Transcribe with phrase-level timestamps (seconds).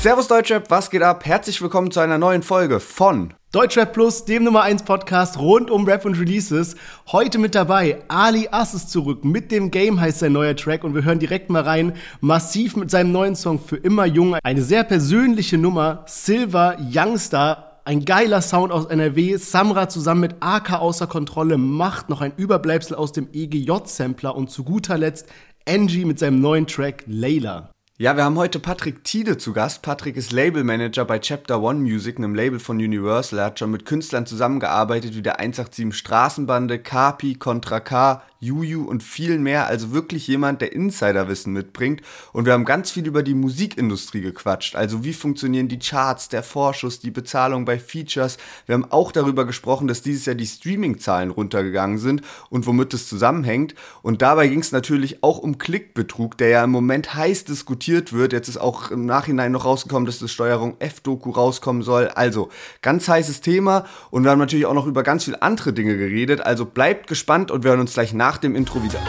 [0.00, 1.26] Servus Deutschrap, was geht ab?
[1.26, 5.86] Herzlich willkommen zu einer neuen Folge von Deutschrap Plus, dem Nummer 1 Podcast rund um
[5.86, 6.76] Rap und Releases.
[7.10, 9.24] Heute mit dabei, Ali Ass ist zurück.
[9.24, 11.94] Mit dem Game heißt sein neuer Track und wir hören direkt mal rein.
[12.20, 14.36] Massiv mit seinem neuen Song Für immer jung.
[14.44, 16.04] Eine sehr persönliche Nummer.
[16.06, 19.36] Silver, Youngstar, ein geiler Sound aus NRW.
[19.36, 24.62] Samra zusammen mit AK außer Kontrolle macht noch ein Überbleibsel aus dem EGJ-Sampler und zu
[24.62, 25.26] guter Letzt
[25.68, 27.72] Angie mit seinem neuen Track Layla.
[28.00, 29.82] Ja, wir haben heute Patrick Tiede zu Gast.
[29.82, 33.40] Patrick ist Labelmanager bei Chapter One Music, einem Label von Universal.
[33.40, 39.02] Er hat schon mit Künstlern zusammengearbeitet wie der 187 Straßenbande, Kapi, Contra K, Juju und
[39.02, 39.66] viel mehr.
[39.66, 42.02] Also wirklich jemand, der Insiderwissen mitbringt.
[42.32, 44.76] Und wir haben ganz viel über die Musikindustrie gequatscht.
[44.76, 48.38] Also wie funktionieren die Charts, der Vorschuss, die Bezahlung bei Features.
[48.66, 53.08] Wir haben auch darüber gesprochen, dass dieses Jahr die Streaming-Zahlen runtergegangen sind und womit es
[53.08, 53.74] zusammenhängt.
[54.02, 58.32] Und dabei ging es natürlich auch um Klickbetrug, der ja im Moment heiß diskutiert wird.
[58.32, 62.08] Jetzt ist auch im Nachhinein noch rausgekommen, dass das Steuerung F-Doku rauskommen soll.
[62.08, 62.50] Also
[62.82, 63.84] ganz heißes Thema.
[64.10, 66.40] Und wir haben natürlich auch noch über ganz viele andere Dinge geredet.
[66.40, 69.00] Also bleibt gespannt und wir hören uns gleich nach nach dem Intro wieder.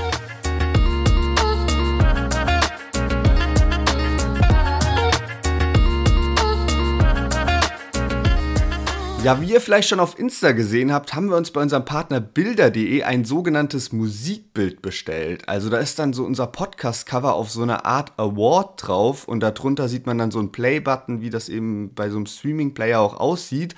[9.21, 12.21] Ja, wie ihr vielleicht schon auf Insta gesehen habt, haben wir uns bei unserem Partner
[12.21, 15.49] Bilder.de ein sogenanntes Musikbild bestellt.
[15.49, 19.89] Also da ist dann so unser Podcast-Cover auf so einer Art Award drauf und darunter
[19.89, 23.75] sieht man dann so einen Play-Button, wie das eben bei so einem Streaming-Player auch aussieht.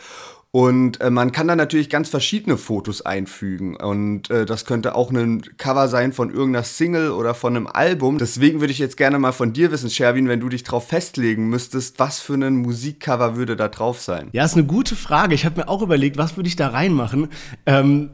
[0.54, 3.78] Und äh, man kann da natürlich ganz verschiedene Fotos einfügen.
[3.78, 8.18] Und äh, das könnte auch ein Cover sein von irgendeiner Single oder von einem Album.
[8.18, 11.48] Deswegen würde ich jetzt gerne mal von dir wissen, Sherwin, wenn du dich drauf festlegen
[11.48, 14.28] müsstest, was für ein Musikcover würde da drauf sein?
[14.34, 15.36] Ja, ist eine gute Frage.
[15.36, 17.30] Ich habe mir auch überlegt, was würde ich da reinmachen.
[17.66, 18.10] Ähm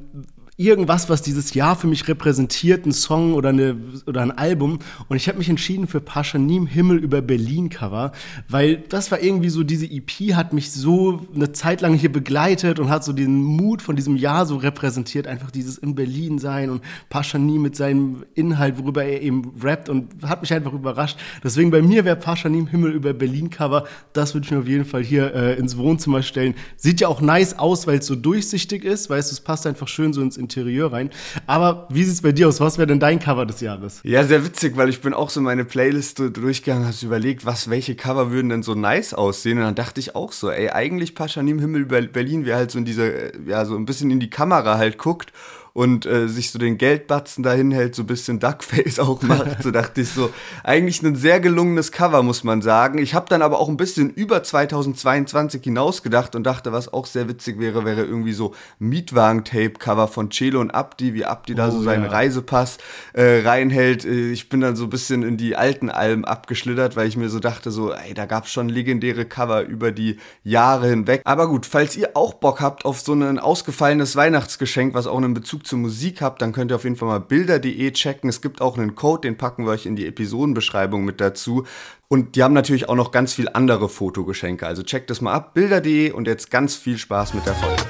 [0.58, 3.78] irgendwas, was dieses Jahr für mich repräsentiert, ein Song oder, eine,
[4.08, 4.80] oder ein Album.
[5.08, 8.12] Und ich habe mich entschieden für Paschanim Himmel über Berlin Cover,
[8.50, 12.80] weil das war irgendwie so, diese EP hat mich so eine Zeit lang hier begleitet
[12.80, 16.72] und hat so den Mut von diesem Jahr so repräsentiert, einfach dieses in Berlin sein
[16.72, 21.20] und Paschanim mit seinem Inhalt, worüber er eben rappt und hat mich einfach überrascht.
[21.44, 24.86] Deswegen bei mir wäre Paschanim Himmel über Berlin Cover, das würde ich mir auf jeden
[24.86, 26.56] Fall hier äh, ins Wohnzimmer stellen.
[26.78, 29.88] Sieht ja auch nice aus, weil es so durchsichtig ist, weißt du, es passt einfach
[29.88, 31.10] schön so ins Interieur rein.
[31.46, 32.62] Aber wie sieht es bei dir aus?
[32.62, 34.00] Was wäre denn dein Cover des Jahres?
[34.04, 37.96] Ja, sehr witzig, weil ich bin auch so meine Playlist durchgegangen, habe überlegt, was, welche
[37.96, 39.58] Cover würden denn so nice aussehen.
[39.58, 42.86] Und dann dachte ich auch so, ey, eigentlich Paschanim Himmel Berlin wäre halt so in
[42.86, 45.34] diese, ja, so ein bisschen in die Kamera halt guckt
[45.78, 49.38] und äh, sich so den Geldbatzen dahin hält, so ein bisschen Duckface auch macht.
[49.68, 50.32] So dachte ich so,
[50.64, 52.98] eigentlich ein sehr gelungenes Cover, muss man sagen.
[52.98, 57.30] Ich habe dann aber auch ein bisschen über 2022 hinausgedacht und dachte, was auch sehr
[57.30, 61.84] witzig wäre, wäre irgendwie so Mietwagen-Tape-Cover von Celo und Abdi, wie Abdi da oh, so
[61.84, 62.10] seinen ja.
[62.10, 62.80] Reisepass
[63.14, 64.04] äh, reinhält.
[64.04, 67.30] Äh, ich bin dann so ein bisschen in die alten Alben abgeschlittert, weil ich mir
[67.30, 71.22] so dachte, so, ey, da gab es schon legendäre Cover über die Jahre hinweg.
[71.26, 75.36] Aber gut, falls ihr auch Bock habt auf so ein ausgefallenes Weihnachtsgeschenk, was auch einen
[75.36, 78.30] Bezug zur Musik habt, dann könnt ihr auf jeden Fall mal bilder.de checken.
[78.30, 81.66] Es gibt auch einen Code, den packen wir euch in die Episodenbeschreibung mit dazu.
[82.08, 84.66] Und die haben natürlich auch noch ganz viel andere Fotogeschenke.
[84.66, 87.84] Also checkt das mal ab, bilder.de und jetzt ganz viel Spaß mit der Folge.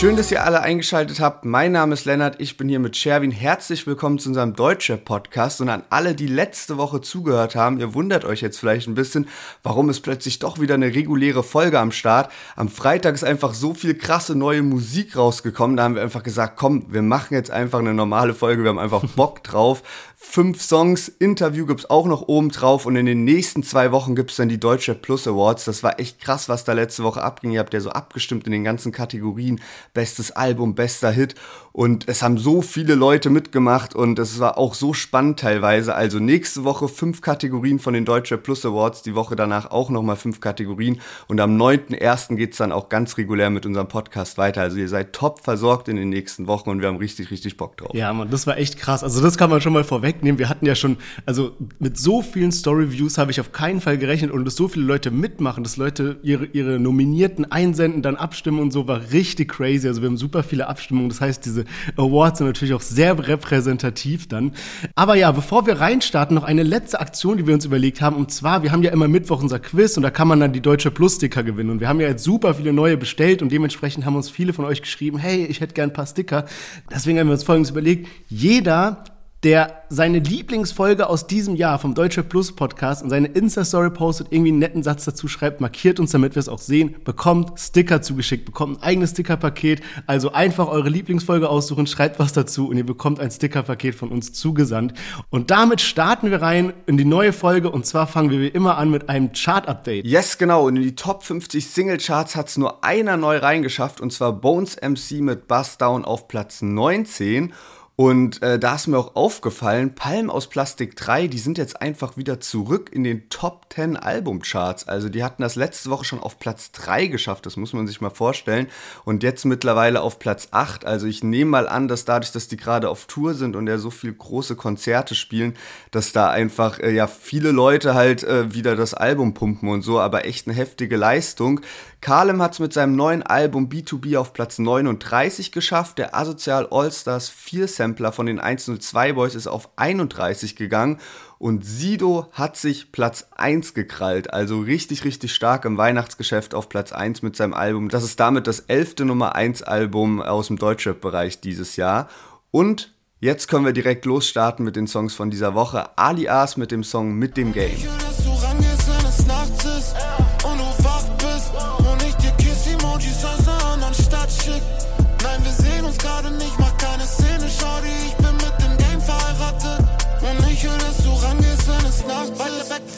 [0.00, 1.44] Schön, dass ihr alle eingeschaltet habt.
[1.44, 3.30] Mein Name ist Lennart, ich bin hier mit Sherwin.
[3.30, 7.78] Herzlich willkommen zu unserem Deutsche Podcast und an alle, die letzte Woche zugehört haben.
[7.78, 9.28] Ihr wundert euch jetzt vielleicht ein bisschen,
[9.62, 12.32] warum ist plötzlich doch wieder eine reguläre Folge am Start.
[12.56, 15.76] Am Freitag ist einfach so viel krasse neue Musik rausgekommen.
[15.76, 18.62] Da haben wir einfach gesagt, komm, wir machen jetzt einfach eine normale Folge.
[18.62, 19.82] Wir haben einfach Bock drauf
[20.22, 21.08] fünf Songs.
[21.08, 24.60] Interview gibt's auch noch oben drauf und in den nächsten zwei Wochen gibt's dann die
[24.60, 25.64] Deutsche Plus Awards.
[25.64, 27.52] Das war echt krass, was da letzte Woche abging.
[27.52, 29.60] Ihr habt ja so abgestimmt in den ganzen Kategorien.
[29.94, 31.34] Bestes Album, bester Hit.
[31.72, 35.94] Und es haben so viele Leute mitgemacht und es war auch so spannend teilweise.
[35.94, 40.16] Also nächste Woche fünf Kategorien von den Deutsche Plus Awards, die Woche danach auch nochmal
[40.16, 41.00] fünf Kategorien.
[41.28, 42.36] Und am 9.1.
[42.36, 44.62] geht's dann auch ganz regulär mit unserem Podcast weiter.
[44.62, 47.76] Also ihr seid top versorgt in den nächsten Wochen und wir haben richtig, richtig Bock
[47.76, 47.94] drauf.
[47.94, 49.02] Ja, man, das war echt krass.
[49.02, 50.38] Also das kann man schon mal vorwegnehmen.
[50.38, 50.96] Wir hatten ja schon,
[51.26, 54.84] also mit so vielen Story-Views habe ich auf keinen Fall gerechnet und dass so viele
[54.84, 59.86] Leute mitmachen, dass Leute ihre, ihre Nominierten einsenden, dann abstimmen und so, war richtig crazy.
[59.86, 61.10] Also wir haben super viele Abstimmungen.
[61.10, 61.64] Das heißt, diese
[61.96, 64.52] Awards sind natürlich auch sehr repräsentativ dann.
[64.94, 68.16] Aber ja, bevor wir reinstarten, noch eine letzte Aktion, die wir uns überlegt haben.
[68.16, 70.60] Und zwar, wir haben ja immer Mittwoch unser Quiz und da kann man dann die
[70.60, 71.70] Deutsche Plus-Sticker gewinnen.
[71.70, 74.64] Und wir haben ja jetzt super viele neue bestellt und dementsprechend haben uns viele von
[74.64, 76.46] euch geschrieben, hey, ich hätte gern ein paar Sticker.
[76.92, 78.08] Deswegen haben wir uns folgendes überlegt.
[78.28, 79.04] Jeder
[79.42, 84.50] der seine Lieblingsfolge aus diesem Jahr vom Deutsche Plus Podcast und seine Insta-Story postet, irgendwie
[84.50, 88.44] einen netten Satz dazu schreibt, markiert uns, damit wir es auch sehen, bekommt Sticker zugeschickt,
[88.44, 89.80] bekommt ein eigenes Stickerpaket.
[90.06, 94.32] Also einfach eure Lieblingsfolge aussuchen, schreibt was dazu und ihr bekommt ein Stickerpaket von uns
[94.32, 94.92] zugesandt.
[95.30, 98.76] Und damit starten wir rein in die neue Folge und zwar fangen wir wie immer
[98.76, 100.06] an mit einem Chart-Update.
[100.06, 100.66] Yes, genau.
[100.66, 104.76] Und in die Top 50 Single-Charts hat es nur einer neu reingeschafft und zwar Bones
[104.76, 107.52] MC mit Bust Down auf Platz 19.
[108.00, 112.16] Und äh, da ist mir auch aufgefallen, Palm aus Plastik 3, die sind jetzt einfach
[112.16, 114.88] wieder zurück in den Top 10 Albumcharts.
[114.88, 118.00] Also die hatten das letzte Woche schon auf Platz 3 geschafft, das muss man sich
[118.00, 118.68] mal vorstellen.
[119.04, 120.86] Und jetzt mittlerweile auf Platz 8.
[120.86, 123.76] Also ich nehme mal an, dass dadurch, dass die gerade auf Tour sind und ja
[123.76, 125.54] so viel große Konzerte spielen,
[125.90, 130.00] dass da einfach äh, ja viele Leute halt äh, wieder das Album pumpen und so,
[130.00, 131.60] aber echt eine heftige Leistung.
[132.00, 135.98] Kalem hat es mit seinem neuen Album B2B auf Platz 39 geschafft.
[135.98, 140.98] Der Asozial All-Stars 4 Sampler von den 102 Boys ist auf 31 gegangen.
[141.38, 144.32] Und Sido hat sich Platz 1 gekrallt.
[144.32, 147.88] Also richtig, richtig stark im Weihnachtsgeschäft auf Platz 1 mit seinem Album.
[147.88, 152.08] Das ist damit das elfte Nummer 1 Album aus dem Deutschrap-Bereich dieses Jahr.
[152.50, 155.98] Und jetzt können wir direkt losstarten mit den Songs von dieser Woche.
[155.98, 157.76] Alias mit dem Song Mit dem Game.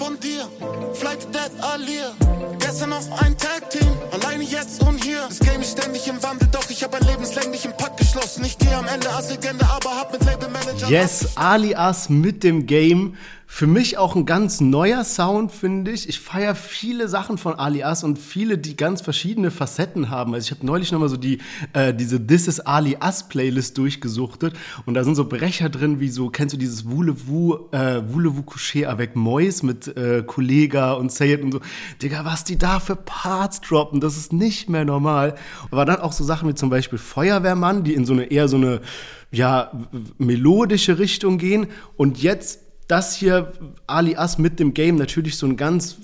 [0.02, 0.48] Von dir.
[0.94, 2.12] Flight Dead Alir.
[2.58, 3.86] Gestern noch ein Tag Team.
[4.10, 5.26] Alleine jetzt und hier.
[5.28, 8.44] Das Game ist ständig im Wandel, doch ich hab ein lebenslänglichen Pakt geschlossen.
[8.44, 10.88] Ich gehe am Ende als Legende, aber hab mit Label Manager.
[10.88, 13.16] Yes, Alias mit dem Game.
[13.54, 16.08] Für mich auch ein ganz neuer Sound, finde ich.
[16.08, 20.32] Ich feiere viele Sachen von Alias und viele, die ganz verschiedene Facetten haben.
[20.32, 21.36] Also ich habe neulich nochmal so die,
[21.74, 24.54] äh, diese This is Alias Playlist durchgesuchtet
[24.86, 28.88] und da sind so Brecher drin, wie so, kennst du dieses Voulez-vous, äh, Voulez-vous coucher
[28.88, 31.60] avec Mois mit äh, Kollega und Sayed und so.
[32.00, 35.34] Digga, was die da für Parts droppen, das ist nicht mehr normal.
[35.70, 38.56] Aber dann auch so Sachen wie zum Beispiel Feuerwehrmann, die in so eine eher so
[38.56, 38.80] eine,
[39.30, 39.72] ja,
[40.16, 41.66] melodische Richtung gehen
[41.98, 43.52] und jetzt das hier,
[43.86, 45.96] alias mit dem Game, natürlich so ein ganz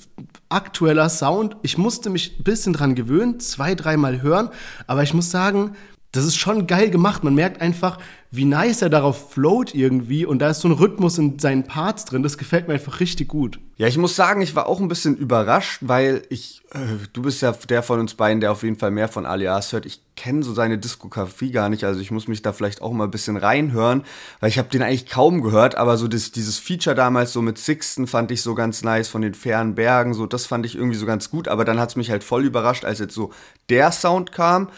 [0.48, 1.56] aktueller Sound.
[1.62, 4.50] Ich musste mich ein bisschen dran gewöhnen, zwei, dreimal hören,
[4.86, 5.76] aber ich muss sagen,
[6.12, 7.22] das ist schon geil gemacht.
[7.22, 7.98] Man merkt einfach,
[8.30, 12.04] wie nice er darauf float irgendwie und da ist so ein Rhythmus in seinen Parts
[12.04, 12.22] drin.
[12.22, 13.58] Das gefällt mir einfach richtig gut.
[13.76, 16.78] Ja, ich muss sagen, ich war auch ein bisschen überrascht, weil ich, äh,
[17.12, 19.86] du bist ja der von uns beiden, der auf jeden Fall mehr von Alias hört.
[19.86, 23.04] Ich kenne so seine Diskografie gar nicht, also ich muss mich da vielleicht auch mal
[23.04, 24.02] ein bisschen reinhören,
[24.40, 27.56] weil ich habe den eigentlich kaum gehört, aber so das, dieses Feature damals so mit
[27.56, 30.98] Sixten fand ich so ganz nice von den fernen Bergen, so das fand ich irgendwie
[30.98, 33.31] so ganz gut, aber dann hat es mich halt voll überrascht, als jetzt so
[33.70, 34.70] der Sound kam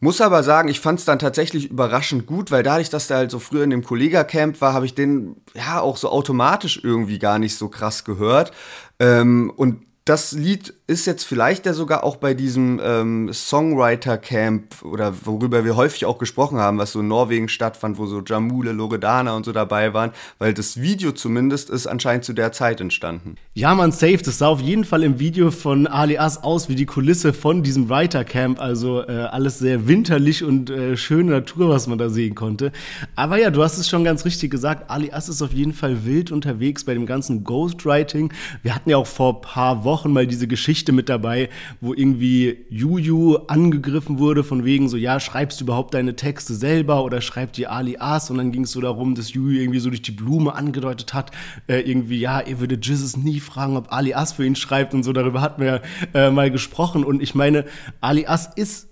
[0.00, 3.30] muss aber sagen, ich fand es dann tatsächlich überraschend gut, weil dadurch, dass der halt
[3.30, 7.38] so früher in dem Kollega-Camp war, habe ich den ja auch so automatisch irgendwie gar
[7.38, 8.52] nicht so krass gehört.
[9.00, 15.12] Ähm, und das Lied ist jetzt vielleicht ja sogar auch bei diesem ähm, Songwriter-Camp oder
[15.26, 19.36] worüber wir häufig auch gesprochen haben, was so in Norwegen stattfand, wo so Jamule, Loredana
[19.36, 23.34] und so dabei waren, weil das Video zumindest ist anscheinend zu der Zeit entstanden.
[23.52, 24.16] Ja, man, safe.
[24.16, 27.90] Das sah auf jeden Fall im Video von Alias aus wie die Kulisse von diesem
[27.90, 28.58] Writer-Camp.
[28.58, 32.72] Also äh, alles sehr winterlich und äh, schöne Natur, was man da sehen konnte.
[33.14, 34.90] Aber ja, du hast es schon ganz richtig gesagt.
[34.90, 38.32] Alias ist auf jeden Fall wild unterwegs bei dem ganzen Ghostwriting.
[38.62, 41.48] Wir hatten ja auch vor ein paar Wochen mal diese Geschichte Geschichte mit dabei,
[41.80, 47.02] wo irgendwie Juju angegriffen wurde, von wegen so, ja, schreibst du überhaupt deine Texte selber
[47.02, 48.30] oder schreibt die Ali As?
[48.30, 51.32] Und dann ging es so darum, dass Juju irgendwie so durch die Blume angedeutet hat,
[51.66, 55.02] äh, irgendwie, ja, ihr würdet Jesus nie fragen, ob Ali As für ihn schreibt und
[55.02, 55.82] so, darüber hatten wir
[56.14, 57.02] äh, mal gesprochen.
[57.02, 57.64] Und ich meine,
[58.00, 58.88] Ali As ist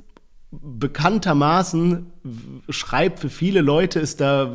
[0.51, 2.07] bekanntermaßen
[2.69, 4.55] schreibt für viele Leute, ist da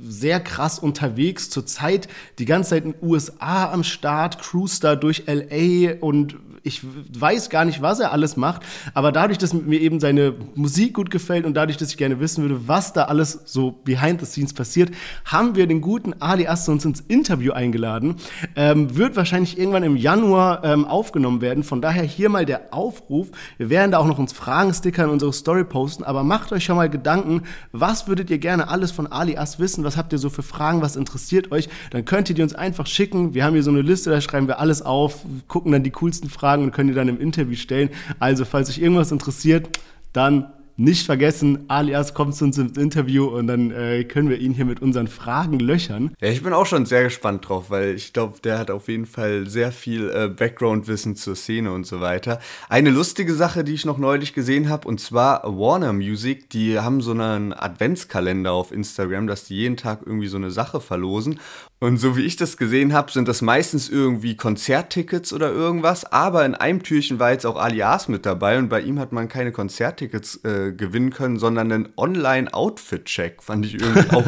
[0.00, 1.50] sehr krass unterwegs.
[1.50, 2.08] Zurzeit
[2.38, 6.36] die ganze Zeit in den USA am Start, cruise da durch LA und
[6.66, 10.94] ich weiß gar nicht, was er alles macht, aber dadurch, dass mir eben seine Musik
[10.94, 14.26] gut gefällt und dadurch, dass ich gerne wissen würde, was da alles so behind the
[14.26, 14.90] scenes passiert,
[15.24, 18.16] haben wir den guten Ali Aster uns ins Interview eingeladen.
[18.56, 21.62] Ähm, wird wahrscheinlich irgendwann im Januar ähm, aufgenommen werden.
[21.62, 23.28] Von daher hier mal der Aufruf.
[23.58, 26.76] Wir werden da auch noch uns Fragensticker in unsere Story posten, aber macht euch schon
[26.76, 29.84] mal Gedanken, was würdet ihr gerne alles von Ali As wissen?
[29.84, 30.82] Was habt ihr so für Fragen?
[30.82, 31.68] Was interessiert euch?
[31.90, 33.34] Dann könnt ihr die uns einfach schicken.
[33.34, 36.28] Wir haben hier so eine Liste, da schreiben wir alles auf, gucken dann die coolsten
[36.28, 37.90] Fragen und können die dann im Interview stellen.
[38.18, 39.78] Also, falls euch irgendwas interessiert,
[40.12, 44.52] dann nicht vergessen, alias kommt zu uns ins Interview und dann äh, können wir ihn
[44.52, 46.14] hier mit unseren Fragen löchern.
[46.20, 49.06] Ja, ich bin auch schon sehr gespannt drauf, weil ich glaube, der hat auf jeden
[49.06, 52.40] Fall sehr viel äh, Background-Wissen zur Szene und so weiter.
[52.68, 57.00] Eine lustige Sache, die ich noch neulich gesehen habe, und zwar Warner Music, die haben
[57.00, 61.40] so einen Adventskalender auf Instagram, dass die jeden Tag irgendwie so eine Sache verlosen.
[61.78, 66.10] Und so wie ich das gesehen habe, sind das meistens irgendwie Konzerttickets oder irgendwas.
[66.10, 69.28] Aber in einem Türchen war jetzt auch Alias mit dabei und bei ihm hat man
[69.28, 73.42] keine Konzerttickets äh, gewinnen können, sondern einen Online-Outfit-Check.
[73.42, 74.24] Fand ich irgendwie auch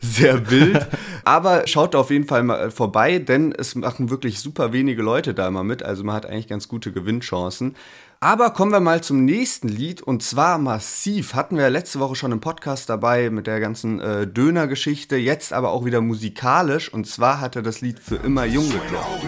[0.00, 0.86] sehr wild.
[1.24, 5.48] Aber schaut auf jeden Fall mal vorbei, denn es machen wirklich super wenige Leute da
[5.48, 5.82] immer mit.
[5.82, 7.74] Also man hat eigentlich ganz gute Gewinnchancen.
[8.22, 11.34] Aber kommen wir mal zum nächsten Lied und zwar Massiv.
[11.34, 15.72] Hatten wir letzte Woche schon im Podcast dabei mit der ganzen äh, Döner-Geschichte, jetzt aber
[15.72, 19.26] auch wieder musikalisch und zwar hat er das Lied für immer jung gedroppt.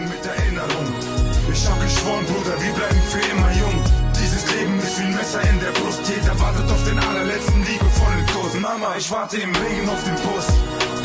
[1.51, 3.83] Ich hab geschworen, Bruder, wir bleiben für immer jung.
[4.13, 5.99] Dieses Leben ist wie ein Messer in der Brust.
[6.07, 8.53] Jeder wartet auf den allerletzten liebevollen Kurs.
[8.61, 10.47] Mama, ich warte im Regen auf den Bus.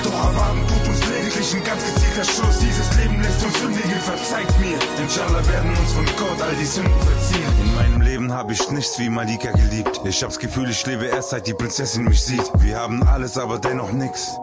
[0.04, 0.89] Doch erwarten tut
[1.30, 2.58] lediglich ein ganz gezielter Schuss.
[2.58, 4.78] Dieses Leben lässt uns sündigen, verzeiht mir.
[5.00, 7.48] Inshallah werden uns von Gott all die Sünden verziehen.
[7.62, 10.00] In meinem Leben habe ich nichts wie Malika geliebt.
[10.04, 12.50] Ich hab's Gefühl, ich lebe erst seit die Prinzessin mich sieht.
[12.58, 14.38] Wir haben alles, aber dennoch nix.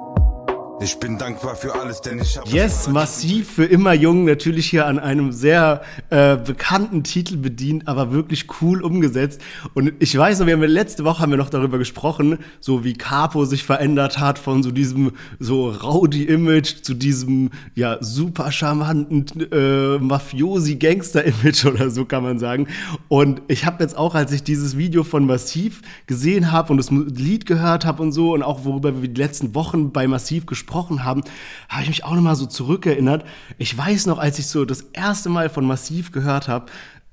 [0.80, 2.48] Ich bin dankbar für alles, denn ich habe.
[2.52, 5.82] Yes, massiv für immer jung, natürlich hier an einem sehr
[6.12, 9.42] äh, bekannten Titel bedient, aber wirklich cool umgesetzt.
[9.74, 12.94] Und ich weiß noch, wir haben letzte Woche haben wir noch darüber gesprochen, so wie
[12.94, 19.98] Capo sich verändert hat von so diesem so Rowdy-Image zu diesem ja super charmanten äh,
[19.98, 22.68] Mafiosi-Gangster-Image oder so kann man sagen.
[23.08, 26.92] Und ich habe jetzt auch, als ich dieses Video von Massiv gesehen habe und das
[26.92, 30.67] Lied gehört habe und so und auch worüber wir die letzten Wochen bei Massiv gesprochen
[30.68, 31.24] gesprochen haben,
[31.70, 33.24] habe ich mich auch nochmal so zurückerinnert.
[33.58, 36.66] Ich weiß noch, als ich so das erste Mal von Massiv gehört habe,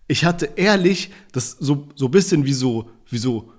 [0.06, 3.52] ich hatte ehrlich das so, so bisschen wie so, wie so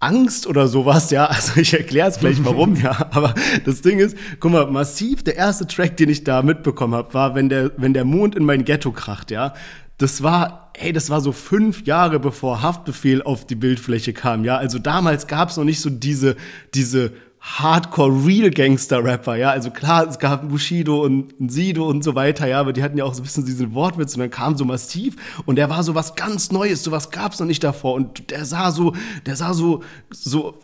[0.00, 1.26] Angst oder sowas, ja.
[1.30, 3.08] Also ich erkläre es gleich warum, ja.
[3.10, 7.12] Aber das Ding ist, guck mal, massiv, der erste Track, den ich da mitbekommen habe,
[7.14, 9.52] war, wenn der, wenn der Mond in mein Ghetto kracht, ja.
[9.98, 14.56] Das war, hey, das war so fünf Jahre bevor Haftbefehl auf die Bildfläche kam, ja.
[14.56, 16.36] Also damals gab es noch nicht so diese,
[16.74, 17.12] diese
[17.46, 19.50] Hardcore-Real-Gangster-Rapper, ja.
[19.50, 23.04] Also klar, es gab Bushido und Sido und so weiter, ja, aber die hatten ja
[23.04, 25.14] auch so ein bisschen diesen Wortwitz und dann kam so massiv
[25.46, 28.44] und der war so was ganz Neues, so was gab's noch nicht davor und der
[28.44, 28.94] sah so,
[29.26, 30.54] der sah so, so,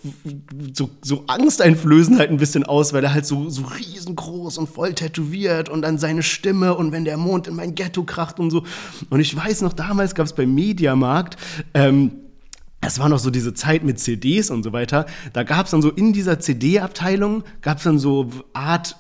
[0.75, 4.93] so, so angsteinflößend halt ein bisschen aus, weil er halt so, so riesengroß und voll
[4.93, 8.65] tätowiert und dann seine Stimme und wenn der Mond in mein Ghetto kracht und so.
[9.09, 11.37] Und ich weiß noch, damals gab's beim Mediamarkt,
[11.75, 12.11] ähm,
[12.85, 15.07] es war noch so diese Zeit mit CDs und so weiter.
[15.33, 18.97] Da gab es dann so in dieser CD-Abteilung gab es dann so Art,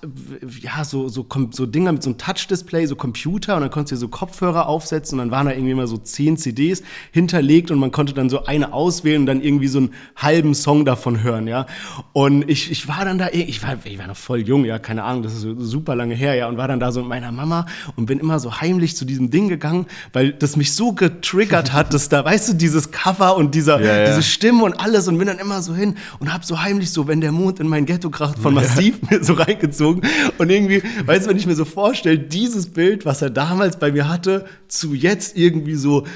[0.60, 3.56] ja, so, so, so Dinger mit so einem Touch-Display, so Computer.
[3.56, 5.18] Und dann konntest du so Kopfhörer aufsetzen.
[5.18, 7.70] Und dann waren da irgendwie immer so zehn CDs hinterlegt.
[7.70, 11.22] Und man konnte dann so eine auswählen und dann irgendwie so einen halben Song davon
[11.22, 11.66] hören, ja.
[12.12, 15.04] Und ich, ich war dann da, ich war, ich war noch voll jung, ja, keine
[15.04, 17.66] Ahnung, das ist super lange her, ja, und war dann da so mit meiner Mama
[17.96, 21.94] und bin immer so heimlich zu diesem Ding gegangen, weil das mich so getriggert hat,
[21.94, 24.06] dass da, weißt du, dieses Cover und dieser dieser, ja, ja.
[24.08, 27.08] diese Stimme und alles und bin dann immer so hin und hab so heimlich so,
[27.08, 29.18] wenn der Mond in mein Ghetto kracht, von Massiv ja.
[29.18, 30.02] mir so reingezogen
[30.38, 33.92] und irgendwie, weißt du, wenn ich mir so vorstelle, dieses Bild, was er damals bei
[33.92, 36.06] mir hatte, zu jetzt irgendwie so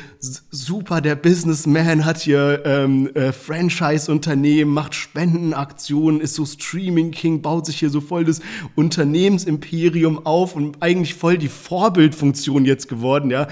[0.51, 7.79] super, der Businessman hat hier ähm, äh, Franchise-Unternehmen, macht Spendenaktionen, ist so Streaming-King, baut sich
[7.79, 8.41] hier so voll das
[8.75, 13.47] Unternehmensimperium auf und eigentlich voll die Vorbildfunktion jetzt geworden, ja,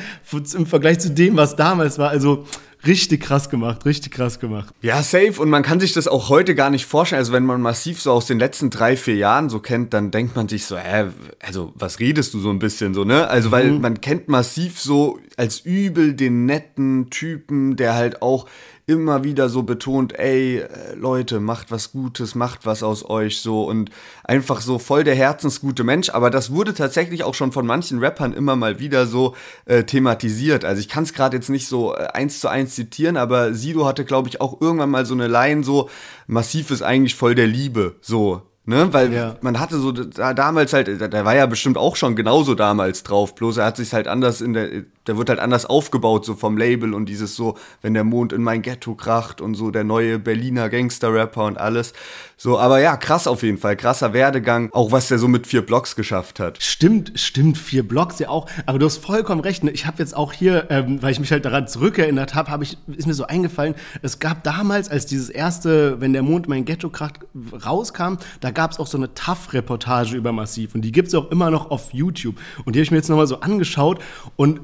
[0.55, 2.11] im Vergleich zu dem, was damals war.
[2.11, 2.45] Also
[2.87, 4.75] Richtig krass gemacht, richtig krass gemacht.
[4.83, 5.41] Ja, safe.
[5.41, 7.19] Und man kann sich das auch heute gar nicht vorstellen.
[7.19, 10.37] Also wenn man massiv so aus den letzten drei, vier Jahren so kennt, dann denkt
[10.37, 11.07] man sich so, hä,
[11.41, 13.29] also was redest du so ein bisschen so, ne?
[13.29, 13.81] Also weil mhm.
[13.81, 18.47] man kennt massiv so als übel den netten Typen, der halt auch
[18.87, 23.65] immer wieder so betont, ey, äh, Leute, macht was Gutes, macht was aus euch so
[23.65, 23.91] und
[24.25, 26.11] einfach so voll der herzensgute Mensch.
[26.11, 30.65] Aber das wurde tatsächlich auch schon von manchen Rappern immer mal wieder so äh, thematisiert.
[30.65, 33.87] Also ich kann es gerade jetzt nicht so äh, eins zu eins zitieren, aber Sido
[33.87, 35.89] hatte, glaube ich, auch irgendwann mal so eine Line so,
[36.27, 38.43] massiv ist eigentlich voll der Liebe, so.
[38.67, 39.37] Ne, weil ja.
[39.43, 43.35] man hatte so da, damals halt, der war ja bestimmt auch schon genauso damals drauf,
[43.35, 46.57] bloß er hat sich halt anders in der, der wird halt anders aufgebaut, so vom
[46.57, 50.19] Label und dieses so, wenn der Mond in mein Ghetto kracht und so der neue
[50.19, 51.93] Berliner Gangster-Rapper und alles.
[52.37, 55.65] So, aber ja, krass auf jeden Fall, krasser Werdegang, auch was der so mit vier
[55.65, 56.63] Blocks geschafft hat.
[56.63, 58.49] Stimmt, stimmt, vier Blocks ja auch.
[58.67, 59.63] Aber du hast vollkommen recht.
[59.63, 59.71] Ne?
[59.71, 63.07] Ich habe jetzt auch hier, ähm, weil ich mich halt daran zurückerinnert habe, ich ist
[63.07, 63.75] mir so eingefallen.
[64.03, 67.21] Es gab damals, als dieses erste, wenn der Mond in mein Ghetto kracht,
[67.65, 71.31] rauskam, da gab es auch so eine Tough-Reportage über Massiv und die gibt es auch
[71.31, 72.37] immer noch auf YouTube.
[72.65, 74.01] Und die habe ich mir jetzt nochmal so angeschaut
[74.37, 74.61] und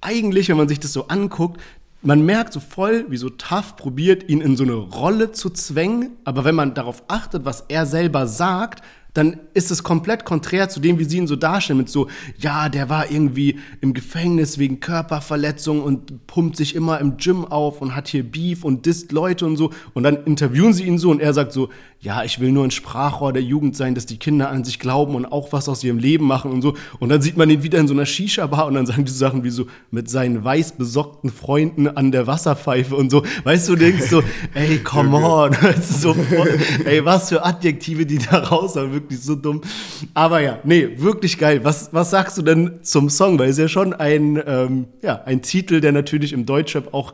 [0.00, 1.60] eigentlich, wenn man sich das so anguckt,
[2.02, 6.10] man merkt so voll, wie so Tough probiert, ihn in so eine Rolle zu zwängen,
[6.24, 8.82] aber wenn man darauf achtet, was er selber sagt,
[9.14, 12.68] dann ist es komplett konträr zu dem, wie sie ihn so darstellen, mit so, ja,
[12.68, 17.96] der war irgendwie im Gefängnis wegen Körperverletzung und pumpt sich immer im Gym auf und
[17.96, 19.72] hat hier Beef und disst Leute und so.
[19.92, 22.70] Und dann interviewen sie ihn so und er sagt so, ja, ich will nur ein
[22.70, 25.98] Sprachrohr der Jugend sein, dass die Kinder an sich glauben und auch was aus ihrem
[25.98, 26.74] Leben machen und so.
[27.00, 29.18] Und dann sieht man ihn wieder in so einer Shisha-Bar und dann sagen die so
[29.18, 33.24] Sachen wie so mit seinen weiß besockten Freunden an der Wasserpfeife und so.
[33.42, 34.22] Weißt du, du denkst so,
[34.54, 35.50] ey, come on.
[35.60, 36.16] Weißt du, so,
[36.84, 39.62] ey, was für Adjektive die da raus haben, wirklich so dumm.
[40.14, 41.64] Aber ja, nee, wirklich geil.
[41.64, 43.40] Was, was sagst du denn zum Song?
[43.40, 47.12] Weil es ja schon ein, ähm, ja, ein Titel, der natürlich im Deutschrap auch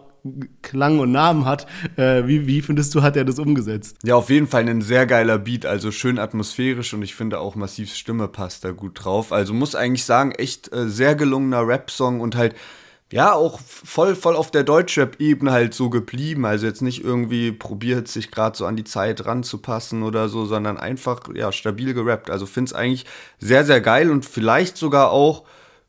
[0.62, 1.66] Klang und Namen hat.
[1.96, 3.98] Äh, wie, wie findest du, hat er das umgesetzt?
[4.04, 7.54] Ja, auf jeden Fall ein sehr geiler Beat, also schön atmosphärisch und ich finde auch
[7.54, 9.32] Massivs Stimme passt da gut drauf.
[9.32, 12.54] Also muss eigentlich sagen, echt äh, sehr gelungener Rap-Song und halt
[13.12, 16.46] ja, auch voll, voll auf der Deutschrap-Ebene halt so geblieben.
[16.46, 20.78] Also jetzt nicht irgendwie probiert, sich gerade so an die Zeit ranzupassen oder so, sondern
[20.78, 22.30] einfach, ja, stabil gerappt.
[22.30, 23.04] Also finde es eigentlich
[23.38, 25.44] sehr, sehr geil und vielleicht sogar auch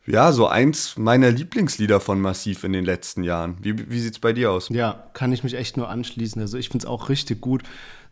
[0.07, 3.57] ja, so eins meiner Lieblingslieder von Massiv in den letzten Jahren.
[3.61, 4.69] Wie, wie sieht's bei dir aus?
[4.69, 6.41] Ja, kann ich mich echt nur anschließen.
[6.41, 7.63] Also ich finde es auch richtig gut.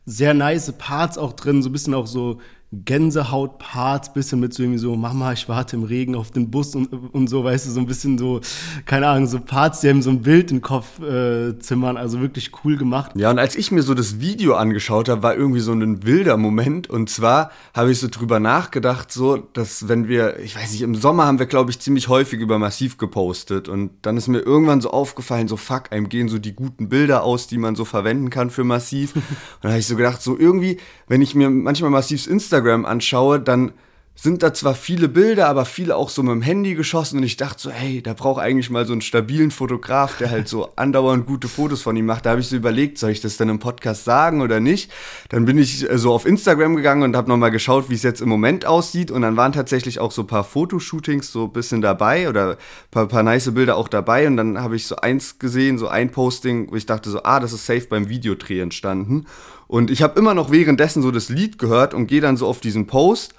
[0.06, 2.42] Sehr nice Parts auch drin, so ein bisschen auch so
[2.86, 6.92] Gänsehaut-Parts, bisschen mit so irgendwie so, Mama, ich warte im Regen auf den Bus und,
[7.14, 8.42] und so, weißt du, so ein bisschen so,
[8.86, 12.52] keine Ahnung, so Parts, die haben so ein Bild im Kopf äh, zimmern, also wirklich
[12.64, 13.12] cool gemacht.
[13.16, 16.38] Ja, und als ich mir so das Video angeschaut habe, war irgendwie so ein wilder
[16.38, 20.82] Moment und zwar habe ich so drüber nachgedacht, so, dass wenn wir, ich weiß nicht,
[20.82, 24.40] im Sommer haben wir, glaube ich, ziemlich häufig über Massiv gepostet und dann ist mir
[24.40, 27.86] irgendwann so aufgefallen, so fuck, einem gehen so die guten Bilder aus, die man so
[27.86, 29.16] verwenden kann für Massiv.
[29.16, 29.24] und
[29.62, 33.40] dann habe ich so gedacht, so irgendwie, wenn ich mir manchmal Massivs Instagram Instagram anschaue,
[33.40, 33.74] dann
[34.16, 37.36] sind da zwar viele Bilder, aber viele auch so mit dem Handy geschossen und ich
[37.36, 41.26] dachte so, hey, da braucht eigentlich mal so einen stabilen Fotograf, der halt so andauernd
[41.26, 42.26] gute Fotos von ihm macht.
[42.26, 44.92] Da habe ich so überlegt, soll ich das denn im Podcast sagen oder nicht?
[45.30, 48.22] Dann bin ich äh, so auf Instagram gegangen und habe nochmal geschaut, wie es jetzt
[48.22, 51.82] im Moment aussieht und dann waren tatsächlich auch so ein paar Fotoshootings so ein bisschen
[51.82, 52.58] dabei oder ein
[52.92, 56.12] paar, paar nice Bilder auch dabei und dann habe ich so eins gesehen, so ein
[56.12, 59.26] Posting, wo ich dachte so, ah, das ist safe beim Videodreh entstanden
[59.68, 62.60] und ich habe immer noch währenddessen so das Lied gehört und gehe dann so auf
[62.60, 63.34] diesen Post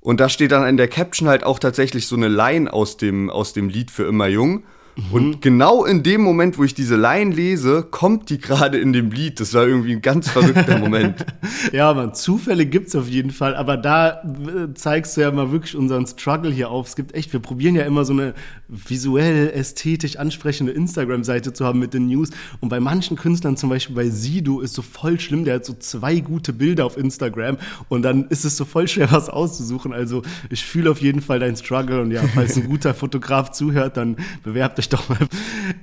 [0.00, 3.30] und da steht dann in der Caption halt auch tatsächlich so eine Line aus dem,
[3.30, 4.64] aus dem Lied für immer jung.
[4.98, 5.12] Mhm.
[5.12, 9.10] Und genau in dem Moment, wo ich diese Line lese, kommt die gerade in dem
[9.10, 9.38] Lied.
[9.38, 11.24] Das war irgendwie ein ganz verrückter Moment.
[11.72, 15.52] ja, man, Zufälle gibt es auf jeden Fall, aber da äh, zeigst du ja mal
[15.52, 16.88] wirklich unseren Struggle hier auf.
[16.88, 18.34] Es gibt echt, wir probieren ja immer so eine
[18.68, 22.30] visuell, ästhetisch ansprechende Instagram-Seite zu haben mit den News.
[22.60, 25.74] Und bei manchen Künstlern, zum Beispiel bei Sido, ist so voll schlimm, der hat so
[25.74, 27.56] zwei gute Bilder auf Instagram
[27.88, 29.92] und dann ist es so voll schwer, was auszusuchen.
[29.92, 33.96] Also ich fühle auf jeden Fall deinen Struggle und ja, falls ein guter Fotograf zuhört,
[33.96, 35.18] dann bewerbt euch ich doch mal.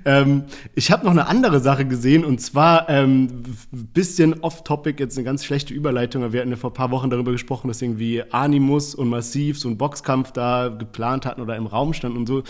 [0.04, 5.26] Ähm, ich habe noch eine andere Sache gesehen und zwar ähm, bisschen off-topic, jetzt eine
[5.26, 8.96] ganz schlechte Überleitung, wir hatten ja vor ein paar Wochen darüber gesprochen, dass irgendwie Animus
[8.96, 12.44] und Massiv so einen Boxkampf da geplant hatten oder im Raum standen und so.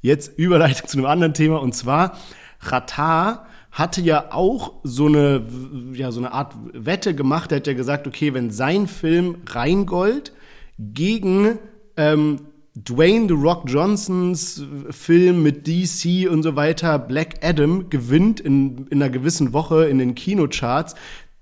[0.00, 2.18] Jetzt Überleitung zu einem anderen Thema und zwar
[2.60, 5.46] Ratar hatte ja auch so eine,
[5.92, 7.52] ja, so eine Art Wette gemacht.
[7.52, 10.32] Er hat ja gesagt, okay, wenn sein Film Rheingold
[10.78, 11.58] gegen
[11.96, 12.40] ähm,
[12.84, 19.02] Dwayne The Rock Johnsons Film mit DC und so weiter, Black Adam, gewinnt in, in
[19.02, 20.94] einer gewissen Woche in den Kinocharts,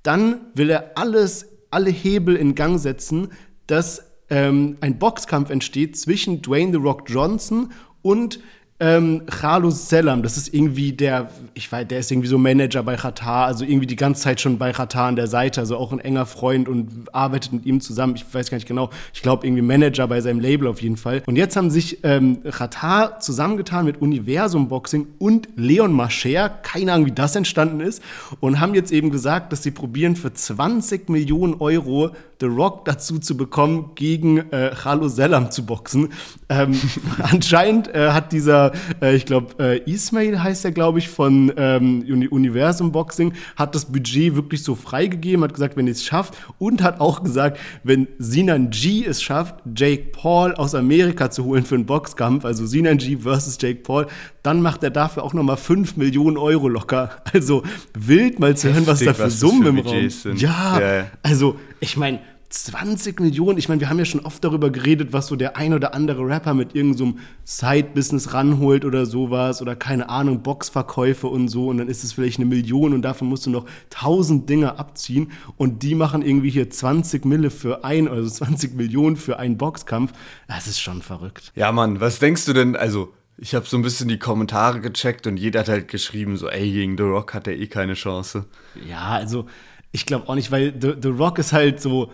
[0.03, 3.29] dann will er alles, alle Hebel in Gang setzen,
[3.67, 7.73] dass ähm, ein Boxkampf entsteht zwischen Dwayne The Rock Johnson
[8.03, 8.41] und
[8.79, 12.97] ähm, Carlos Selam, das ist irgendwie der, ich weiß, der ist irgendwie so Manager bei
[12.97, 15.99] Qatar, also irgendwie die ganze Zeit schon bei Qatar an der Seite, also auch ein
[15.99, 18.17] enger Freund und arbeitet mit ihm zusammen.
[18.17, 21.23] Ich weiß gar nicht genau, ich glaube irgendwie Manager bei seinem Label auf jeden Fall.
[21.27, 27.07] Und jetzt haben sich ähm, Qatar zusammengetan mit Universum Boxing und Leon Mascher, keine Ahnung,
[27.07, 28.03] wie das entstanden ist,
[28.41, 32.11] und haben jetzt eben gesagt, dass sie probieren für 20 Millionen Euro
[32.41, 36.11] The Rock dazu zu bekommen, gegen äh, Carlos Selam zu boxen.
[36.51, 36.79] Ähm,
[37.23, 38.66] anscheinend äh, hat dieser
[39.03, 43.87] äh, ich glaube, äh, Ismail heißt er, glaube ich, von ähm, Universum Boxing, hat das
[43.87, 48.09] Budget wirklich so freigegeben, hat gesagt, wenn ihr es schafft und hat auch gesagt, wenn
[48.19, 52.99] Sinan G es schafft, Jake Paul aus Amerika zu holen für einen Boxkampf, also Sinan
[52.99, 54.07] G versus Jake Paul,
[54.43, 57.11] dann macht er dafür auch nochmal 5 Millionen Euro locker.
[57.33, 60.41] Also wild mal zu hören, was da für Summen im Raum sind.
[60.41, 61.07] Ja, yeah.
[61.23, 63.59] also ich meine, 20 Millionen.
[63.59, 66.27] Ich meine, wir haben ja schon oft darüber geredet, was so der ein oder andere
[66.27, 71.79] Rapper mit irgendeinem so Side-Business ranholt oder sowas oder keine Ahnung, Boxverkäufe und so und
[71.79, 75.83] dann ist es vielleicht eine Million und davon musst du noch 1000 Dinge abziehen und
[75.83, 80.13] die machen irgendwie hier 20 Mille für ein, also 20 Millionen für einen Boxkampf.
[80.49, 81.53] Das ist schon verrückt.
[81.55, 85.27] Ja, Mann, was denkst du denn, also Ich habe so ein bisschen die Kommentare gecheckt
[85.27, 88.47] und jeder hat halt geschrieben, so, ey, gegen The Rock hat er eh keine Chance.
[88.75, 89.47] Ja, also
[89.93, 92.11] ich glaube auch nicht, weil The, The Rock ist halt so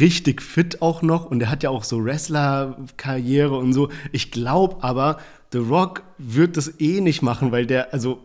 [0.00, 3.88] richtig fit auch noch und er hat ja auch so Wrestler-Karriere und so.
[4.12, 5.18] Ich glaube aber,
[5.52, 8.18] The Rock wird das eh nicht machen, weil der, also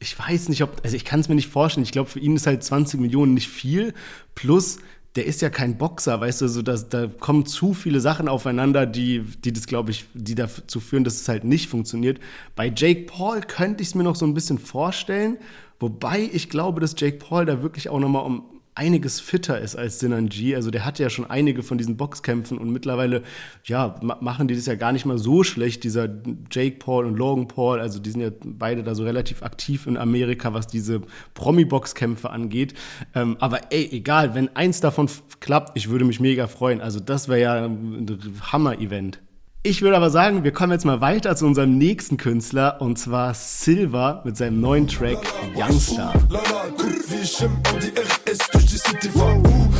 [0.00, 1.84] ich weiß nicht, ob, also ich kann es mir nicht vorstellen.
[1.84, 3.94] Ich glaube, für ihn ist halt 20 Millionen nicht viel.
[4.34, 4.78] Plus,
[5.14, 8.84] der ist ja kein Boxer, weißt du, so dass, da kommen zu viele Sachen aufeinander,
[8.84, 12.20] die, die das, glaube ich, die dazu führen, dass es halt nicht funktioniert.
[12.54, 15.38] Bei Jake Paul könnte ich es mir noch so ein bisschen vorstellen,
[15.80, 18.44] wobei ich glaube, dass Jake Paul da wirklich auch nochmal um
[18.76, 20.54] einiges fitter ist als Sinanji.
[20.54, 23.22] Also der hat ja schon einige von diesen Boxkämpfen und mittlerweile,
[23.64, 26.08] ja, machen die das ja gar nicht mal so schlecht, dieser
[26.50, 27.80] Jake Paul und Logan Paul.
[27.80, 31.02] Also die sind ja beide da so relativ aktiv in Amerika, was diese
[31.34, 32.74] Promi-Boxkämpfe angeht.
[33.14, 35.08] Ähm, aber ey, egal, wenn eins davon
[35.40, 36.80] klappt, ich würde mich mega freuen.
[36.80, 38.18] Also das wäre ja ein
[38.52, 39.20] Hammer-Event.
[39.68, 43.34] Ich würde aber sagen, wir kommen jetzt mal weiter zu unserem nächsten Künstler und zwar
[43.34, 45.18] Silver mit seinem neuen Track
[45.56, 46.14] Youngster.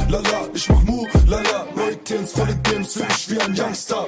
[0.09, 4.07] Lala, ich mach Mu, lala, neue Teams, volle Games, fühl ich wie ein Youngster.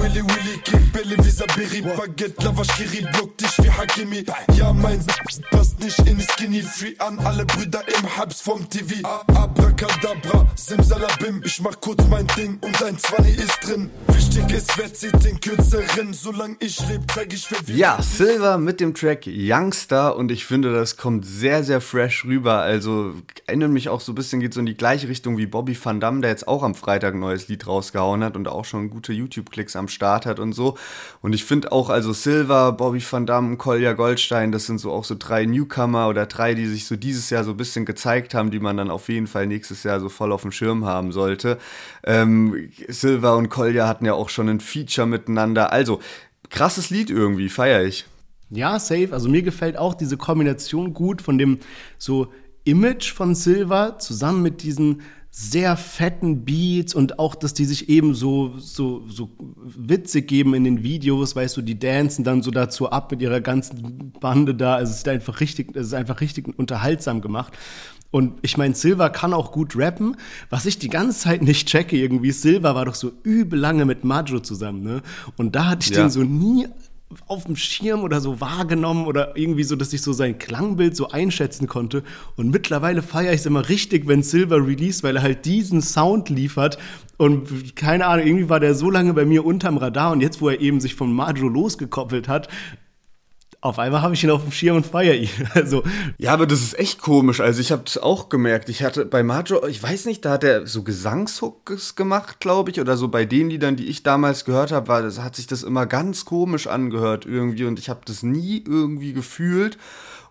[0.00, 4.24] Willy Willy, Kick, Bälle wie Sabiri, Baguette, Lavashkiri, block dich wie Hakimi.
[4.56, 4.98] Ja, mein
[5.50, 9.06] passt nicht in Skinny, free an alle Brüder im Hubs vom TV.
[9.06, 13.90] Abracadabra, Simsalabim, ich mach kurz mein Ding und ein Zwanni ist drin.
[14.08, 18.80] Wichtig ist, wer zieht den Kürzeren, solange ich lebe, zeig ich für Ja, Silver mit
[18.80, 22.60] dem Track Youngster und ich finde, das kommt sehr, sehr fresh rüber.
[22.60, 23.14] Also
[23.46, 26.00] erinnert mich auch so ein bisschen, geht so in die gleiche Richtung wie Bobby Van
[26.00, 29.12] Damme, der jetzt auch am Freitag ein neues Lied rausgehauen hat und auch schon gute
[29.12, 30.78] YouTube-Klicks am Start hat und so.
[31.20, 35.04] Und ich finde auch, also Silver, Bobby Van Damme, Kolja Goldstein, das sind so auch
[35.04, 38.50] so drei Newcomer oder drei, die sich so dieses Jahr so ein bisschen gezeigt haben,
[38.50, 41.58] die man dann auf jeden Fall nächstes Jahr so voll auf dem Schirm haben sollte.
[42.04, 45.72] Ähm, Silver und Kolja hatten ja auch schon ein Feature miteinander.
[45.72, 46.00] Also,
[46.48, 48.06] krasses Lied irgendwie, feiere ich.
[48.50, 49.10] Ja, safe.
[49.12, 51.60] Also mir gefällt auch diese Kombination gut von dem
[51.98, 52.32] so
[52.64, 58.14] Image von Silver zusammen mit diesen sehr fetten Beats und auch, dass die sich eben
[58.14, 59.30] so, so, so
[59.64, 63.40] witzig geben in den Videos, weißt du, die dancen dann so dazu ab mit ihrer
[63.40, 64.74] ganzen Bande da.
[64.74, 67.56] Also es ist einfach richtig, es ist einfach richtig unterhaltsam gemacht.
[68.10, 70.16] Und ich meine, Silver kann auch gut rappen.
[70.48, 74.02] Was ich die ganze Zeit nicht checke irgendwie, Silver war doch so übel lange mit
[74.02, 75.02] Majo zusammen, ne?
[75.36, 76.02] Und da hatte ich ja.
[76.02, 76.66] den so nie
[77.26, 81.08] auf dem Schirm oder so wahrgenommen oder irgendwie so, dass ich so sein Klangbild so
[81.08, 82.04] einschätzen konnte.
[82.36, 86.28] Und mittlerweile feiere ich es immer richtig, wenn Silver release, weil er halt diesen Sound
[86.28, 86.78] liefert.
[87.16, 90.48] Und keine Ahnung, irgendwie war der so lange bei mir unterm Radar und jetzt, wo
[90.48, 92.48] er eben sich von Majo losgekoppelt hat,
[93.62, 95.28] auf einmal habe ich ihn auf dem Schirm und feiere ihn.
[95.54, 95.82] Also,
[96.16, 97.40] ja, aber das ist echt komisch.
[97.40, 98.68] Also ich habe es auch gemerkt.
[98.68, 102.80] Ich hatte bei Majo, ich weiß nicht, da hat er so Gesangshooks gemacht, glaube ich,
[102.80, 106.24] oder so bei den Liedern, die ich damals gehört habe, hat sich das immer ganz
[106.24, 109.76] komisch angehört irgendwie und ich habe das nie irgendwie gefühlt.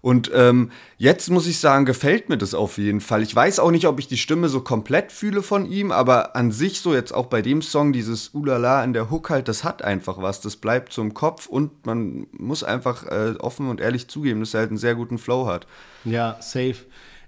[0.01, 3.21] Und ähm, jetzt muss ich sagen, gefällt mir das auf jeden Fall.
[3.21, 6.51] Ich weiß auch nicht, ob ich die Stimme so komplett fühle von ihm, aber an
[6.51, 9.81] sich so jetzt auch bei dem Song, dieses Ulala in der Hook halt, das hat
[9.81, 10.41] einfach was.
[10.41, 14.61] Das bleibt zum Kopf und man muss einfach äh, offen und ehrlich zugeben, dass er
[14.61, 15.67] halt einen sehr guten Flow hat.
[16.05, 16.77] Ja, safe.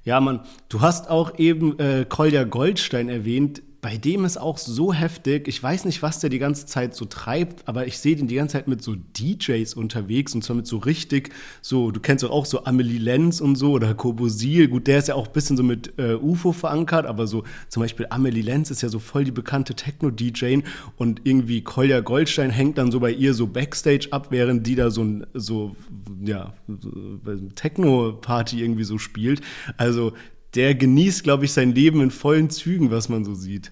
[0.03, 4.93] Ja, Mann, du hast auch eben äh, Kolja Goldstein erwähnt bei dem ist auch so
[4.93, 5.47] heftig.
[5.47, 8.35] Ich weiß nicht, was der die ganze Zeit so treibt, aber ich sehe den die
[8.35, 11.31] ganze Zeit mit so DJs unterwegs und zwar mit so richtig,
[11.63, 14.67] so, du kennst doch auch so Amelie Lenz und so oder Kobosil.
[14.67, 17.81] Gut, der ist ja auch ein bisschen so mit äh, UFO verankert, aber so zum
[17.81, 20.59] Beispiel Amelie Lenz ist ja so voll die bekannte Techno-DJ
[20.97, 24.91] und irgendwie Kolja Goldstein hängt dann so bei ihr so Backstage ab, während die da
[24.91, 25.75] so ein, so,
[26.23, 29.41] ja, so Techno-Party irgendwie so spielt.
[29.77, 30.13] Also
[30.55, 33.71] der genießt, glaube ich, sein Leben in vollen Zügen, was man so sieht.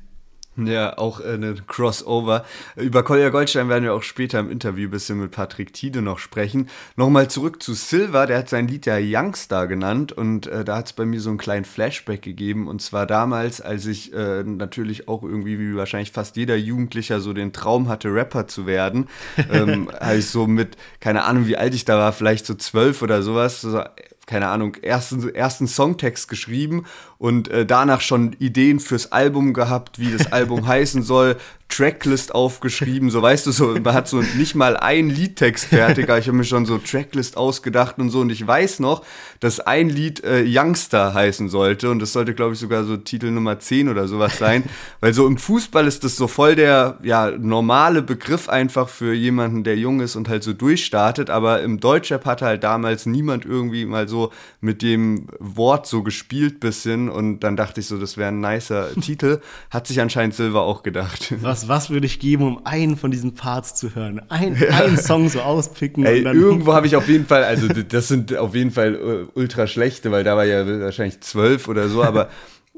[0.65, 2.45] Ja, auch äh, ein Crossover.
[2.75, 6.19] Über Kolja Goldstein werden wir auch später im Interview ein bisschen mit Patrick Tide noch
[6.19, 6.69] sprechen.
[6.95, 10.87] Nochmal zurück zu Silver, der hat sein Lied ja Youngstar genannt und äh, da hat
[10.87, 12.67] es bei mir so einen kleinen Flashback gegeben.
[12.67, 17.33] Und zwar damals, als ich äh, natürlich auch irgendwie, wie wahrscheinlich fast jeder Jugendlicher, so
[17.33, 19.07] den Traum hatte, Rapper zu werden.
[19.51, 23.01] ähm, habe ich so mit, keine Ahnung, wie alt ich da war, vielleicht so zwölf
[23.01, 23.81] oder sowas, so,
[24.29, 26.85] keine Ahnung, ersten, ersten Songtext geschrieben
[27.17, 31.35] und äh, danach schon Ideen fürs Album gehabt, wie das Album heißen soll,
[31.69, 36.17] Tracklist aufgeschrieben, so weißt du, so, man hat so nicht mal einen Liedtext fertig, aber
[36.17, 38.21] ich habe mir schon so Tracklist ausgedacht und so.
[38.21, 39.05] Und ich weiß noch,
[39.39, 41.91] dass ein Lied äh, Youngster heißen sollte.
[41.91, 44.63] Und das sollte, glaube ich, sogar so Titel Nummer 10 oder sowas sein,
[44.99, 49.63] weil so im Fußball ist das so voll der, ja, normale Begriff einfach für jemanden,
[49.63, 53.85] der jung ist und halt so durchstartet, aber im Deutschrap hatte halt damals niemand irgendwie
[53.85, 57.09] mal so mit dem Wort so gespielt bisschen.
[57.09, 60.81] Und dann dachte ich so, das wäre ein nicer Titel, hat sich anscheinend Silver auch
[60.81, 61.33] gedacht.
[61.41, 64.21] Was was, was würde ich geben, um einen von diesen Parts zu hören?
[64.29, 64.69] Ein, ja.
[64.83, 66.05] Einen Song so auspicken.
[66.05, 69.67] Ey, irgendwo habe ich auf jeden Fall, also das sind auf jeden Fall uh, ultra
[69.67, 72.29] schlechte, weil da war ja wahrscheinlich zwölf oder so, aber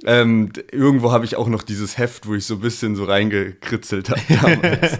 [0.05, 4.09] ähm, irgendwo habe ich auch noch dieses Heft, wo ich so ein bisschen so reingekritzelt
[4.09, 4.21] habe
[4.61, 4.97] damals.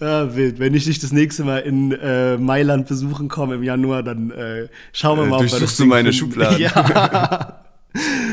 [0.00, 0.58] Ja, wild.
[0.58, 4.68] Wenn ich dich das nächste Mal in äh, Mailand besuchen komme im Januar, dann äh,
[4.92, 6.56] schauen wir äh, mal, äh, ob wir das du meine Schublade.
[6.62, 7.62] Ja.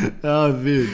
[0.23, 0.89] ja, wild.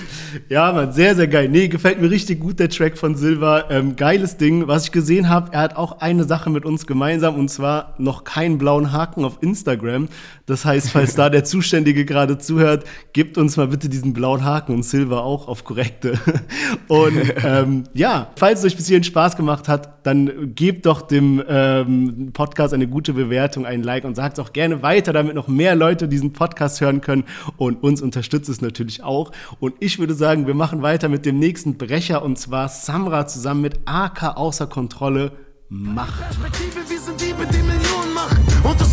[0.49, 1.49] Ja, man, sehr, sehr geil.
[1.49, 3.65] Nee, gefällt mir richtig gut, der Track von Silva.
[3.69, 4.67] Ähm, geiles Ding.
[4.67, 8.23] Was ich gesehen habe, er hat auch eine Sache mit uns gemeinsam und zwar noch
[8.23, 10.07] keinen blauen Haken auf Instagram.
[10.45, 14.73] Das heißt, falls da der Zuständige gerade zuhört, gebt uns mal bitte diesen blauen Haken
[14.73, 16.19] und Silva auch auf korrekte.
[16.87, 21.43] Und ähm, ja, falls es euch bis hierhin Spaß gemacht hat, dann gebt doch dem
[21.47, 25.47] ähm, Podcast eine gute Bewertung, einen Like und sagt es auch gerne weiter, damit noch
[25.47, 27.25] mehr Leute diesen Podcast hören können
[27.57, 29.31] und uns unterstützt es natürlich auch.
[29.59, 33.62] Und ich würde sagen, wir machen weiter mit dem nächsten Brecher und zwar Samra zusammen
[33.62, 35.31] mit AK außer Kontrolle.
[35.71, 36.19] Macht.
[36.19, 38.89] Perspektive, wir sind die, die Millionen machen und das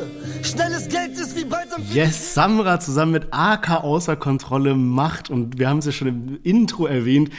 [0.00, 1.94] sind Strafbacken.
[1.94, 6.38] Yes, Samra zusammen mit AK außer Kontrolle macht und wir haben es ja schon im
[6.42, 7.30] Intro erwähnt.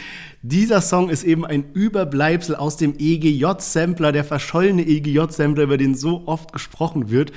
[0.42, 6.24] Dieser Song ist eben ein Überbleibsel aus dem EGJ-Sampler, der verschollene EGJ-Sampler, über den so
[6.26, 7.32] oft gesprochen wird.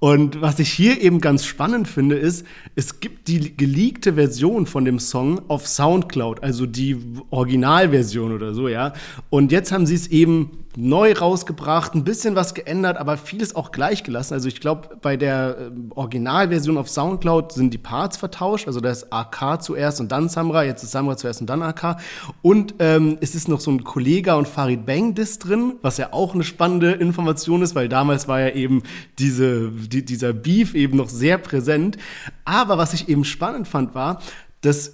[0.00, 4.86] Und was ich hier eben ganz spannend finde, ist, es gibt die geleakte Version von
[4.86, 6.96] dem Song auf Soundcloud, also die
[7.28, 8.94] Originalversion oder so, ja.
[9.28, 13.72] Und jetzt haben sie es eben neu rausgebracht, ein bisschen was geändert, aber vieles auch
[13.72, 14.34] gleich gelassen.
[14.34, 18.68] Also ich glaube, bei der äh, Originalversion auf Soundcloud sind die Parts vertauscht.
[18.68, 21.96] Also da ist AK zuerst und dann Samra, jetzt ist Samra zuerst und dann AK.
[22.42, 26.12] Und ähm, es ist noch so ein Kollega und Farid Bang Diss drin, was ja
[26.12, 28.82] auch eine spannende Information ist, weil damals war ja eben
[29.18, 31.98] diese, die, dieser Beef eben noch sehr präsent.
[32.44, 34.20] Aber was ich eben spannend fand, war,
[34.60, 34.92] dass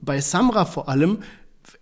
[0.00, 1.18] bei Samra vor allem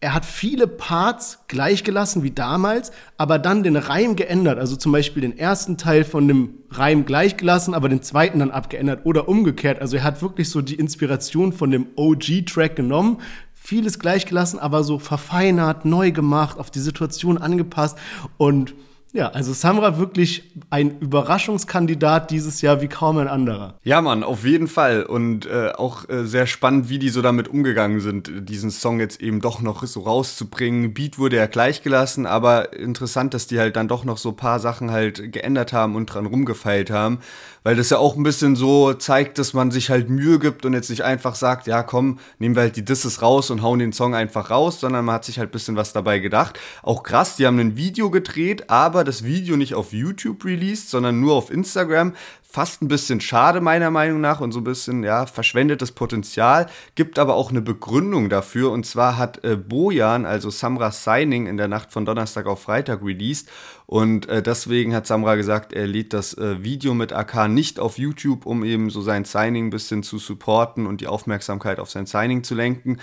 [0.02, 4.58] er hat viele Parts gleichgelassen wie damals, aber dann den Reim geändert.
[4.58, 9.04] Also zum Beispiel den ersten Teil von dem Reim gleichgelassen, aber den zweiten dann abgeändert
[9.04, 9.80] oder umgekehrt.
[9.80, 13.18] Also er hat wirklich so die Inspiration von dem OG-Track genommen,
[13.52, 17.98] vieles gleichgelassen, aber so verfeinert, neu gemacht, auf die Situation angepasst
[18.38, 18.74] und
[19.12, 23.74] ja, also Samra wirklich ein Überraschungskandidat dieses Jahr wie kaum ein anderer.
[23.82, 25.02] Ja, Mann, auf jeden Fall.
[25.02, 29.20] Und äh, auch äh, sehr spannend, wie die so damit umgegangen sind, diesen Song jetzt
[29.20, 30.94] eben doch noch so rauszubringen.
[30.94, 34.60] Beat wurde ja gleich gelassen, aber interessant, dass die halt dann doch noch so paar
[34.60, 37.18] Sachen halt geändert haben und dran rumgefeilt haben
[37.62, 40.72] weil das ja auch ein bisschen so zeigt, dass man sich halt Mühe gibt und
[40.72, 43.92] jetzt nicht einfach sagt, ja komm, nehmen wir halt die Disses raus und hauen den
[43.92, 46.58] Song einfach raus, sondern man hat sich halt ein bisschen was dabei gedacht.
[46.82, 51.20] Auch krass, die haben ein Video gedreht, aber das Video nicht auf YouTube released, sondern
[51.20, 52.14] nur auf Instagram
[52.50, 57.20] fast ein bisschen schade meiner Meinung nach und so ein bisschen ja verschwendetes Potenzial, gibt
[57.20, 58.72] aber auch eine Begründung dafür.
[58.72, 63.04] Und zwar hat äh, Bojan, also Samras Signing in der Nacht von Donnerstag auf Freitag
[63.04, 63.48] released.
[63.86, 67.98] Und äh, deswegen hat Samra gesagt, er lädt das äh, Video mit AK nicht auf
[67.98, 72.06] YouTube, um eben so sein Signing ein bisschen zu supporten und die Aufmerksamkeit auf sein
[72.06, 72.98] Signing zu lenken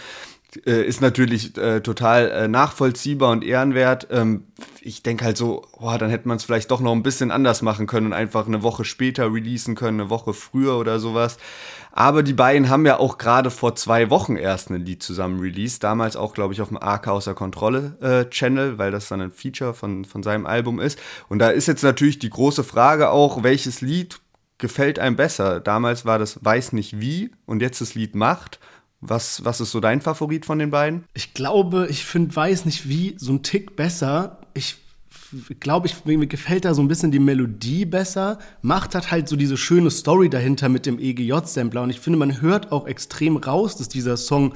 [0.66, 4.08] äh, ist natürlich äh, total äh, nachvollziehbar und ehrenwert.
[4.12, 4.46] Ähm,
[4.82, 7.62] ich denke halt so, boah, dann hätte man es vielleicht doch noch ein bisschen anders
[7.62, 11.38] machen können und einfach eine Woche später releasen können, eine Woche früher oder sowas.
[11.92, 15.84] Aber die beiden haben ja auch gerade vor zwei Wochen erst ein Lied zusammen released.
[15.84, 19.32] Damals auch, glaube ich, auf dem AK außer Kontrolle äh, Channel, weil das dann ein
[19.32, 21.00] Feature von, von seinem Album ist.
[21.28, 24.20] Und da ist jetzt natürlich die große Frage auch, welches Lied
[24.58, 25.60] gefällt einem besser?
[25.60, 28.60] Damals war das Weiß nicht wie und jetzt das Lied Macht.
[29.00, 31.06] Was, was ist so dein Favorit von den beiden?
[31.14, 34.42] Ich glaube, ich finde Weiß nicht wie so ein Tick besser.
[34.54, 34.78] Ich
[35.60, 38.40] glaube, ich, mir gefällt da so ein bisschen die Melodie besser.
[38.62, 41.84] Macht hat halt so diese schöne Story dahinter mit dem EGJ-Sampler.
[41.84, 44.54] Und ich finde, man hört auch extrem raus, dass dieser Song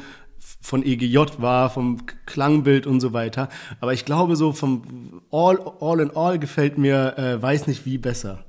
[0.60, 3.49] von EGJ war, vom Klangbild und so weiter.
[3.80, 7.97] Aber ich glaube, so vom All, all in All gefällt mir äh, Weiß nicht wie
[7.97, 8.45] besser.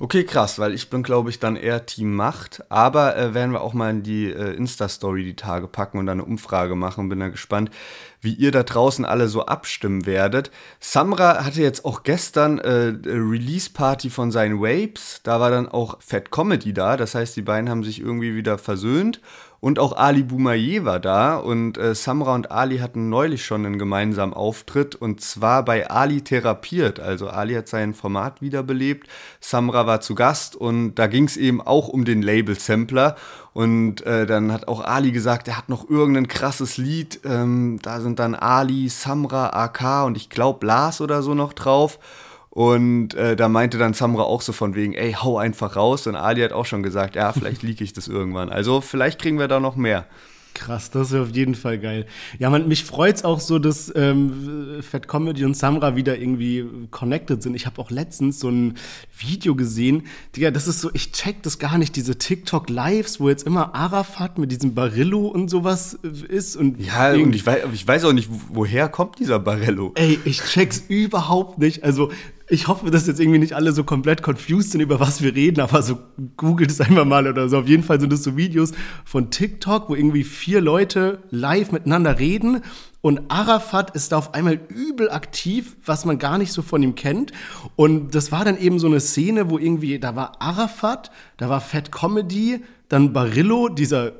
[0.00, 2.62] Okay, krass, weil ich bin, glaube ich, dann eher Team Macht.
[2.68, 6.20] Aber äh, werden wir auch mal in die äh, Insta-Story die Tage packen und dann
[6.20, 7.08] eine Umfrage machen.
[7.08, 7.70] Bin da gespannt,
[8.20, 10.52] wie ihr da draußen alle so abstimmen werdet.
[10.78, 15.20] Samra hatte jetzt auch gestern äh, Release-Party von seinen Vapes.
[15.24, 16.96] Da war dann auch Fat Comedy da.
[16.96, 19.20] Das heißt, die beiden haben sich irgendwie wieder versöhnt.
[19.60, 23.76] Und auch Ali Boumaier war da und äh, Samra und Ali hatten neulich schon einen
[23.78, 27.00] gemeinsamen Auftritt und zwar bei Ali therapiert.
[27.00, 29.08] Also Ali hat sein Format wiederbelebt,
[29.40, 33.16] Samra war zu Gast und da ging es eben auch um den Label-Sampler.
[33.52, 37.20] Und äh, dann hat auch Ali gesagt, er hat noch irgendein krasses Lied.
[37.24, 41.98] Ähm, da sind dann Ali, Samra, AK und ich glaube Lars oder so noch drauf.
[42.58, 46.08] Und äh, da meinte dann Samra auch so von wegen, ey, hau einfach raus.
[46.08, 48.48] Und Ali hat auch schon gesagt, ja, vielleicht liege ich das irgendwann.
[48.48, 50.06] Also vielleicht kriegen wir da noch mehr.
[50.54, 52.06] Krass, das ist auf jeden Fall geil.
[52.40, 57.44] Ja, man, mich freut's auch so, dass ähm, Fat Comedy und Samra wieder irgendwie connected
[57.44, 57.54] sind.
[57.54, 58.74] Ich habe auch letztens so ein
[59.16, 60.08] Video gesehen.
[60.34, 64.36] Digga, das ist so, ich check das gar nicht, diese TikTok-Lives, wo jetzt immer Arafat
[64.38, 66.56] mit diesem Barillo und sowas ist.
[66.56, 69.92] Und ja, und ich weiß, ich weiß auch nicht, woher kommt dieser Barello?
[69.94, 71.84] Ey, ich check's überhaupt nicht.
[71.84, 72.10] Also
[72.48, 75.60] ich hoffe, dass jetzt irgendwie nicht alle so komplett confused sind, über was wir reden,
[75.60, 75.98] aber so
[76.36, 77.58] googelt es einmal mal oder so.
[77.58, 78.72] Auf jeden Fall sind das so Videos
[79.04, 82.62] von TikTok, wo irgendwie vier Leute live miteinander reden
[83.00, 86.96] und Arafat ist da auf einmal übel aktiv, was man gar nicht so von ihm
[86.96, 87.32] kennt.
[87.76, 91.60] Und das war dann eben so eine Szene, wo irgendwie, da war Arafat, da war
[91.60, 94.12] Fat Comedy, dann Barillo, dieser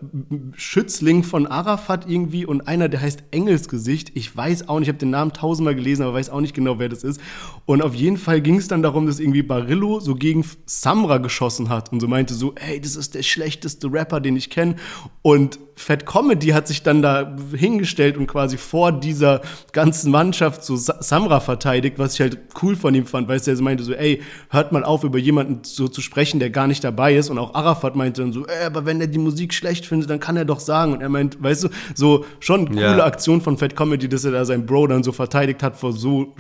[0.54, 4.12] Schützling von Arafat irgendwie und einer, der heißt Engelsgesicht.
[4.14, 6.78] Ich weiß auch nicht, ich habe den Namen tausendmal gelesen, aber weiß auch nicht genau,
[6.78, 7.18] wer das ist.
[7.64, 11.70] Und auf jeden Fall ging es dann darum, dass irgendwie Barillo so gegen Samra geschossen
[11.70, 14.76] hat und so meinte so, hey, das ist der schlechteste Rapper, den ich kenne.
[15.22, 19.40] Und Fat Comedy hat sich dann da hingestellt und quasi vor dieser
[19.72, 23.62] ganzen Mannschaft so Samra verteidigt, was ich halt cool von ihm fand, weil er so
[23.62, 27.14] meinte so, ey, hört mal auf, über jemanden so zu sprechen, der gar nicht dabei
[27.14, 27.31] ist.
[27.31, 30.21] Und auch Arafat meinte dann so, ey, aber wenn er die Musik schlecht findet, dann
[30.21, 30.92] kann er doch sagen.
[30.92, 33.05] Und er meint, weißt du, so schon coole ja.
[33.05, 36.35] Aktion von Fat Comedy, dass er da seinen Bro dann so verteidigt hat vor so,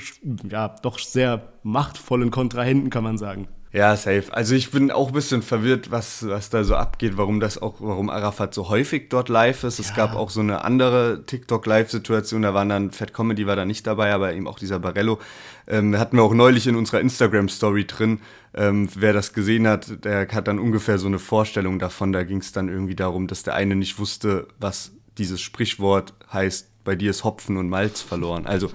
[0.50, 3.48] ja, doch sehr machtvollen Kontrahenten, kann man sagen.
[3.70, 4.24] Ja, safe.
[4.30, 7.74] Also ich bin auch ein bisschen verwirrt, was, was da so abgeht, warum das auch,
[7.80, 9.78] warum Arafat so häufig dort live ist.
[9.78, 9.96] Es ja.
[9.96, 14.12] gab auch so eine andere TikTok-Live-Situation, da waren dann, Fat Comedy war da nicht dabei,
[14.14, 15.18] aber eben auch dieser Barello.
[15.66, 18.20] Ähm, hatten wir auch neulich in unserer Instagram-Story drin.
[18.54, 22.12] Ähm, wer das gesehen hat, der hat dann ungefähr so eine Vorstellung davon.
[22.12, 26.68] Da ging es dann irgendwie darum, dass der eine nicht wusste, was dieses Sprichwort heißt,
[26.88, 28.46] bei dir ist Hopfen und Malz verloren.
[28.46, 28.70] Also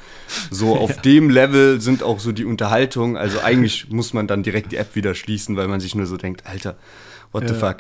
[0.52, 1.02] so auf ja.
[1.02, 3.18] dem Level sind auch so die Unterhaltungen.
[3.18, 6.16] Also eigentlich muss man dann direkt die App wieder schließen, weil man sich nur so
[6.16, 6.76] denkt, Alter,
[7.32, 7.78] what the fuck.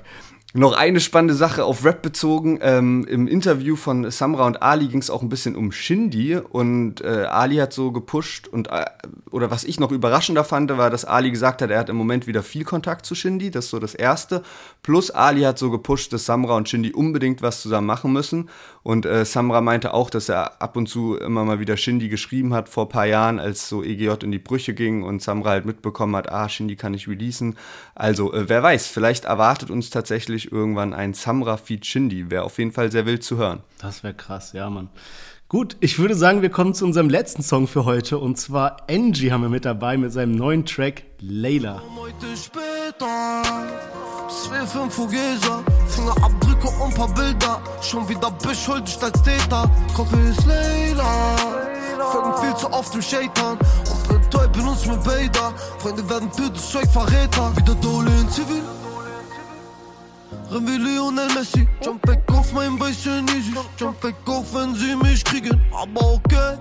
[0.56, 2.60] Noch eine spannende Sache auf Rap bezogen.
[2.62, 7.02] Ähm, Im Interview von Samra und Ali ging es auch ein bisschen um Shindy und
[7.02, 8.86] äh, Ali hat so gepusht und äh,
[9.32, 12.28] oder was ich noch überraschender fand, war, dass Ali gesagt hat, er hat im Moment
[12.28, 13.50] wieder viel Kontakt zu Shindy.
[13.50, 14.44] Das ist so das Erste.
[14.84, 18.48] Plus Ali hat so gepusht, dass Samra und Shindy unbedingt was zusammen machen müssen.
[18.84, 22.54] Und äh, Samra meinte auch, dass er ab und zu immer mal wieder Shindy geschrieben
[22.54, 25.66] hat vor ein paar Jahren, als so EGJ in die Brüche ging und Samra halt
[25.66, 27.56] mitbekommen hat, ah, Shindy kann ich releasen.
[27.96, 32.30] Also äh, wer weiß, vielleicht erwartet uns tatsächlich irgendwann ein Samra Feed Shindy.
[32.30, 33.62] Wäre auf jeden Fall sehr wild zu hören.
[33.80, 34.90] Das wäre krass, ja, Mann.
[35.54, 38.18] Gut, ich würde sagen, wir kommen zu unserem letzten Song für heute.
[38.18, 41.80] Und zwar Angie haben wir mit dabei mit seinem neuen Track Layla.
[42.36, 43.44] Später,
[44.30, 47.62] zwei, fünf Fugeser, Fingerabdrücke und paar Bilder.
[47.84, 49.70] Schon wieder beschuldigt als Täter.
[49.96, 51.36] Kopf ist Layla,
[52.12, 53.60] folgen viel zu oft im Shaitan.
[54.10, 55.54] Und betäuben uns mit Bader.
[55.78, 57.56] Freunde werden für das Zeug Verräter.
[57.58, 58.64] Wieder Dole in Zivil.
[60.54, 61.68] Renn wie Lionel Messi.
[61.84, 63.54] Jump weg auf mein weißen Easy.
[63.80, 65.60] Jump weg auf, wenn sie mich kriegen.
[65.72, 66.58] Aber okay.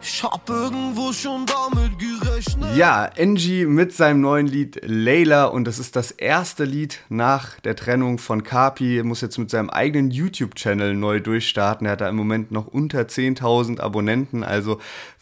[0.00, 2.76] Ich hab irgendwo schon damit gerechnet.
[2.76, 7.74] Ja, Angie mit seinem neuen Lied Layla und das ist das erste Lied nach der
[7.74, 8.98] Trennung von Kapi.
[8.98, 11.86] Er muss jetzt mit seinem eigenen YouTube-Channel neu durchstarten.
[11.86, 14.78] Er hat da im Moment noch unter 10.000 Abonnenten, also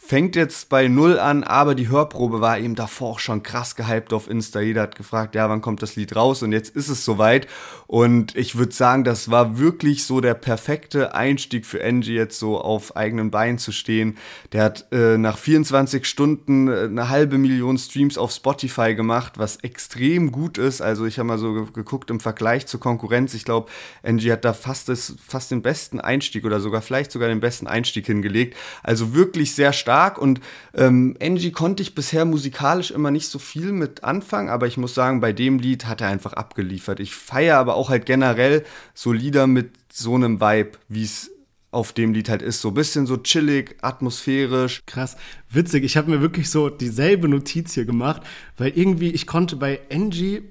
[0.07, 4.13] fängt jetzt bei Null an, aber die Hörprobe war eben davor auch schon krass gehypt
[4.13, 4.61] auf Insta.
[4.61, 6.43] Jeder hat gefragt, ja, wann kommt das Lied raus?
[6.43, 7.49] Und jetzt ist es soweit.
[7.89, 12.61] Und ich würde sagen, das war wirklich so der perfekte Einstieg für Angie, jetzt so
[12.61, 14.17] auf eigenen Beinen zu stehen.
[14.53, 19.57] Der hat äh, nach 24 Stunden äh, eine halbe Million Streams auf Spotify gemacht, was
[19.57, 20.83] extrem gut ist.
[20.83, 23.33] Also ich habe mal so geguckt im Vergleich zur Konkurrenz.
[23.35, 23.71] Ich glaube,
[24.03, 27.67] Angie hat da fast, das, fast den besten Einstieg oder sogar vielleicht sogar den besten
[27.67, 28.57] Einstieg hingelegt.
[28.83, 30.41] Also wirklich sehr stark und
[30.75, 34.95] ähm, Angie konnte ich bisher musikalisch immer nicht so viel mit anfangen, aber ich muss
[34.95, 37.01] sagen, bei dem Lied hat er einfach abgeliefert.
[37.01, 41.31] Ich feiere aber auch halt generell so Lieder mit so einem Vibe, wie es
[41.77, 42.63] auf dem Lied halt ist.
[42.63, 44.83] So ein bisschen so chillig, atmosphärisch.
[44.87, 45.17] Krass,
[45.51, 45.85] witzig.
[45.85, 48.23] Ich habe mir wirklich so dieselbe Notiz hier gemacht,
[48.57, 50.43] weil irgendwie ich konnte bei Angie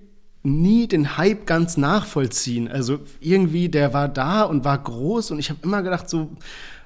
[0.43, 2.67] nie den Hype ganz nachvollziehen.
[2.67, 6.29] Also irgendwie, der war da und war groß und ich habe immer gedacht so,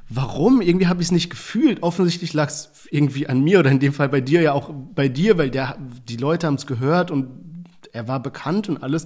[0.07, 0.61] warum?
[0.61, 1.83] Irgendwie habe ich es nicht gefühlt.
[1.83, 5.09] Offensichtlich lag es irgendwie an mir oder in dem Fall bei dir ja auch bei
[5.09, 5.77] dir, weil der,
[6.07, 7.27] die Leute haben es gehört und
[7.91, 9.05] er war bekannt und alles,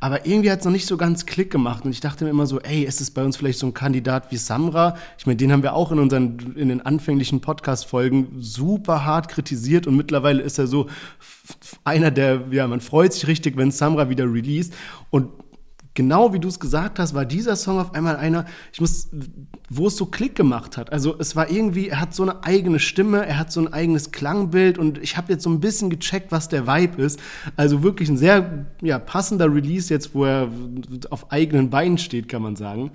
[0.00, 1.84] aber irgendwie hat es noch nicht so ganz Klick gemacht.
[1.84, 4.30] Und ich dachte mir immer so, ey, ist es bei uns vielleicht so ein Kandidat
[4.30, 4.96] wie Samra?
[5.18, 9.86] Ich meine, den haben wir auch in unseren, in den anfänglichen Podcast-Folgen super hart kritisiert
[9.86, 10.88] und mittlerweile ist er so
[11.84, 14.72] einer der, ja, man freut sich richtig, wenn Samra wieder released.
[15.10, 15.28] Und
[15.94, 19.08] genau wie du es gesagt hast, war dieser Song auf einmal einer, ich muss,
[19.70, 20.92] wo es so Klick gemacht hat.
[20.92, 24.10] Also es war irgendwie, er hat so eine eigene Stimme, er hat so ein eigenes
[24.10, 27.20] Klangbild und ich habe jetzt so ein bisschen gecheckt, was der Vibe ist.
[27.56, 30.48] Also wirklich ein sehr ja, passender Release jetzt, wo er
[31.10, 32.90] auf eigenen Beinen steht, kann man sagen.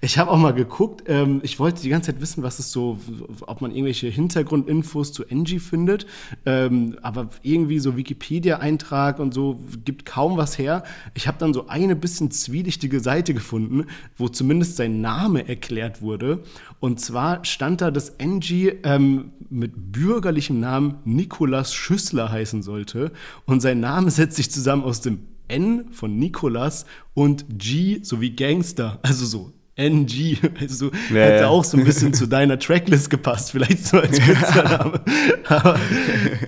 [0.00, 2.98] Ich habe auch mal geguckt, ähm, ich wollte die ganze Zeit wissen, was es so,
[3.46, 6.06] ob man irgendwelche Hintergrundinfos zu Angie findet,
[6.46, 10.84] ähm, aber irgendwie so Wikipedia-Eintrag und so gibt kaum was her.
[11.14, 13.86] Ich habe dann so eine bisschen zwielichtige Seite gefunden,
[14.16, 16.42] wo zumindest sein Name erklärt wurde.
[16.80, 23.12] Und zwar stand da, dass Angie ähm, mit bürgerlichem Namen Nikolas Schüssler heißen sollte.
[23.46, 28.98] Und sein Name setzt sich zusammen aus dem N von Nikolas und G sowie Gangster.
[29.02, 31.48] Also so NG, also ja, hätte ja.
[31.48, 35.00] auch so ein bisschen zu deiner Tracklist gepasst, vielleicht so als Künstlername.
[35.48, 35.78] Aber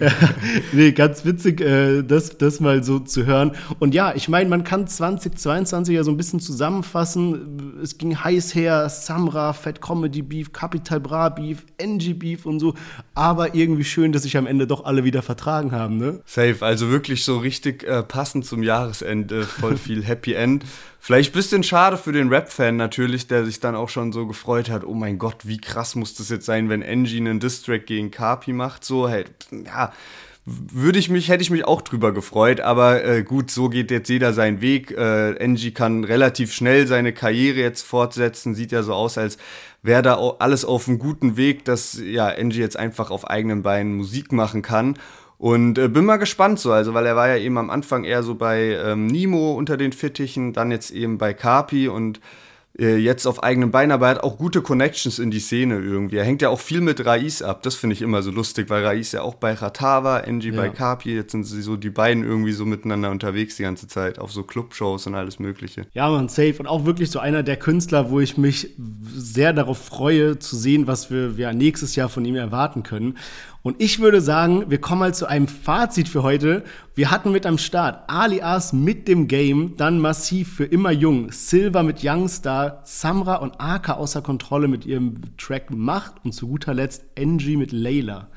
[0.00, 0.12] ja,
[0.72, 3.52] nee, ganz witzig, äh, das, das mal so zu hören.
[3.80, 7.80] Und ja, ich meine, man kann 2022 ja so ein bisschen zusammenfassen.
[7.82, 12.74] Es ging heiß her, Samra, Fat Comedy Beef, Capital Bra Beef, NG Beef und so.
[13.14, 16.20] Aber irgendwie schön, dass sich am Ende doch alle wieder vertragen haben, ne?
[16.26, 20.64] Safe, also wirklich so richtig äh, passend zum Jahresende, voll viel Happy End.
[21.06, 24.68] Vielleicht ein bisschen schade für den Rap-Fan natürlich, der sich dann auch schon so gefreut
[24.68, 28.10] hat, oh mein Gott, wie krass muss das jetzt sein, wenn Angie einen Distrack gegen
[28.10, 28.84] Carpi macht.
[28.84, 29.92] So, hey, ja,
[30.44, 34.08] würde ich mich, hätte ich mich auch drüber gefreut, aber äh, gut, so geht jetzt
[34.08, 34.90] jeder seinen Weg.
[34.90, 39.38] Äh, Angie kann relativ schnell seine Karriere jetzt fortsetzen, sieht ja so aus, als
[39.84, 43.94] wäre da alles auf einem guten Weg, dass ja Angie jetzt einfach auf eigenen Beinen
[43.94, 44.98] Musik machen kann.
[45.38, 48.22] Und äh, bin mal gespannt so, also weil er war ja eben am Anfang eher
[48.22, 52.20] so bei ähm, Nimo unter den Fittichen, dann jetzt eben bei Carpi und
[52.78, 56.16] äh, jetzt auf eigenen Beinen, aber er hat auch gute Connections in die Szene irgendwie.
[56.16, 58.84] Er hängt ja auch viel mit Raiz ab, das finde ich immer so lustig, weil
[58.84, 60.56] Raiz ja auch bei Ratava, Angie ja.
[60.56, 64.18] bei Carpi, jetzt sind sie so die beiden irgendwie so miteinander unterwegs die ganze Zeit,
[64.18, 65.86] auf so Clubshows und alles mögliche.
[65.94, 66.56] Ja, man, safe.
[66.58, 68.74] Und auch wirklich so einer der Künstler, wo ich mich
[69.14, 73.16] sehr darauf freue, zu sehen, was wir ja, nächstes Jahr von ihm erwarten können.
[73.66, 76.62] Und ich würde sagen, wir kommen mal zu einem Fazit für heute.
[76.94, 81.82] Wir hatten mit am Start Alias mit dem Game, dann Massiv für immer jung, Silver
[81.82, 87.06] mit Youngstar, Samra und Aka außer Kontrolle mit ihrem Track Macht und zu guter Letzt
[87.18, 88.28] Angie mit Layla.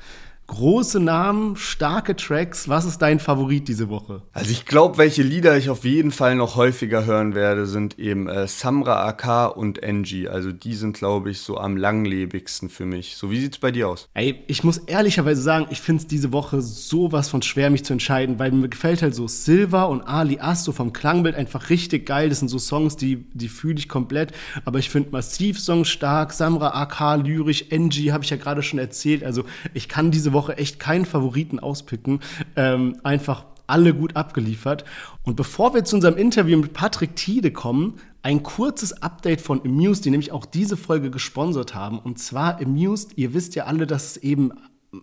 [0.50, 2.68] Große Namen, starke Tracks.
[2.68, 4.22] Was ist dein Favorit diese Woche?
[4.32, 8.28] Also ich glaube, welche Lieder ich auf jeden Fall noch häufiger hören werde, sind eben
[8.28, 10.28] äh, Samra AK und Angie.
[10.28, 13.14] Also die sind, glaube ich, so am langlebigsten für mich.
[13.14, 14.08] So, wie sieht's bei dir aus?
[14.12, 17.92] Ey, ich muss ehrlicherweise sagen, ich finde es diese Woche sowas von schwer, mich zu
[17.92, 22.06] entscheiden, weil mir gefällt halt so Silver und Ali As so vom Klangbild einfach richtig
[22.06, 22.28] geil.
[22.28, 24.32] Das sind so Songs, die, die fühle ich komplett.
[24.64, 29.22] Aber ich finde Massiv-Songs stark, Samra AK lyrisch, Angie habe ich ja gerade schon erzählt.
[29.22, 29.44] Also
[29.74, 32.20] ich kann diese Woche Woche echt keinen Favoriten auspicken.
[32.56, 34.84] Ähm, einfach alle gut abgeliefert.
[35.22, 40.04] Und bevor wir zu unserem Interview mit Patrick Tiede kommen, ein kurzes Update von Amused,
[40.04, 41.98] die nämlich auch diese Folge gesponsert haben.
[41.98, 44.52] Und zwar Amused, ihr wisst ja alle, dass es eben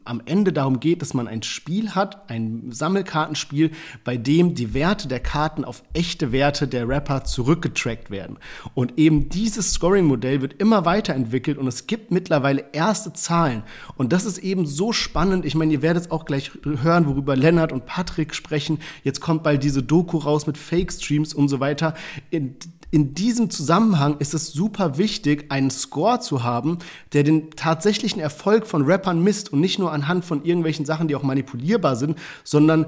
[0.04, 3.72] am Ende darum geht, dass man ein Spiel hat, ein Sammelkartenspiel,
[4.04, 8.38] bei dem die Werte der Karten auf echte Werte der Rapper zurückgetrackt werden.
[8.74, 13.64] Und eben dieses Scoring-Modell wird immer weiterentwickelt und es gibt mittlerweile erste Zahlen.
[13.96, 15.46] Und das ist eben so spannend.
[15.46, 18.80] Ich meine, ihr werdet es auch gleich hören, worüber Lennart und Patrick sprechen.
[19.04, 21.94] Jetzt kommt bald diese Doku raus mit Fake-Streams und so weiter.
[22.90, 26.80] In diesem Zusammenhang ist es super wichtig, einen Score zu haben,
[27.12, 31.16] der den tatsächlichen Erfolg von Rappern misst und nicht nur anhand von irgendwelchen Sachen, die
[31.16, 32.86] auch manipulierbar sind, sondern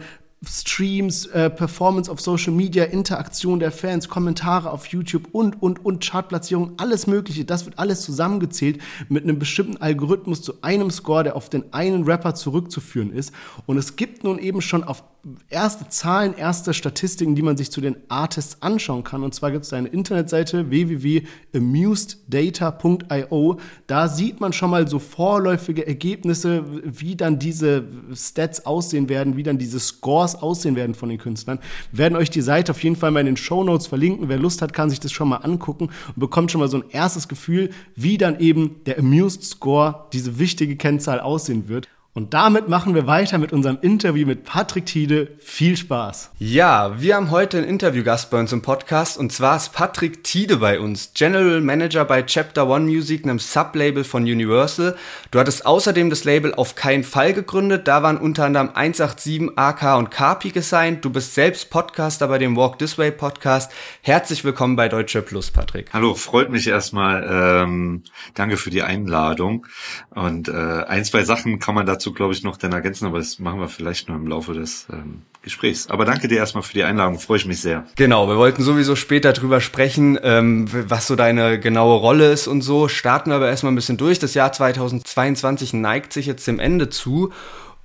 [0.48, 6.02] Streams, äh, Performance auf Social Media, Interaktion der Fans, Kommentare auf YouTube und, und, und
[6.02, 7.44] Chartplatzierung, alles Mögliche.
[7.44, 8.80] Das wird alles zusammengezählt
[9.10, 13.34] mit einem bestimmten Algorithmus zu einem Score, der auf den einen Rapper zurückzuführen ist.
[13.66, 15.04] Und es gibt nun eben schon auf
[15.50, 19.24] erste Zahlen, erste Statistiken, die man sich zu den Artists anschauen kann.
[19.24, 23.60] Und zwar gibt es eine Internetseite www.amuseddata.io.
[23.88, 29.44] Da sieht man schon mal so vorläufige Ergebnisse, wie dann diese Stats aussehen werden, wie
[29.44, 31.60] dann diese Scores aussehen werden von den Künstlern.
[31.92, 34.30] Wir werden euch die Seite auf jeden Fall mal in den Show Notes verlinken.
[34.30, 36.84] Wer Lust hat, kann sich das schon mal angucken und bekommt schon mal so ein
[36.92, 41.90] erstes Gefühl, wie dann eben der Amused Score, diese wichtige Kennzahl aussehen wird.
[42.16, 45.28] Und damit machen wir weiter mit unserem Interview mit Patrick Tiede.
[45.40, 46.32] Viel Spaß.
[46.40, 50.58] Ja, wir haben heute einen Interviewgast bei uns im Podcast und zwar ist Patrick Tiede
[50.58, 54.98] bei uns, General Manager bei Chapter One Music, einem Sublabel von Universal.
[55.30, 59.98] Du hattest außerdem das Label auf keinen Fall gegründet, da waren unter anderem 187, AK
[60.00, 61.06] und Carpi gesigned.
[61.06, 63.72] Du bist selbst Podcaster bei dem Walk This Way Podcast.
[64.02, 65.94] Herzlich willkommen bei Deutsche Plus, Patrick.
[65.94, 67.24] Hallo, freut mich erstmal.
[67.30, 68.02] Ähm,
[68.34, 69.68] danke für die Einladung.
[70.10, 73.20] Und äh, ein, zwei Sachen kann man dazu dazu, glaube ich, noch dann ergänzen, aber
[73.20, 75.90] das machen wir vielleicht nur im Laufe des ähm, Gesprächs.
[75.90, 77.86] Aber danke dir erstmal für die Einladung, freue ich mich sehr.
[77.96, 82.62] Genau, wir wollten sowieso später drüber sprechen, ähm, was so deine genaue Rolle ist und
[82.62, 82.88] so.
[82.88, 84.20] Starten wir aber erstmal ein bisschen durch.
[84.20, 87.32] Das Jahr 2022 neigt sich jetzt dem Ende zu.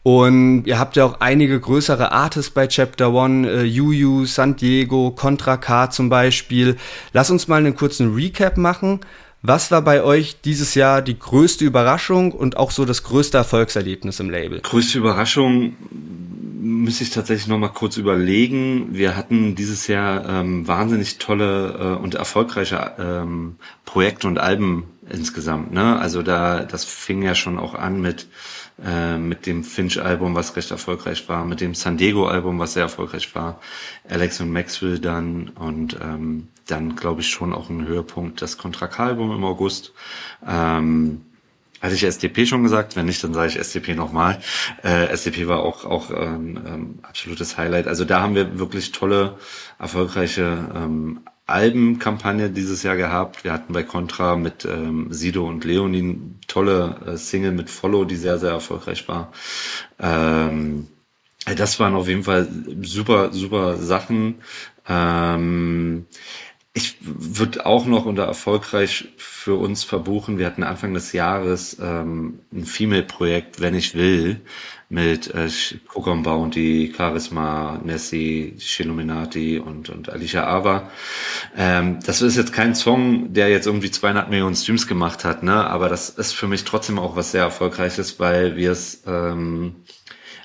[0.03, 5.11] Und ihr habt ja auch einige größere Artists bei Chapter One, äh, Yu San Diego,
[5.11, 6.77] Contra K zum Beispiel.
[7.15, 9.01] Lass uns mal einen kurzen Recap machen.
[9.47, 14.19] Was war bei euch dieses Jahr die größte Überraschung und auch so das größte Erfolgserlebnis
[14.19, 14.61] im Label?
[14.61, 15.77] Größte Überraschung
[16.63, 18.89] müsste ich tatsächlich noch mal kurz überlegen.
[18.93, 25.75] Wir hatten dieses Jahr ähm, wahnsinnig tolle äh, und erfolgreiche ähm, Projekte und Alben insgesamt.
[25.75, 25.99] Ne?
[25.99, 28.29] Also da, das fing ja schon auch an mit
[28.83, 33.35] äh, mit dem Finch-Album, was recht erfolgreich war, mit dem San Diego-Album, was sehr erfolgreich
[33.35, 33.61] war,
[34.09, 39.33] Alex und Maxwell dann und ähm, dann glaube ich schon auch ein Höhepunkt das Kontrakalbum
[39.33, 39.93] im August.
[40.47, 41.23] Ähm,
[41.81, 42.97] hatte ich SDP schon gesagt?
[42.97, 44.41] Wenn nicht, dann sage ich SDP nochmal.
[44.83, 47.87] Äh, SDP war auch auch ähm, ähm, absolutes Highlight.
[47.89, 49.37] Also da haben wir wirklich tolle,
[49.79, 53.45] erfolgreiche ähm, Albenkampagne dieses Jahr gehabt.
[53.45, 58.17] Wir hatten bei Contra mit ähm, Sido und Leonin tolle äh, Single mit Follow, die
[58.17, 59.31] sehr, sehr erfolgreich war.
[60.01, 60.89] Ähm,
[61.57, 62.49] das waren auf jeden Fall
[62.81, 64.37] super, super Sachen.
[64.89, 66.07] Ähm,
[66.77, 70.39] ich würde auch noch unter erfolgreich für uns verbuchen.
[70.39, 74.41] Wir hatten Anfang des Jahres ähm, ein Female-Projekt, wenn ich will,
[74.89, 75.49] mit äh,
[75.87, 80.91] Kokon Bounty, Charisma, Nessie, Shiluminati und, und Alicia Ava.
[81.57, 85.69] Ähm, das ist jetzt kein Song, der jetzt irgendwie 200 Millionen Streams gemacht hat, ne?
[85.69, 89.77] aber das ist für mich trotzdem auch was sehr Erfolgreiches, weil wir es ähm,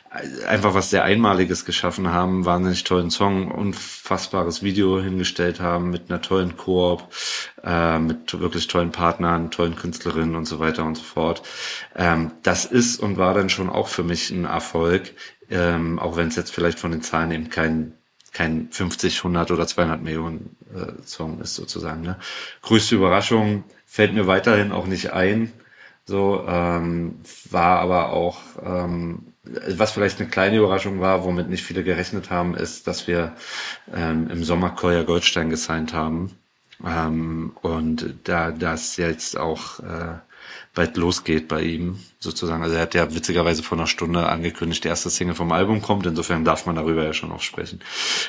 [0.09, 6.21] einfach was sehr Einmaliges geschaffen haben, wahnsinnig tollen Song, unfassbares Video hingestellt haben mit einer
[6.21, 7.03] tollen Koop,
[7.63, 11.43] äh, mit wirklich tollen Partnern, tollen Künstlerinnen und so weiter und so fort.
[11.95, 15.13] Ähm, das ist und war dann schon auch für mich ein Erfolg,
[15.51, 17.93] ähm, auch wenn es jetzt vielleicht von den Zahlen eben kein
[18.31, 22.01] kein 50, 100 oder 200 Millionen äh, Song ist sozusagen.
[22.01, 22.17] Ne?
[22.61, 25.51] Größte Überraschung fällt mir weiterhin auch nicht ein.
[26.05, 29.28] So ähm, war aber auch ähm,
[29.77, 33.35] was vielleicht eine kleine Überraschung war, womit nicht viele gerechnet haben, ist, dass wir
[33.93, 36.37] ähm, im Sommer Koya Goldstein gesigned haben.
[36.85, 40.19] Ähm, und da das jetzt auch äh,
[40.73, 42.63] bald losgeht bei ihm, sozusagen.
[42.63, 46.05] Also er hat ja witzigerweise vor einer Stunde angekündigt, die erste Single vom Album kommt,
[46.05, 47.81] insofern darf man darüber ja schon auch sprechen.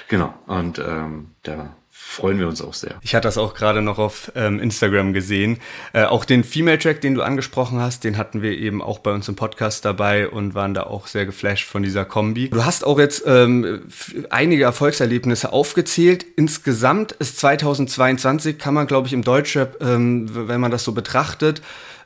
[0.08, 0.34] Genau.
[0.46, 2.96] Und ähm, da freuen wir uns auch sehr.
[3.02, 5.58] Ich hatte das auch gerade noch auf ähm, Instagram gesehen.
[5.92, 9.28] Äh, auch den Female-Track, den du angesprochen hast, den hatten wir eben auch bei uns
[9.28, 12.50] im Podcast dabei und waren da auch sehr geflasht von dieser Kombi.
[12.50, 13.82] Du hast auch jetzt ähm,
[14.30, 16.26] einige Erfolgserlebnisse aufgezählt.
[16.36, 21.62] Insgesamt ist 2022, kann man glaube ich im Deutschrap, ähm, wenn man das so betrachtet,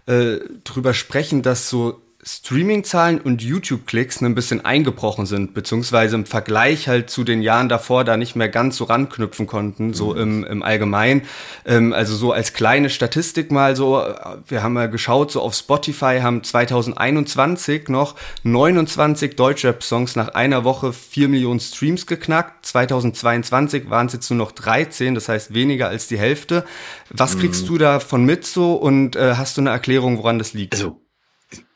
[0.07, 6.89] äh, drüber sprechen, dass so Streaming-Zahlen und YouTube-Klicks ein bisschen eingebrochen sind, beziehungsweise im Vergleich
[6.89, 10.63] halt zu den Jahren davor da nicht mehr ganz so ranknüpfen konnten, so im, im
[10.63, 11.23] Allgemeinen.
[11.67, 14.03] Ähm, also so als kleine Statistik mal so,
[14.49, 20.95] wir haben mal geschaut, so auf Spotify haben 2021 noch 29 Deutschrap-Songs nach einer Woche
[20.95, 22.65] 4 Millionen Streams geknackt.
[22.65, 26.65] 2022 waren es jetzt nur noch 13, das heißt weniger als die Hälfte.
[27.11, 27.69] Was kriegst mhm.
[27.69, 30.75] du davon mit so und äh, hast du eine Erklärung, woran das liegt?
[30.75, 31.04] Also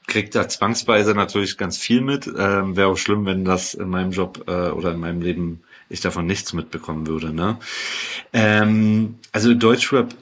[0.09, 2.27] kriegt da zwangsweise natürlich ganz viel mit.
[2.27, 6.01] Ähm, Wäre auch schlimm, wenn das in meinem Job äh, oder in meinem Leben ich
[6.01, 7.33] davon nichts mitbekommen würde.
[7.33, 7.59] Ne?
[8.33, 10.15] Ähm, also Deutschrap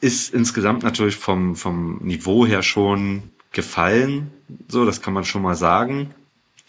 [0.00, 4.30] ist insgesamt natürlich vom, vom Niveau her schon gefallen.
[4.68, 6.14] So, das kann man schon mal sagen.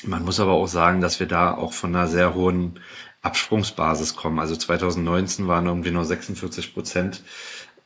[0.06, 2.80] Man muss aber auch sagen, dass wir da auch von einer sehr hohen
[3.22, 4.40] Absprungsbasis kommen.
[4.40, 7.22] Also 2019 waren irgendwie nur 46 Prozent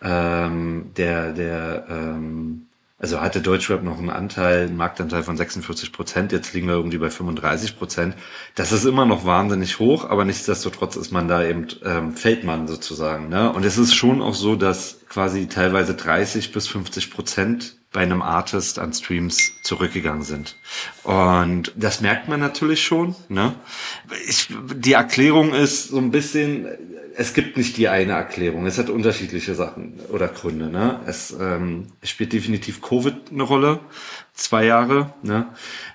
[0.02, 2.68] ähm, der, der ähm,
[3.00, 7.00] also hatte Deutschrap noch einen Anteil, einen Marktanteil von 46 Prozent, jetzt liegen wir irgendwie
[7.00, 8.16] bei 35 Prozent.
[8.56, 12.68] Das ist immer noch wahnsinnig hoch, aber nichtsdestotrotz ist man da eben, ähm, fällt man
[12.68, 13.30] sozusagen.
[13.30, 13.52] Ne?
[13.52, 18.22] Und es ist schon auch so, dass quasi teilweise 30 bis 50 Prozent bei einem
[18.22, 20.58] Artist an Streams zurückgegangen sind.
[21.04, 23.16] Und das merkt man natürlich schon.
[23.30, 23.54] Ne?
[24.28, 26.68] Ich, die Erklärung ist so ein bisschen,
[27.16, 28.66] es gibt nicht die eine Erklärung.
[28.66, 30.70] Es hat unterschiedliche Sachen oder Gründe.
[30.70, 31.00] Ne?
[31.06, 33.80] Es, ähm, spielt definitiv Covid eine Rolle,
[34.34, 35.14] zwei Jahre.
[35.22, 35.48] Ne?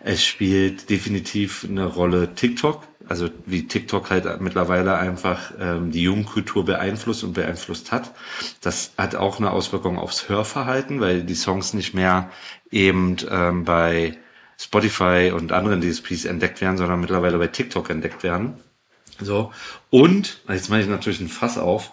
[0.02, 6.64] Es spielt definitiv eine Rolle TikTok also wie TikTok halt mittlerweile einfach ähm, die Jugendkultur
[6.64, 8.12] beeinflusst und beeinflusst hat.
[8.60, 12.30] Das hat auch eine Auswirkung aufs Hörverhalten, weil die Songs nicht mehr
[12.70, 14.18] eben ähm, bei
[14.58, 18.54] Spotify und anderen DSPs entdeckt werden, sondern mittlerweile bei TikTok entdeckt werden.
[19.20, 19.52] So.
[19.90, 21.92] Und, jetzt mache ich natürlich ein Fass auf,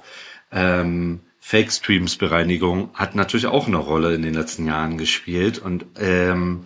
[0.51, 5.85] ähm, Fake Streams Bereinigung hat natürlich auch eine Rolle in den letzten Jahren gespielt und
[5.99, 6.61] ähm,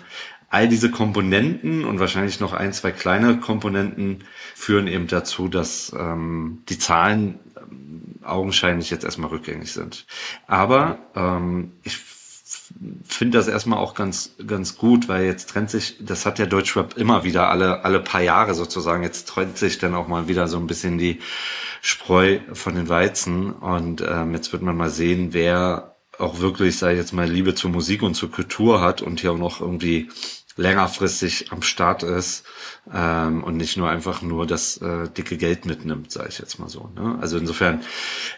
[0.49, 4.23] all diese Komponenten und wahrscheinlich noch ein, zwei kleine Komponenten
[4.55, 10.05] führen eben dazu, dass ähm, die Zahlen ähm, augenscheinlich jetzt erstmal rückgängig sind.
[10.47, 11.97] Aber ähm, ich
[13.03, 16.97] finde das erstmal auch ganz ganz gut, weil jetzt trennt sich, das hat der Deutschrap
[16.97, 20.57] immer wieder alle alle paar Jahre sozusagen, jetzt trennt sich dann auch mal wieder so
[20.57, 21.19] ein bisschen die
[21.81, 23.51] Spreu von den Weizen.
[23.53, 27.55] Und ähm, jetzt wird man mal sehen, wer auch wirklich, sage ich jetzt mal, Liebe
[27.55, 30.09] zur Musik und zur Kultur hat und hier auch noch irgendwie
[30.59, 32.43] längerfristig am Start ist
[32.93, 36.69] ähm, und nicht nur einfach nur das äh, dicke Geld mitnimmt, sage ich jetzt mal
[36.69, 36.89] so.
[36.95, 37.17] Ne?
[37.21, 37.81] Also insofern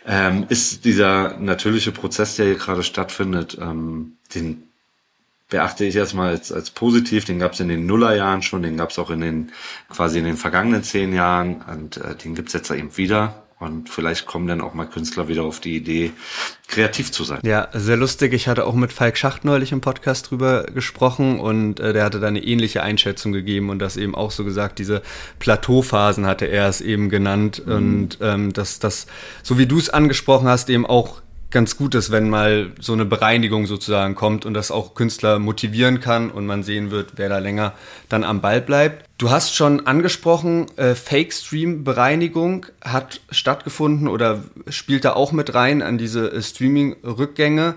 [0.05, 4.63] ähm, ist dieser natürliche Prozess, der hier gerade stattfindet, ähm, den
[5.49, 7.26] beachte ich erstmal als, als positiv.
[7.26, 9.51] Den gab es in den Nullerjahren schon, den gab es auch in den
[9.89, 13.41] quasi in den vergangenen zehn Jahren und äh, den gibt's jetzt eben wieder.
[13.62, 16.14] Und vielleicht kommen dann auch mal Künstler wieder auf die Idee,
[16.68, 17.41] kreativ zu sein.
[17.43, 18.34] Ja, sehr lustig.
[18.34, 22.20] Ich hatte auch mit Falk Schacht neulich im Podcast drüber gesprochen und äh, der hatte
[22.20, 25.03] da eine ähnliche Einschätzung gegeben und das eben auch so gesagt, diese
[25.38, 27.74] Plateauphasen hatte er es eben genannt mhm.
[27.74, 29.05] und ähm, dass das,
[29.43, 33.05] so wie du es angesprochen hast, eben auch ganz gut ist, wenn mal so eine
[33.05, 37.38] Bereinigung sozusagen kommt und das auch Künstler motivieren kann und man sehen wird, wer da
[37.38, 37.74] länger
[38.09, 39.05] dann am Ball bleibt.
[39.22, 45.99] Du hast schon angesprochen, äh, Fake-Stream-Bereinigung hat stattgefunden oder spielt da auch mit rein an
[45.99, 47.76] diese äh, Streaming-Rückgänge.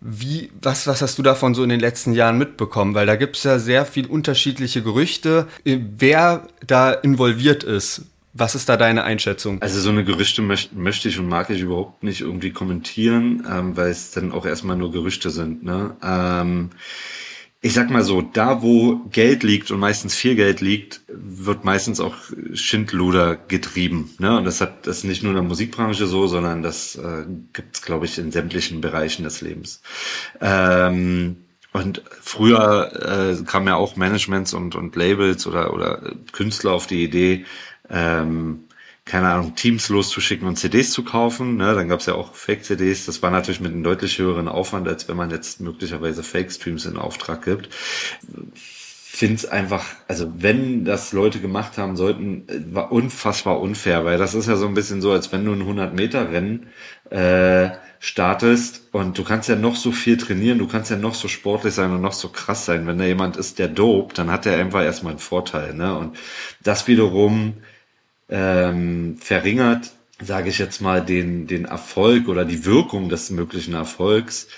[0.00, 2.96] Wie, was, was hast du davon so in den letzten Jahren mitbekommen?
[2.96, 8.06] Weil da gibt es ja sehr viel unterschiedliche Gerüchte, äh, wer da involviert ist.
[8.32, 9.62] Was ist da deine Einschätzung?
[9.62, 13.76] Also so eine Gerüchte möchte, möchte ich und mag ich überhaupt nicht irgendwie kommentieren, ähm,
[13.76, 15.62] weil es dann auch erstmal nur Gerüchte sind.
[15.62, 15.94] Ne?
[16.02, 16.70] Ähm,
[17.62, 22.00] ich sag mal so, da wo Geld liegt und meistens viel Geld liegt, wird meistens
[22.00, 22.14] auch
[22.54, 24.14] Schindluder getrieben.
[24.18, 24.38] Ne?
[24.38, 27.76] Und das hat das ist nicht nur in der Musikbranche so, sondern das äh, gibt
[27.76, 29.82] es, glaube ich, in sämtlichen Bereichen des Lebens.
[30.40, 31.36] Ähm,
[31.72, 37.04] und früher äh, kamen ja auch Managements und, und Labels oder, oder Künstler auf die
[37.04, 37.44] Idee,
[37.90, 38.64] ähm,
[39.10, 41.56] keine Ahnung, Teams loszuschicken und CDs zu kaufen.
[41.56, 41.74] Ne?
[41.74, 43.06] Dann gab es ja auch Fake-CDs.
[43.06, 46.96] Das war natürlich mit einem deutlich höheren Aufwand, als wenn man jetzt möglicherweise Fake-Streams in
[46.96, 47.70] Auftrag gibt.
[48.62, 54.34] Finde es einfach, also wenn das Leute gemacht haben sollten, war unfassbar unfair, weil das
[54.34, 56.68] ist ja so ein bisschen so, als wenn du ein 100-Meter-Rennen
[57.10, 61.26] äh, startest und du kannst ja noch so viel trainieren, du kannst ja noch so
[61.26, 62.86] sportlich sein und noch so krass sein.
[62.86, 65.74] Wenn da jemand ist, der dope, dann hat er einfach erstmal einen Vorteil.
[65.74, 65.98] Ne?
[65.98, 66.16] Und
[66.62, 67.54] das wiederum
[68.30, 69.90] ähm, verringert,
[70.22, 74.48] sage ich jetzt mal, den, den Erfolg oder die Wirkung des möglichen Erfolgs,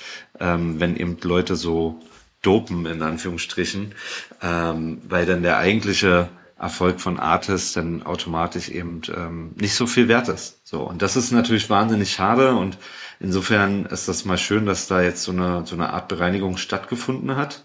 [0.41, 2.01] ähm, wenn eben Leute so
[2.43, 3.95] dopen, in Anführungsstrichen,
[4.43, 10.07] ähm, weil dann der eigentliche Erfolg von Artists dann automatisch eben ähm, nicht so viel
[10.09, 10.61] wert ist.
[10.65, 12.79] So und das ist natürlich wahnsinnig schade und
[13.19, 17.35] insofern ist das mal schön, dass da jetzt so eine so eine Art Bereinigung stattgefunden
[17.35, 17.65] hat,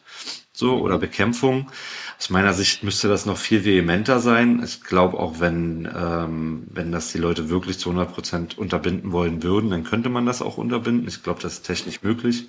[0.58, 1.70] so oder Bekämpfung.
[2.18, 4.62] Aus meiner Sicht müsste das noch viel vehementer sein.
[4.64, 9.44] Ich glaube auch, wenn, ähm, wenn das die Leute wirklich zu 100 Prozent unterbinden wollen
[9.44, 11.08] würden, dann könnte man das auch unterbinden.
[11.08, 12.48] Ich glaube, das ist technisch möglich.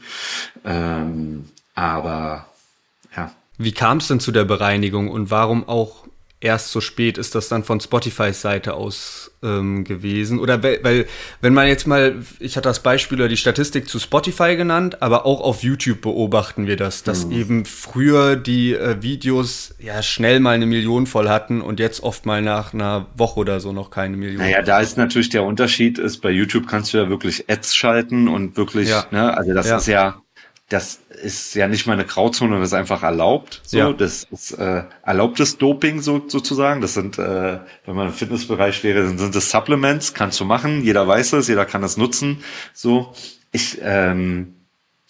[0.64, 2.46] Ähm, aber
[3.14, 3.30] ja.
[3.58, 6.07] Wie kam es denn zu der Bereinigung und warum auch
[6.40, 10.38] erst so spät ist das dann von Spotifys Seite aus ähm, gewesen.
[10.38, 11.06] Oder weil, weil,
[11.40, 15.26] wenn man jetzt mal, ich hatte das Beispiel oder die Statistik zu Spotify genannt, aber
[15.26, 17.32] auch auf YouTube beobachten wir das, dass mhm.
[17.32, 22.24] eben früher die äh, Videos ja schnell mal eine Million voll hatten und jetzt oft
[22.24, 24.42] mal nach einer Woche oder so noch keine Million.
[24.42, 28.28] Naja, da ist natürlich der Unterschied, ist bei YouTube kannst du ja wirklich Ads schalten
[28.28, 29.06] und wirklich, ja.
[29.10, 29.76] ne, also das ja.
[29.76, 30.22] ist ja
[30.68, 33.62] das ist ja nicht mal eine Grauzone, das ist einfach erlaubt.
[33.64, 33.92] So, ja.
[33.92, 36.82] das ist äh, erlaubtes Doping so, sozusagen.
[36.82, 40.84] Das sind, äh, wenn man im Fitnessbereich wäre, dann sind das Supplements, kannst du machen.
[40.84, 42.44] Jeder weiß es, jeder kann das nutzen.
[42.74, 43.14] So,
[43.50, 44.56] ich, ähm,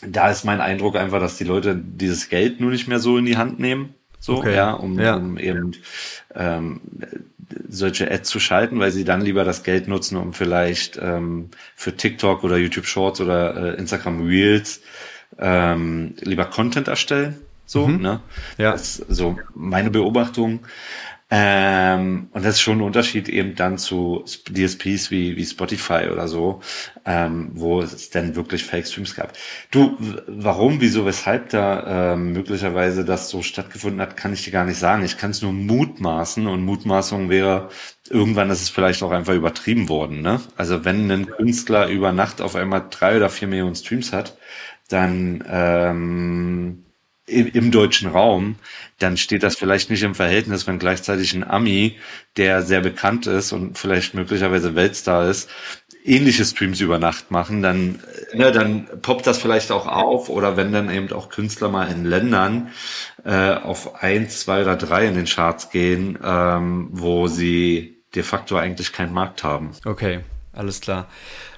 [0.00, 3.24] da ist mein Eindruck einfach, dass die Leute dieses Geld nur nicht mehr so in
[3.24, 3.94] die Hand nehmen.
[4.20, 4.54] So, okay.
[4.54, 5.16] ja, um, ja.
[5.16, 5.72] um eben
[6.36, 6.80] ähm,
[7.68, 11.96] solche Ads zu schalten, weil sie dann lieber das Geld nutzen, um vielleicht ähm, für
[11.96, 14.82] TikTok oder YouTube Shorts oder äh, Instagram Reels
[15.38, 17.36] ähm, lieber Content erstellen.
[17.66, 18.00] So, mhm.
[18.00, 18.20] ne?
[18.56, 18.72] Ja.
[18.72, 20.60] Das ist so meine Beobachtung.
[21.30, 26.26] Ähm, und das ist schon ein Unterschied eben dann zu DSPs wie, wie Spotify oder
[26.26, 26.60] so,
[27.04, 29.34] ähm, wo es dann wirklich Fake-Streams gab.
[29.70, 29.94] Du,
[30.26, 34.78] warum, wieso, weshalb da ähm, möglicherweise das so stattgefunden hat, kann ich dir gar nicht
[34.78, 35.04] sagen.
[35.04, 37.68] Ich kann es nur mutmaßen und Mutmaßung wäre,
[38.08, 40.22] irgendwann ist es vielleicht auch einfach übertrieben worden.
[40.22, 40.40] Ne?
[40.56, 44.38] Also wenn ein Künstler über Nacht auf einmal drei oder vier Millionen Streams hat,
[44.88, 46.84] dann ähm,
[47.26, 48.56] im, im deutschen Raum,
[48.98, 51.96] dann steht das vielleicht nicht im Verhältnis, wenn gleichzeitig ein Ami,
[52.36, 55.48] der sehr bekannt ist und vielleicht möglicherweise Weltstar ist,
[56.04, 58.00] ähnliche Streams über Nacht machen, dann,
[58.32, 62.04] ne, dann poppt das vielleicht auch auf oder wenn dann eben auch Künstler mal in
[62.04, 62.72] Ländern
[63.24, 68.56] äh, auf eins, zwei oder drei in den Charts gehen, ähm, wo sie de facto
[68.56, 69.72] eigentlich keinen Markt haben.
[69.84, 70.20] Okay,
[70.52, 71.08] alles klar.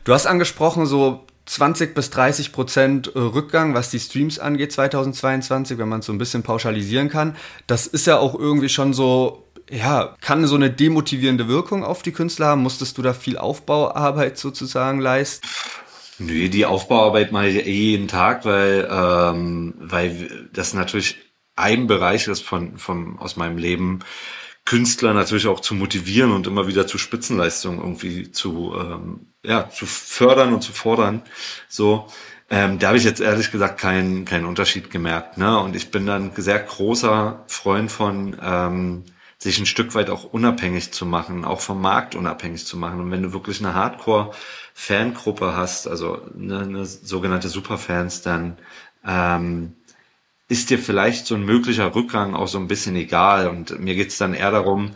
[0.04, 5.78] Du hast angesprochen, so 20 bis 30 Prozent äh, Rückgang, was die Streams angeht 2022,
[5.78, 7.36] wenn man es so ein bisschen pauschalisieren kann.
[7.66, 12.12] Das ist ja auch irgendwie schon so, ja, kann so eine demotivierende Wirkung auf die
[12.12, 12.62] Künstler haben.
[12.62, 15.48] Musstest du da viel Aufbauarbeit sozusagen leisten?
[16.20, 21.16] Nö, die Aufbauarbeit mache ich eh jeden Tag, weil, ähm, weil das natürlich
[21.56, 24.00] ein Bereich ist von, von, aus meinem Leben,
[24.64, 29.86] Künstler natürlich auch zu motivieren und immer wieder zu Spitzenleistungen irgendwie zu, ähm, ja, zu
[29.86, 31.22] fördern und zu fordern.
[31.68, 32.06] So,
[32.50, 35.38] ähm, da habe ich jetzt ehrlich gesagt keinen keinen Unterschied gemerkt.
[35.38, 35.58] Ne?
[35.58, 39.04] Und ich bin dann sehr großer Freund von, ähm,
[39.38, 43.00] sich ein Stück weit auch unabhängig zu machen, auch vom Markt unabhängig zu machen.
[43.00, 48.58] Und wenn du wirklich eine Hardcore-Fangruppe hast, also eine, eine sogenannte Superfans, dann
[49.06, 49.76] ähm,
[50.50, 53.48] ist dir vielleicht so ein möglicher Rückgang auch so ein bisschen egal.
[53.48, 54.90] Und mir geht's dann eher darum,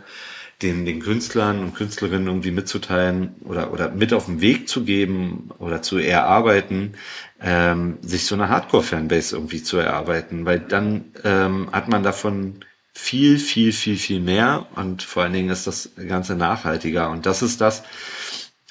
[0.61, 5.49] den, den Künstlern und Künstlerinnen irgendwie mitzuteilen oder, oder mit auf den Weg zu geben
[5.57, 6.93] oder zu erarbeiten,
[7.41, 12.59] ähm, sich so eine Hardcore-Fanbase irgendwie zu erarbeiten, weil dann ähm, hat man davon
[12.93, 17.09] viel, viel, viel, viel mehr und vor allen Dingen ist das Ganze nachhaltiger.
[17.09, 17.83] Und das ist das,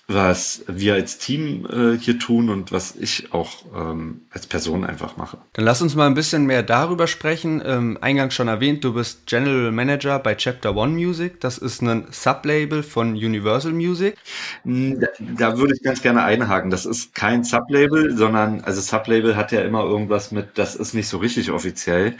[0.07, 5.17] was wir als Team äh, hier tun und was ich auch ähm, als Person einfach
[5.17, 5.39] mache.
[5.55, 7.63] Dann lass uns mal ein bisschen mehr darüber sprechen.
[7.65, 11.41] Ähm, eingangs schon erwähnt, du bist General Manager bei Chapter One Music.
[11.41, 14.17] Das ist ein Sublabel von Universal Music.
[14.65, 16.71] Hm, da, da würde ich ganz gerne einhaken.
[16.71, 21.09] Das ist kein Sublabel, sondern also Sublabel hat ja immer irgendwas mit, das ist nicht
[21.09, 22.17] so richtig offiziell.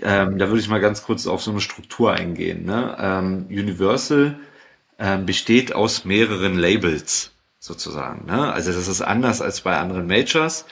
[0.00, 2.64] Ähm, da würde ich mal ganz kurz auf so eine Struktur eingehen.
[2.64, 2.96] Ne?
[2.98, 4.36] Ähm, Universal
[4.98, 8.26] ähm, besteht aus mehreren Labels sozusagen.
[8.26, 8.52] Ne?
[8.52, 10.66] Also das ist anders als bei anderen Majors.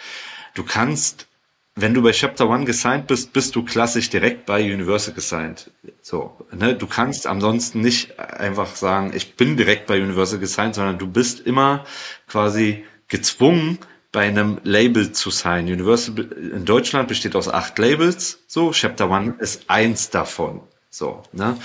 [0.54, 1.26] Du kannst,
[1.74, 5.70] wenn du bei Chapter One gesigned bist, bist du klassisch direkt bei Universal gesigned.
[6.00, 6.74] So, ne?
[6.74, 11.40] Du kannst ansonsten nicht einfach sagen, ich bin direkt bei Universal gesigned, sondern du bist
[11.40, 11.84] immer
[12.28, 13.78] quasi gezwungen,
[14.14, 15.66] bei einem Label zu sein.
[15.66, 18.38] Universal in Deutschland besteht aus acht Labels.
[18.46, 20.62] So, Chapter One ist eins davon.
[20.94, 21.56] So, ne?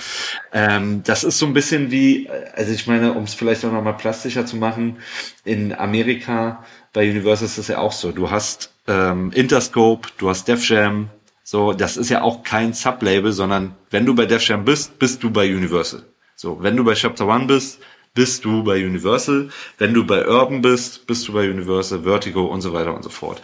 [0.52, 3.96] Ähm, das ist so ein bisschen wie, also ich meine, um es vielleicht auch nochmal
[3.96, 4.96] plastischer zu machen,
[5.44, 8.10] in Amerika bei Universal ist das ja auch so.
[8.10, 11.10] Du hast ähm, Interscope, du hast Def Jam,
[11.44, 15.22] so, das ist ja auch kein Sublabel, sondern wenn du bei Def Jam bist, bist
[15.22, 16.02] du bei Universal.
[16.34, 17.78] So, wenn du bei Chapter One bist,
[18.14, 19.50] bist du bei Universal.
[19.78, 23.10] Wenn du bei Urban bist, bist du bei Universal, Vertigo und so weiter und so
[23.10, 23.40] fort.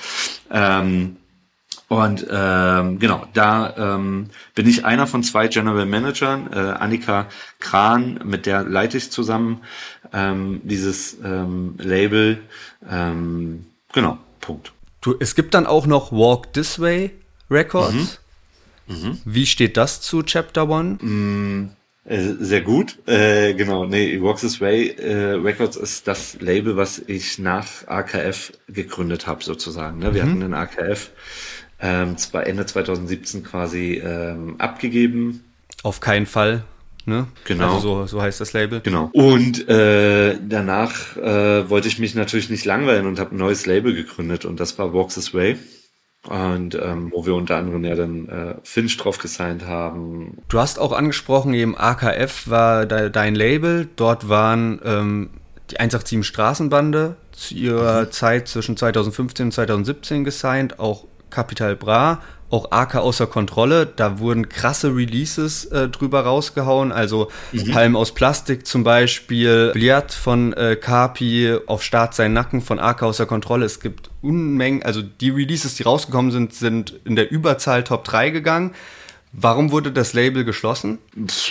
[0.51, 1.19] Ähm,
[1.89, 7.27] und ähm, genau, da ähm, bin ich einer von zwei General Managern, äh, Annika
[7.61, 9.61] Kran, mit der leite ich zusammen
[10.13, 12.43] ähm, dieses ähm, Label.
[12.91, 14.73] Ähm, genau, Punkt.
[15.01, 17.13] Du, es gibt dann auch noch Walk This Way
[17.49, 18.19] Records.
[18.89, 18.97] Mhm.
[18.97, 19.21] Mhm.
[19.25, 20.99] Wie steht das zu Chapter One?
[21.03, 22.99] Äh, sehr gut.
[23.07, 28.53] Äh, genau, nee, Walk This Way äh, Records ist das Label, was ich nach AKF
[28.69, 29.99] gegründet habe, sozusagen.
[29.99, 30.15] Ne?
[30.15, 30.29] Wir mhm.
[30.29, 31.11] hatten den AKF
[31.81, 35.45] ähm, zwar Ende 2017 quasi ähm, abgegeben.
[35.83, 36.63] Auf keinen Fall.
[37.07, 37.29] Ne?
[37.45, 37.75] Genau.
[37.75, 38.81] Also so, so heißt das Label.
[38.81, 39.11] Genau.
[39.13, 43.95] Und äh, danach äh, wollte ich mich natürlich nicht langweilen und habe ein neues Label
[43.95, 45.57] gegründet und das war Walks This Way.
[46.29, 50.39] Und ähm, wo wir unter anderem ja dann äh, Finch drauf gesigned haben.
[50.49, 53.89] Du hast auch angesprochen, eben AKF war de dein Label.
[53.95, 55.31] Dort waren ähm,
[55.71, 58.13] die 187 Straßenbande zu ihrer mhm.
[58.13, 63.87] Zeit zwischen 2015 und 2017 gesigned, auch Capital Bra, auch AK außer Kontrolle.
[63.87, 66.93] Da wurden krasse Releases äh, drüber rausgehauen.
[66.93, 67.73] Also mhm.
[67.73, 73.03] Palm aus Plastik zum Beispiel, Billard von äh, Kapi, auf Start sein Nacken von AK
[73.03, 73.67] außer Kontrolle.
[73.67, 78.31] Es gibt Unmengen, also die Releases, die rausgekommen sind, sind in der Überzahl Top 3
[78.31, 78.75] gegangen.
[79.33, 80.99] Warum wurde das Label geschlossen?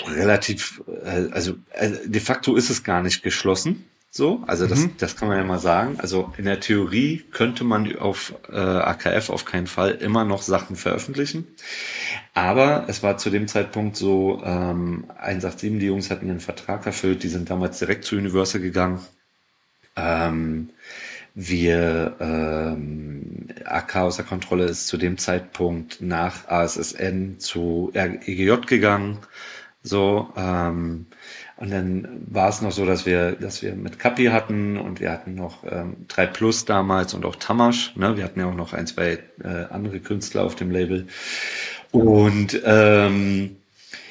[0.08, 3.86] Relativ, äh, also, also de facto ist es gar nicht geschlossen
[4.18, 4.92] So, also das, mhm.
[4.98, 6.00] das kann man ja mal sagen.
[6.00, 10.78] Also in der Theorie könnte man auf äh, AKF auf keinen Fall immer noch Sachen
[10.78, 11.46] veröffentlichen.
[12.34, 17.24] Aber es war zu dem Zeitpunkt so, ähm, 187, die Jungs hatten ihren Vertrag erfüllt,
[17.24, 19.02] die sind damals direkt zu Universal gegangen.
[19.98, 20.70] Ähm,
[21.34, 29.18] wir ähm, AK außer Kontrolle ist zu dem Zeitpunkt nach ASSN zu EGJ gegangen.
[29.84, 31.08] So, ähm,
[31.58, 35.12] und dann war es noch so, dass wir, dass wir mit Kapi hatten und wir
[35.12, 37.96] hatten noch ähm, 3 Plus damals und auch Tamasch.
[37.96, 38.18] Ne?
[38.18, 41.08] Wir hatten ja auch noch ein, zwei äh, andere Künstler auf dem Label.
[41.92, 43.56] Und ähm,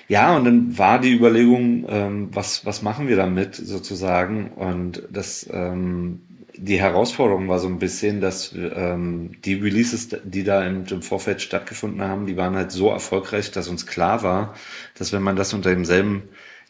[0.08, 4.48] ja, und dann war die Überlegung, ähm, was, was machen wir damit sozusagen?
[4.52, 6.20] Und das ähm,
[6.56, 11.42] die Herausforderung war so ein bisschen, dass ähm, die Releases, die da im, im, Vorfeld
[11.42, 14.54] stattgefunden haben, die waren halt so erfolgreich, dass uns klar war,
[14.96, 16.22] dass wenn man das unter demselben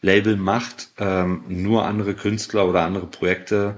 [0.05, 3.77] Label macht, ähm, nur andere Künstler oder andere Projekte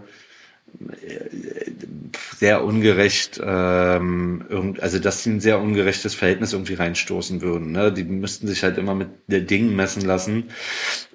[2.36, 7.72] sehr ungerecht, ähm, also dass sie ein sehr ungerechtes Verhältnis irgendwie reinstoßen würden.
[7.72, 7.92] Ne?
[7.92, 10.50] Die müssten sich halt immer mit Dingen messen lassen,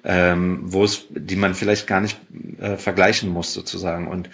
[0.04, 2.18] ähm, wo es, die man vielleicht gar nicht
[2.58, 4.08] äh, vergleichen muss sozusagen.
[4.08, 4.30] Und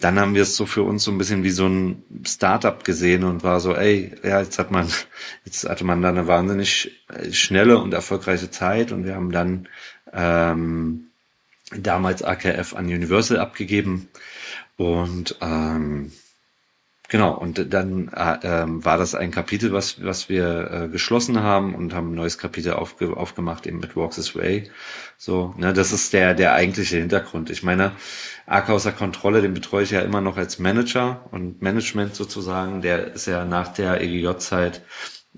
[0.00, 3.24] dann haben wir es so für uns so ein bisschen wie so ein Startup gesehen
[3.24, 4.88] und war so, ey, ja, jetzt hat man,
[5.44, 6.92] jetzt hatte man da eine wahnsinnig
[7.30, 9.68] schnelle und erfolgreiche Zeit und wir haben dann
[10.16, 11.08] ähm,
[11.76, 14.08] damals AKF an Universal abgegeben
[14.76, 16.12] und ähm,
[17.08, 21.74] genau, und dann äh, ähm, war das ein Kapitel, was, was wir äh, geschlossen haben
[21.74, 24.70] und haben ein neues Kapitel aufge aufgemacht, eben mit Walks This Way.
[25.16, 27.50] So, ne, das ist der, der eigentliche Hintergrund.
[27.50, 27.92] Ich meine,
[28.46, 32.82] AK außer Kontrolle, den betreue ich ja immer noch als Manager und Management sozusagen.
[32.82, 34.82] Der ist ja nach der EGJ-Zeit,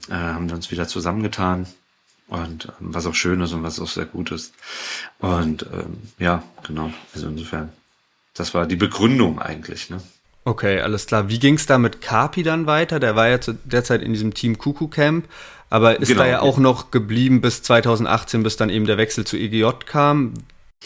[0.09, 1.66] äh, haben wir uns wieder zusammengetan.
[2.29, 4.55] Und ähm, was auch schön ist und was auch sehr gut ist.
[5.18, 6.93] Und ähm, ja, genau.
[7.14, 7.72] Also insofern
[8.39, 9.91] das war die Begründung eigentlich.
[9.91, 10.01] Ne?
[10.45, 11.29] Okay, alles klar.
[11.29, 13.01] Wie ging es da mit Kapi dann weiter?
[13.01, 15.26] Der war ja zu der Zeit in diesem Team Kuku Camp,
[15.70, 19.24] aber ist genau, da ja auch noch geblieben bis 2018, bis dann eben der Wechsel
[19.26, 20.35] zu EGJ kam.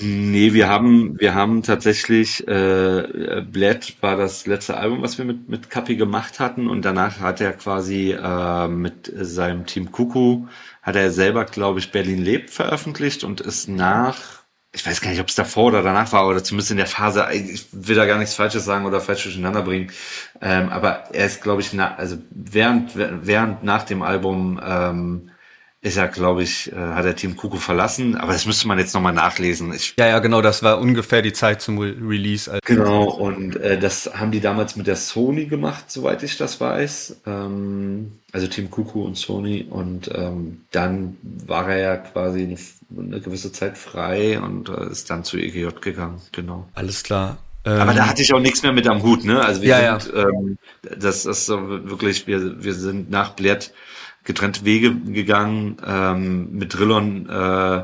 [0.01, 5.51] Nee, wir haben, wir haben tatsächlich, äh, Bled war das letzte Album, was wir mit,
[5.51, 10.47] mit Kapi gemacht hatten und danach hat er quasi äh, mit seinem Team Kuku,
[10.83, 14.43] hat er selber, glaube ich, Berlin lebt veröffentlicht und ist nach
[14.75, 17.27] ich weiß gar nicht, ob es davor oder danach war, oder zumindest in der Phase,
[17.33, 19.93] ich will da gar nichts Falsches sagen oder falsch durcheinander bringen.
[20.41, 25.31] Ähm, aber er ist, glaube ich, na, also während, während nach dem Album ähm,
[25.85, 28.95] ist er, glaube ich, äh, hat er Team Kuku verlassen, aber das müsste man jetzt
[28.95, 29.75] nochmal nachlesen.
[29.75, 32.49] Ich, ja, ja, genau, das war ungefähr die Zeit zum Re Release.
[32.49, 36.61] Also genau, und äh, das haben die damals mit der Sony gemacht, soweit ich das
[36.61, 37.23] weiß.
[37.27, 39.67] Ähm, also Team Kuku und Sony.
[39.69, 42.57] Und ähm, dann war er ja quasi eine,
[42.97, 46.69] eine gewisse Zeit frei und äh, ist dann zu EGJ gegangen, genau.
[46.75, 47.39] Alles klar.
[47.65, 49.45] Aber da ähm, hatte ich auch nichts mehr mit am Hut, ne?
[49.45, 50.29] Also wir ja, sind, ja.
[50.29, 53.73] Ähm, das ist so wirklich, wir, wir sind nach Blatt
[54.25, 57.79] getrennte Wege gegangen ähm, mit Drillon, äh,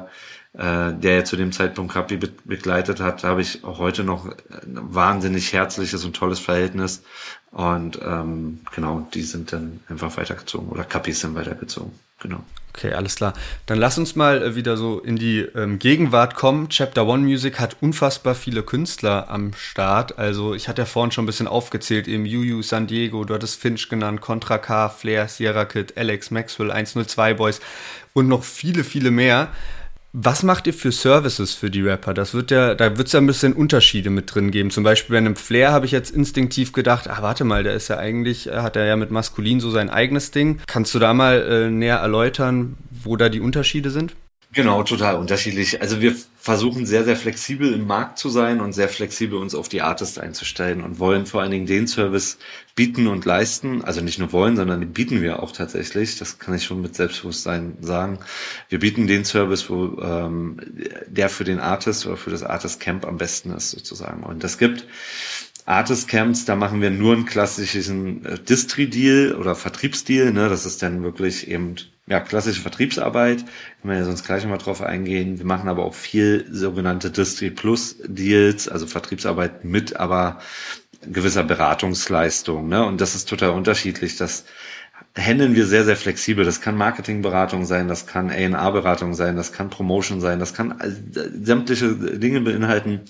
[0.54, 4.26] äh, der ja zu dem Zeitpunkt Kapi be begleitet hat, habe ich auch heute noch
[4.26, 7.02] ein wahnsinnig herzliches und tolles Verhältnis.
[7.50, 11.92] Und ähm, genau, die sind dann einfach weitergezogen oder Kapis sind weitergezogen.
[12.20, 12.40] Genau.
[12.78, 13.32] Okay, alles klar.
[13.66, 16.68] Dann lass uns mal äh, wieder so in die ähm, Gegenwart kommen.
[16.68, 20.16] Chapter One Music hat unfassbar viele Künstler am Start.
[20.16, 23.60] Also ich hatte ja vorhin schon ein bisschen aufgezählt, eben Yu San Diego, du hattest
[23.60, 27.60] Finch genannt, Contra K, Flair, Sierra Kid, Alex, Maxwell, 102 Boys
[28.12, 29.48] und noch viele, viele mehr.
[30.12, 32.14] Was macht ihr für Services für die Rapper?
[32.14, 34.70] Das wird ja, da wird es ja ein bisschen Unterschiede mit drin geben.
[34.70, 37.88] Zum Beispiel bei einem Flair habe ich jetzt instinktiv gedacht, ah, warte mal, der ist
[37.88, 40.60] ja eigentlich, äh, hat er ja mit Maskulin so sein eigenes Ding.
[40.66, 44.14] Kannst du da mal äh, näher erläutern, wo da die Unterschiede sind?
[44.52, 45.82] Genau, total unterschiedlich.
[45.82, 49.68] Also wir versuchen sehr, sehr flexibel im Markt zu sein und sehr flexibel uns auf
[49.68, 52.38] die Artist einzustellen und wollen vor allen Dingen den Service
[52.74, 53.84] bieten und leisten.
[53.84, 56.18] Also nicht nur wollen, sondern den bieten wir auch tatsächlich.
[56.18, 58.20] Das kann ich schon mit Selbstbewusstsein sagen.
[58.70, 60.56] Wir bieten den Service, wo ähm,
[61.06, 64.22] der für den Artist oder für das Artist Camp am besten ist sozusagen.
[64.22, 64.86] Und das gibt
[65.66, 70.32] Artist Camps, da machen wir nur einen klassischen äh, Distri-Deal oder Vertriebsdeal.
[70.32, 70.48] Ne?
[70.48, 71.76] Das ist dann wirklich eben
[72.08, 73.44] ja, klassische Vertriebsarbeit,
[73.80, 75.38] können wir ja sonst gleich nochmal drauf eingehen.
[75.38, 80.38] Wir machen aber auch viel sogenannte Distri Plus Deals, also Vertriebsarbeit mit aber
[81.02, 82.68] gewisser Beratungsleistung.
[82.68, 82.84] Ne?
[82.84, 84.16] Und das ist total unterschiedlich.
[84.16, 84.44] Das
[85.16, 86.44] handeln wir sehr, sehr flexibel.
[86.44, 90.78] Das kann Marketingberatung sein, das kann A&R-Beratung sein, das kann Promotion sein, das kann
[91.42, 93.02] sämtliche Dinge beinhalten,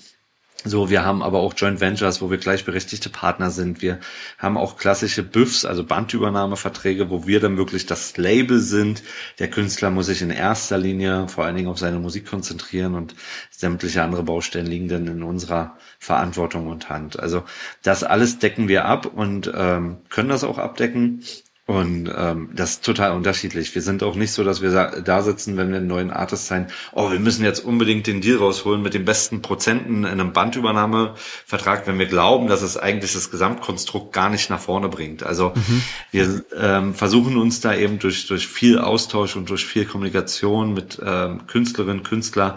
[0.65, 3.81] So, wir haben aber auch Joint Ventures, wo wir gleichberechtigte Partner sind.
[3.81, 4.01] Wir
[4.39, 9.05] haben auch klassische BÜFs, also Bandübernahmeverträge, wo wir dann wirklich das Label sind.
[9.39, 13.15] Der Künstler muss sich in erster Linie vor allen Dingen auf seine Musik konzentrieren und
[13.51, 17.21] sämtliche andere Baustellen liegen dann in unserer Verantwortung und Hand.
[17.21, 17.45] Also
[17.85, 21.23] das alles decken wir ab und ähm, können das auch abdecken.
[21.69, 23.75] Und ähm, das ist total unterschiedlich.
[23.75, 24.71] Wir sind auch nicht so, dass wir
[25.05, 28.39] da sitzen, wenn wir einen neuen Artist sein, oh, wir müssen jetzt unbedingt den Deal
[28.39, 33.31] rausholen mit den besten Prozenten in einem Bandübernahmevertrag, wenn wir glauben, dass es eigentlich das
[33.31, 35.25] Gesamtkonstrukt gar nicht nach vorne bringt.
[35.25, 35.83] Also mhm.
[36.11, 40.99] wir ähm, versuchen uns da eben durch, durch viel Austausch und durch viel Kommunikation mit
[41.05, 42.57] ähm, Künstlerinnen, Künstler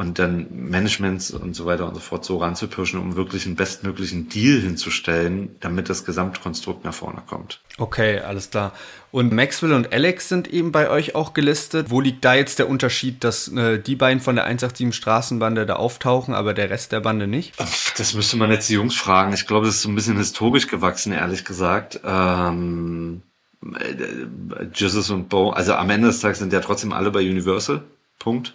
[0.00, 4.30] und dann Managements und so weiter und so fort so ranzupirschen, um wirklich einen bestmöglichen
[4.30, 7.60] Deal hinzustellen, damit das Gesamtkonstrukt nach vorne kommt.
[7.76, 8.72] Okay, alles klar.
[9.10, 11.90] Und Maxwell und Alex sind eben bei euch auch gelistet.
[11.90, 15.76] Wo liegt da jetzt der Unterschied, dass äh, die beiden von der 187 Straßenbande da
[15.76, 17.52] auftauchen, aber der Rest der Bande nicht?
[17.98, 19.34] Das müsste man jetzt die Jungs fragen.
[19.34, 22.00] Ich glaube, das ist so ein bisschen historisch gewachsen, ehrlich gesagt.
[22.06, 23.20] Ähm,
[23.62, 27.82] äh, Jesus und Bo, also am Ende des Tages sind ja trotzdem alle bei Universal.
[28.18, 28.54] Punkt.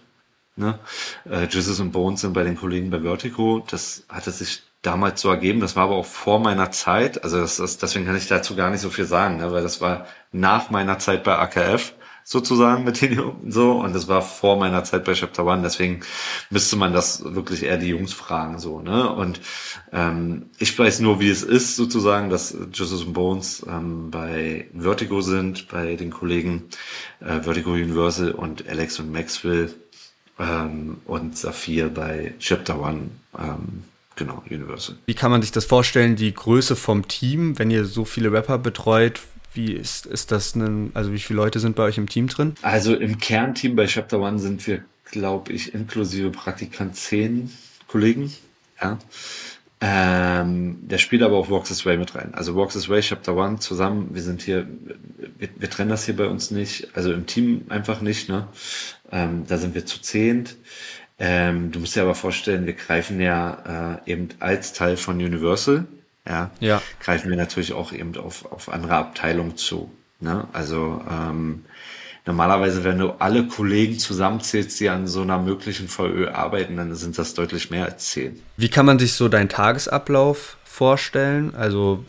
[0.56, 0.80] Ne?
[1.30, 3.66] Äh, Jesus und Bones sind bei den Kollegen bei Vertigo.
[3.70, 5.60] Das hatte sich damals so ergeben.
[5.60, 7.24] Das war aber auch vor meiner Zeit.
[7.24, 9.52] Also das ist, deswegen kann ich dazu gar nicht so viel sagen, ne?
[9.52, 11.94] weil das war nach meiner Zeit bei AKF
[12.28, 15.62] sozusagen mit den Jungs so und das war vor meiner Zeit bei Chapter One.
[15.62, 16.02] Deswegen
[16.50, 19.40] müsste man das wirklich eher die Jungs fragen so ne und
[19.94, 25.22] ähm, ich weiß nur, wie es ist sozusagen, dass Jesus und Bones ähm, bei Vertigo
[25.22, 26.64] sind, bei den Kollegen
[27.20, 29.72] äh, Vertigo Universal und Alex und Maxwell
[30.40, 33.10] ähm, und Saphir bei Chapter One.
[33.38, 33.84] Ähm,
[34.16, 34.96] genau, Universal.
[35.06, 38.58] Wie kann man sich das vorstellen, die Größe vom Team, wenn ihr so viele Rapper
[38.58, 39.22] betreut?
[39.54, 42.56] Wie ist, ist das ein, also wie viele Leute sind bei euch im Team drin?
[42.62, 47.50] Also im Kernteam bei Chapter One sind wir, glaube ich, inklusive Praktikant zehn
[47.88, 48.34] Kollegen.
[48.82, 49.00] Ja.
[49.82, 52.34] Ähm, der spielt aber auch Walks This Way mit rein.
[52.34, 54.10] Also Walks This Way, Chapter One zusammen.
[54.14, 54.68] Wir sind hier,
[55.38, 58.28] wir, wir trennen das hier bei uns nicht, also im Team einfach nicht.
[58.28, 58.48] Ne?
[59.12, 60.56] Ähm, da sind wir zu zehnt.
[61.18, 65.86] Ähm, du musst dir aber vorstellen, wir greifen ja äh, eben als Teil von Universal,
[66.28, 69.92] ja, ja, greifen wir natürlich auch eben auf, auf andere Abteilungen zu.
[70.20, 70.48] Ne?
[70.52, 71.64] Also ähm,
[72.26, 77.18] normalerweise, wenn du alle Kollegen zusammenzählst, die an so einer möglichen VÖ arbeiten, dann sind
[77.18, 78.42] das deutlich mehr als zehn.
[78.58, 81.54] Wie kann man sich so deinen Tagesablauf vorstellen?
[81.56, 82.04] Also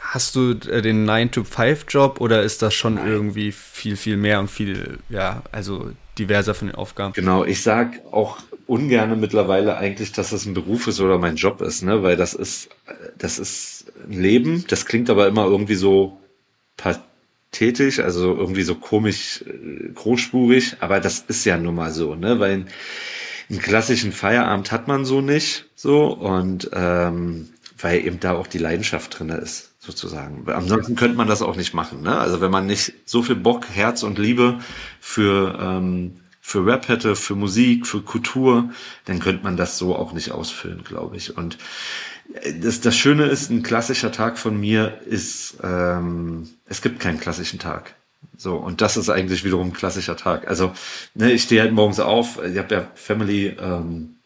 [0.00, 3.06] hast du äh, den 9-to-5-Job oder ist das schon Nein.
[3.06, 7.12] irgendwie viel, viel mehr und viel, ja, also diverser von den Aufgaben?
[7.12, 11.60] Genau, ich sag auch ungerne mittlerweile eigentlich, dass das ein Beruf ist oder mein Job
[11.62, 12.02] ist, ne?
[12.02, 12.68] Weil das ist,
[13.16, 16.18] das ist ein Leben, das klingt aber immer irgendwie so
[16.76, 22.38] pathetisch, also irgendwie so komisch, äh, großspurig, aber das ist ja nun mal so, ne?
[22.40, 22.66] Weil
[23.50, 27.48] einen klassischen Feierabend hat man so nicht, so und ähm,
[27.78, 30.44] weil eben da auch die Leidenschaft drinne ist, sozusagen.
[30.50, 32.02] Ansonsten könnte man das auch nicht machen.
[32.02, 32.16] Ne?
[32.18, 34.58] Also wenn man nicht so viel Bock, Herz und Liebe
[35.00, 38.70] für, ähm, für Rap hätte, für Musik, für Kultur,
[39.06, 41.36] dann könnte man das so auch nicht ausfüllen, glaube ich.
[41.38, 41.56] Und
[42.42, 47.18] äh, das, das Schöne ist, ein klassischer Tag von mir ist, ähm, es gibt keinen
[47.18, 47.94] klassischen Tag.
[48.36, 50.48] So, und das ist eigentlich wiederum ein klassischer Tag.
[50.48, 50.72] Also,
[51.14, 54.17] ne, ich stehe halt morgens auf, ich habe ja Family, ähm,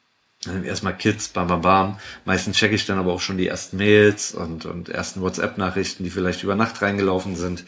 [0.65, 1.99] Erstmal Kids, bam, bam, bam.
[2.25, 6.11] Meistens checke ich dann aber auch schon die ersten Mails und, und ersten WhatsApp-Nachrichten, die
[6.11, 7.65] vielleicht über Nacht reingelaufen sind.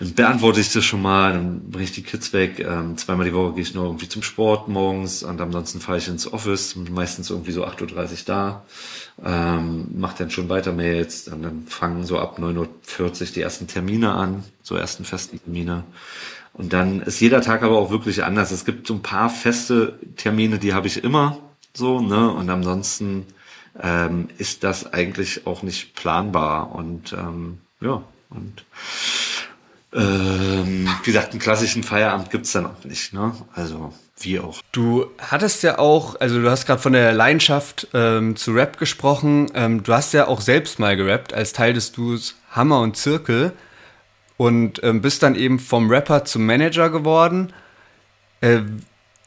[0.00, 2.58] Dann beantworte ich das schon mal, dann bringe ich die Kids weg.
[2.58, 6.08] Ähm, zweimal die Woche gehe ich nur irgendwie zum Sport morgens und ansonsten fahre ich
[6.08, 8.64] ins Office, meistens irgendwie so 8.30 Uhr da.
[9.24, 13.68] Ähm, mach dann schon weiter Mails, dann, dann fangen so ab 9.40 Uhr die ersten
[13.68, 15.84] Termine an, so ersten festen Termine.
[16.52, 18.50] Und dann ist jeder Tag aber auch wirklich anders.
[18.50, 21.38] Es gibt so ein paar feste Termine, die habe ich immer
[21.74, 22.30] so, ne?
[22.30, 23.26] Und ansonsten
[23.80, 26.74] ähm, ist das eigentlich auch nicht planbar.
[26.74, 28.64] Und ähm, ja, und
[29.94, 33.34] ähm, wie gesagt, einen klassischen Feierabend gibt's dann auch nicht, ne?
[33.54, 34.60] Also wie auch.
[34.72, 39.50] Du hattest ja auch, also du hast gerade von der Leidenschaft ähm, zu Rap gesprochen.
[39.54, 43.52] Ähm, du hast ja auch selbst mal gerappt als Teil des Duos Hammer und Zirkel
[44.36, 47.52] und ähm, bist dann eben vom Rapper zum Manager geworden.
[48.40, 48.60] Äh,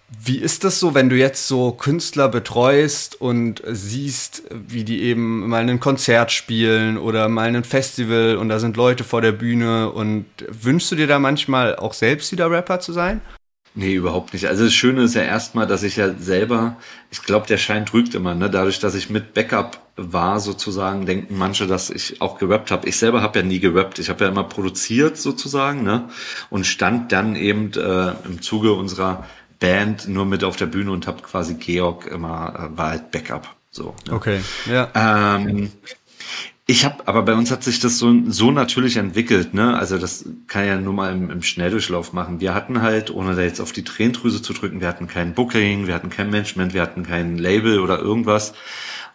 [0.07, 5.47] wie ist das so, wenn du jetzt so Künstler betreust und siehst, wie die eben
[5.47, 9.91] mal ein Konzert spielen oder mal ein Festival und da sind Leute vor der Bühne
[9.91, 13.21] und wünschst du dir da manchmal auch selbst wieder Rapper zu sein?
[13.77, 14.47] Nee, überhaupt nicht.
[14.47, 16.77] Also das Schöne ist ja erstmal, dass ich ja selber,
[17.11, 18.49] ich glaube, der Schein trügt immer, ne?
[18.49, 22.87] Dadurch, dass ich mit Backup war sozusagen, denken manche, dass ich auch gerappt habe.
[22.87, 23.99] Ich selber habe ja nie gerappt.
[23.99, 26.07] Ich habe ja immer produziert sozusagen, ne?
[26.49, 29.25] Und stand dann eben äh, im Zuge unserer
[29.65, 33.55] Band nur mit auf der Bühne und habe quasi Georg immer, äh, war halt Backup.
[33.71, 33.95] So.
[34.07, 34.13] Ne?
[34.13, 34.91] Okay, ja.
[34.93, 35.71] Ähm,
[36.67, 39.75] ich habe, aber bei uns hat sich das so, so natürlich entwickelt, ne?
[39.75, 42.41] Also das kann ja nur mal im, im Schnelldurchlauf machen.
[42.41, 45.87] Wir hatten halt, ohne da jetzt auf die Tränendrüse zu drücken, wir hatten kein Booking,
[45.87, 48.53] wir hatten kein Management, wir hatten kein Label oder irgendwas.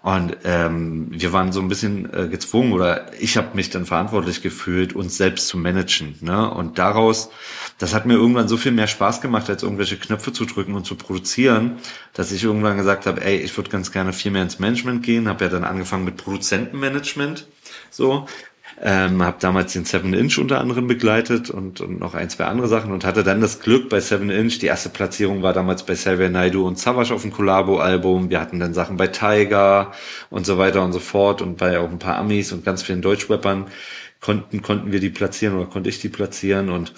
[0.02, 4.40] Und ähm, wir waren so ein bisschen äh, gezwungen oder ich habe mich dann verantwortlich
[4.40, 6.16] gefühlt, uns selbst zu managen.
[6.22, 6.50] Ne?
[6.50, 7.30] Und daraus,
[7.76, 10.86] das hat mir irgendwann so viel mehr Spaß gemacht, als irgendwelche Knöpfe zu drücken und
[10.86, 11.78] zu produzieren,
[12.14, 15.28] dass ich irgendwann gesagt habe, ey, ich würde ganz gerne viel mehr ins Management gehen.
[15.28, 17.46] Habe ja dann angefangen mit Produzentenmanagement.
[17.90, 18.26] So,
[18.82, 22.66] ähm, habe damals den Seven Inch unter anderem begleitet und, und noch ein, zwei andere
[22.66, 24.58] Sachen und hatte dann das Glück bei Seven Inch.
[24.60, 28.30] Die erste Platzierung war damals bei Xavier Naidu und Savage auf dem Collabo-Album.
[28.30, 29.92] Wir hatten dann Sachen bei Tiger
[30.30, 33.02] und so weiter und so fort und bei auch ein paar Amis und ganz vielen
[33.02, 33.66] Deutschrappern
[34.20, 36.94] konnten, konnten wir die platzieren oder konnte ich die platzieren und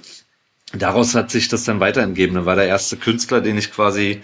[0.72, 2.36] daraus hat sich das dann weiterentgeben.
[2.36, 4.22] Dann war der erste Künstler, den ich quasi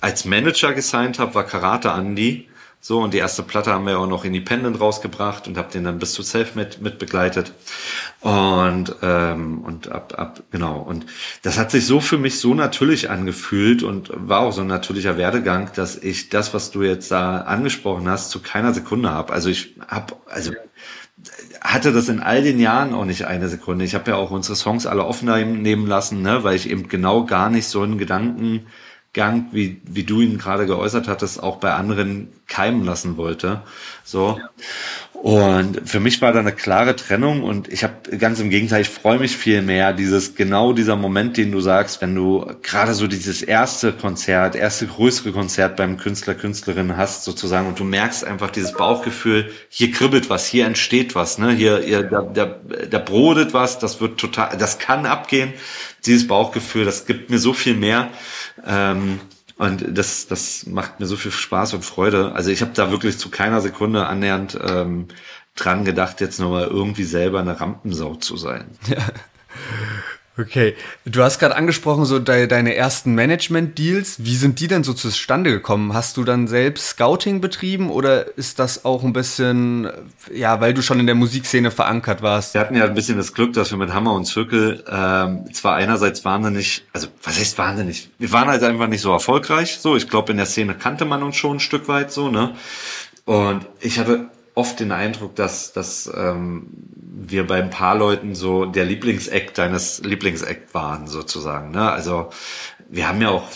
[0.00, 2.48] als Manager gesigned habe, war Karate Andy
[2.86, 5.98] so, und die erste Platte haben wir auch noch independent rausgebracht und habe den dann
[5.98, 7.52] bis zu Self mit, mit begleitet.
[8.20, 10.82] Und, ähm, und ab, ab, genau.
[10.82, 11.04] Und
[11.42, 15.18] das hat sich so für mich so natürlich angefühlt und war auch so ein natürlicher
[15.18, 19.32] Werdegang, dass ich das, was du jetzt da angesprochen hast, zu keiner Sekunde habe.
[19.32, 20.52] Also ich habe, also
[21.60, 23.84] hatte das in all den Jahren auch nicht eine Sekunde.
[23.84, 27.24] Ich habe ja auch unsere Songs alle offen nehmen lassen, ne, weil ich eben genau
[27.24, 28.66] gar nicht so einen Gedanken
[29.16, 33.62] Gang, wie, wie du ihn gerade geäußert hattest, auch bei anderen keimen lassen wollte.
[34.04, 34.38] So.
[35.12, 38.90] Und für mich war da eine klare Trennung und ich habe ganz im Gegenteil, ich
[38.90, 43.06] freue mich viel mehr, dieses genau dieser Moment, den du sagst, wenn du gerade so
[43.06, 48.50] dieses erste Konzert, erste größere Konzert beim Künstler, Künstlerin hast sozusagen und du merkst einfach
[48.50, 52.56] dieses Bauchgefühl, hier kribbelt was, hier entsteht was, ne, hier, hier da, da,
[52.88, 55.52] da brodet was, das wird total, das kann abgehen.
[56.04, 58.10] Dieses Bauchgefühl, das gibt mir so viel mehr
[58.64, 59.18] ähm,
[59.56, 62.32] und das, das macht mir so viel Spaß und Freude.
[62.32, 65.08] Also ich habe da wirklich zu keiner Sekunde annähernd ähm,
[65.54, 68.66] dran gedacht, jetzt nochmal irgendwie selber eine Rampensau zu sein.
[68.88, 68.98] Ja.
[70.38, 70.74] Okay,
[71.06, 74.22] du hast gerade angesprochen, so de deine ersten Management-Deals.
[74.22, 75.94] Wie sind die denn so zustande gekommen?
[75.94, 79.88] Hast du dann selbst Scouting betrieben oder ist das auch ein bisschen,
[80.34, 82.52] ja, weil du schon in der Musikszene verankert warst?
[82.52, 85.76] Wir hatten ja ein bisschen das Glück, dass wir mit Hammer und Zirkel ähm, zwar
[85.76, 88.10] einerseits wahnsinnig, also was heißt wahnsinnig?
[88.18, 89.78] Wir waren halt einfach nicht so erfolgreich.
[89.80, 92.54] So, ich glaube, in der Szene kannte man uns schon ein Stück weit so, ne?
[93.24, 94.26] Und ich hatte
[94.56, 100.02] oft den Eindruck, dass, dass ähm, wir bei ein paar Leuten so der Lieblingseck deines
[100.02, 101.70] Lieblingseck waren, sozusagen.
[101.72, 101.92] Ne?
[101.92, 102.30] Also
[102.88, 103.46] wir haben ja auch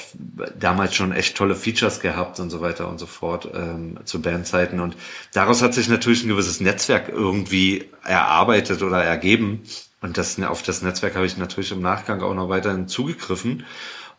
[0.59, 4.79] damals schon echt tolle Features gehabt und so weiter und so fort ähm, zu Bandzeiten.
[4.79, 4.95] Und
[5.33, 9.63] daraus hat sich natürlich ein gewisses Netzwerk irgendwie erarbeitet oder ergeben.
[10.03, 13.65] Und das, auf das Netzwerk habe ich natürlich im Nachgang auch noch weiterhin zugegriffen.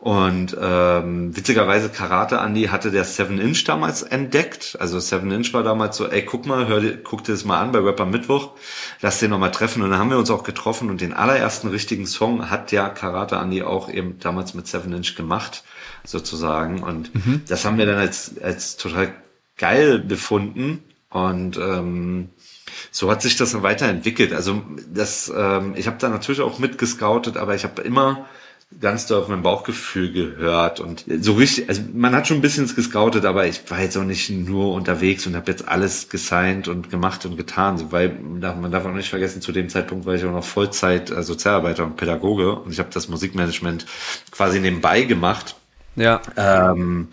[0.01, 4.75] Und ähm, witzigerweise Karate Andy hatte der Seven Inch damals entdeckt.
[4.79, 7.71] Also Seven Inch war damals so, ey, guck mal, hör, guck dir das mal an
[7.71, 8.53] bei Rapper Mittwoch,
[9.01, 9.83] lass den nochmal treffen.
[9.83, 13.35] Und dann haben wir uns auch getroffen und den allerersten richtigen Song hat ja Karate
[13.35, 15.63] Andy auch eben damals mit Seven Inch gemacht,
[16.03, 16.81] sozusagen.
[16.81, 17.43] Und mhm.
[17.47, 19.13] das haben wir dann als, als total
[19.55, 20.83] geil befunden.
[21.11, 22.29] Und ähm,
[22.89, 24.33] so hat sich das dann weiterentwickelt.
[24.33, 28.25] Also das, ähm, ich habe da natürlich auch mitgescoutet, aber ich habe immer
[28.79, 32.73] ganz doll auf mein Bauchgefühl gehört und so richtig, also man hat schon ein bisschen
[32.73, 36.89] gescoutet, aber ich war jetzt auch nicht nur unterwegs und habe jetzt alles gesigned und
[36.89, 40.31] gemacht und getan, weil man darf auch nicht vergessen, zu dem Zeitpunkt war ich auch
[40.31, 43.85] noch Vollzeit äh, Sozialarbeiter und Pädagoge und ich habe das Musikmanagement
[44.31, 45.55] quasi nebenbei gemacht.
[45.95, 46.21] Ja.
[46.37, 47.09] Ähm,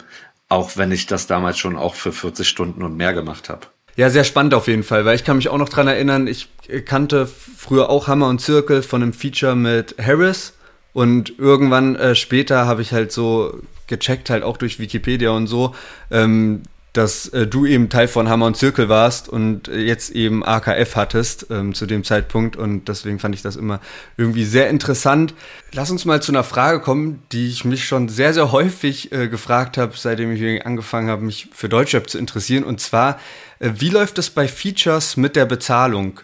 [0.49, 3.67] auch wenn ich das damals schon auch für 40 Stunden und mehr gemacht habe.
[3.97, 6.49] Ja, sehr spannend auf jeden Fall, weil ich kann mich auch noch dran erinnern, ich
[6.85, 10.53] kannte früher auch Hammer und Zirkel von einem Feature mit Harris
[10.93, 15.75] und irgendwann äh, später habe ich halt so gecheckt, halt auch durch Wikipedia und so,
[16.11, 16.63] ähm,
[16.93, 21.47] dass äh, du eben Teil von Hammer und Zirkel warst und jetzt eben AKF hattest
[21.51, 23.81] ähm, zu dem Zeitpunkt und deswegen fand ich das immer
[24.17, 25.35] irgendwie sehr interessant.
[25.73, 29.29] Lass uns mal zu einer Frage kommen, die ich mich schon sehr, sehr häufig äh,
[29.29, 33.21] gefragt habe, seitdem ich angefangen habe, mich für Deutschrap zu interessieren und zwar,
[33.59, 36.21] äh, wie läuft es bei Features mit der Bezahlung?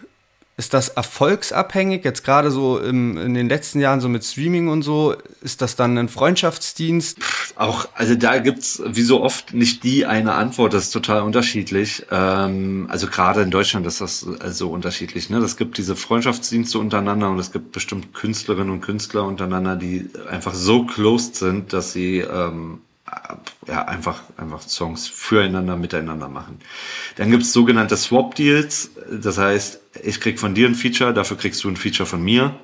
[0.57, 2.05] Ist das erfolgsabhängig?
[2.05, 5.75] Jetzt gerade so im, in den letzten Jahren so mit Streaming und so, ist das
[5.75, 7.17] dann ein Freundschaftsdienst?
[7.57, 12.05] Auch, also da gibt's wie so oft nicht die eine Antwort, das ist total unterschiedlich.
[12.09, 15.29] Ähm, also gerade in Deutschland ist das äh, so unterschiedlich.
[15.29, 15.41] Ne?
[15.41, 20.53] Das gibt diese Freundschaftsdienste untereinander und es gibt bestimmt Künstlerinnen und Künstler untereinander, die einfach
[20.53, 22.79] so closed sind, dass sie ähm,
[23.67, 26.59] ja, einfach, einfach Songs füreinander, miteinander machen.
[27.17, 28.91] Dann gibt's sogenannte Swap Deals.
[29.11, 32.55] Das heißt, ich krieg von dir ein Feature, dafür kriegst du ein Feature von mir.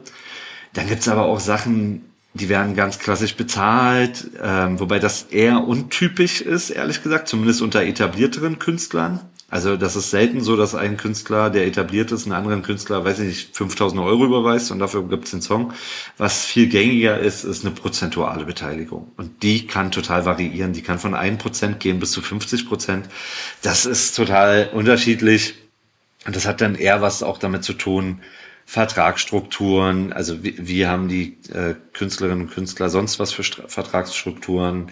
[0.73, 6.41] Dann gibt's aber auch Sachen, die werden ganz klassisch bezahlt, ähm, wobei das eher untypisch
[6.41, 9.19] ist, ehrlich gesagt, zumindest unter etablierteren Künstlern.
[9.51, 13.19] Also das ist selten so, dass ein Künstler, der etabliert ist, einen anderen Künstler, weiß
[13.19, 15.73] ich nicht, 5000 Euro überweist und dafür gibt es den Song.
[16.17, 19.11] Was viel gängiger ist, ist eine prozentuale Beteiligung.
[19.17, 20.71] Und die kann total variieren.
[20.71, 23.03] Die kann von 1% gehen bis zu 50%.
[23.61, 25.55] Das ist total unterschiedlich.
[26.25, 28.21] Und das hat dann eher was auch damit zu tun,
[28.71, 34.87] Vertragsstrukturen, also wie, wie haben die äh, Künstlerinnen und Künstler sonst was für Stra Vertragsstrukturen,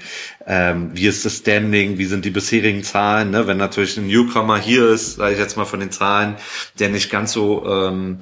[0.45, 3.47] ähm, wie ist das Standing, wie sind die bisherigen Zahlen, ne?
[3.47, 6.35] wenn natürlich ein Newcomer hier ist, sage ich jetzt mal von den Zahlen,
[6.77, 8.17] der nicht ganz so ähm,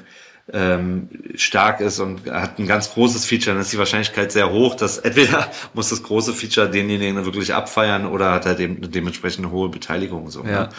[0.53, 4.75] ähm, stark ist und hat ein ganz großes Feature, dann ist die Wahrscheinlichkeit sehr hoch,
[4.75, 9.51] dass entweder muss das große Feature denjenigen wirklich abfeiern oder hat er dem, dementsprechend eine
[9.51, 10.29] hohe Beteiligung.
[10.29, 10.51] So, ja.
[10.51, 10.69] ne?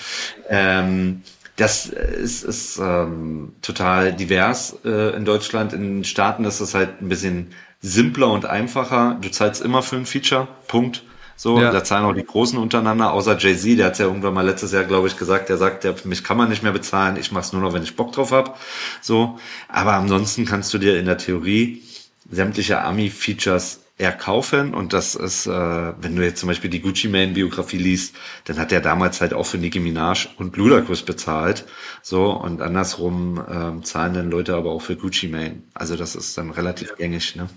[0.49, 1.23] ähm,
[1.59, 5.73] das ist, ist ähm, total divers äh, in Deutschland.
[5.73, 7.49] In den Staaten ist es halt ein bisschen
[7.81, 9.19] simpler und einfacher.
[9.21, 11.03] Du zahlst immer für ein Feature, Punkt.
[11.35, 11.71] So, ja.
[11.71, 14.85] da zahlen auch die Großen untereinander, außer Jay-Z, der hat ja irgendwann mal letztes Jahr,
[14.85, 17.63] glaube ich, gesagt, der sagt, der, mich kann man nicht mehr bezahlen, ich mach's nur
[17.63, 18.59] noch, wenn ich Bock drauf hab.
[19.01, 21.83] So, aber ansonsten kannst du dir in der Theorie
[22.29, 27.33] sämtliche Ami-Features erkaufen und das ist, äh, wenn du jetzt zum Beispiel die Gucci Mane
[27.33, 28.15] Biografie liest,
[28.45, 31.65] dann hat er damals halt auch für Nicki Minaj und Ludacris bezahlt,
[32.01, 35.63] so und andersrum ähm, zahlen dann Leute aber auch für Gucci Mane.
[35.75, 37.49] Also das ist dann relativ gängig, ne?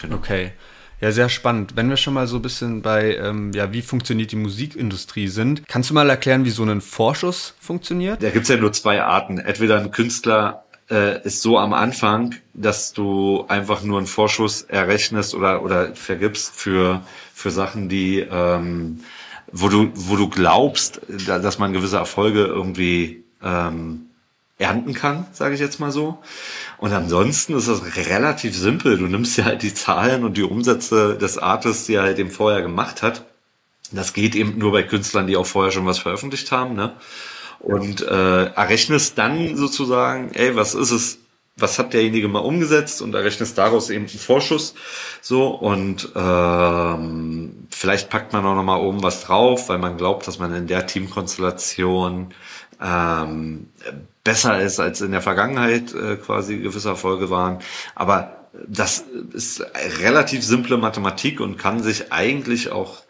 [0.00, 0.16] Genau.
[0.16, 0.52] Okay.
[1.00, 1.76] Ja, sehr spannend.
[1.76, 5.66] Wenn wir schon mal so ein bisschen bei, ähm, ja, wie funktioniert die Musikindustrie sind,
[5.66, 8.22] kannst du mal erklären, wie so ein Vorschuss funktioniert?
[8.22, 9.38] Da gibt's ja nur zwei Arten.
[9.38, 15.34] Entweder ein Künstler äh, ist so am Anfang, dass du einfach nur einen Vorschuss errechnest
[15.34, 17.02] oder, oder vergibst für,
[17.32, 19.00] für Sachen, die, ähm,
[19.52, 24.06] wo du, wo du glaubst, dass man gewisse Erfolge irgendwie ähm,
[24.58, 26.18] ernten kann, sage ich jetzt mal so.
[26.76, 28.98] Und ansonsten ist das relativ simpel.
[28.98, 32.30] Du nimmst ja halt die Zahlen und die Umsätze des Artists, die er halt eben
[32.30, 33.24] vorher gemacht hat.
[33.90, 36.74] Das geht eben nur bei Künstlern, die auch vorher schon was veröffentlicht haben.
[36.74, 36.92] Ne?
[37.60, 41.18] Und äh, errechnest dann sozusagen, ey, was ist es,
[41.56, 44.74] was hat derjenige mal umgesetzt und errechnest daraus eben einen Vorschuss
[45.20, 50.26] so und ähm, vielleicht packt man auch noch mal oben was drauf, weil man glaubt,
[50.26, 52.32] dass man in der Teamkonstellation
[52.82, 53.68] ähm,
[54.24, 57.58] besser ist als in der Vergangenheit äh, quasi gewisse Erfolge waren,
[57.94, 59.64] aber das ist
[60.00, 63.02] relativ simple Mathematik und kann sich eigentlich auch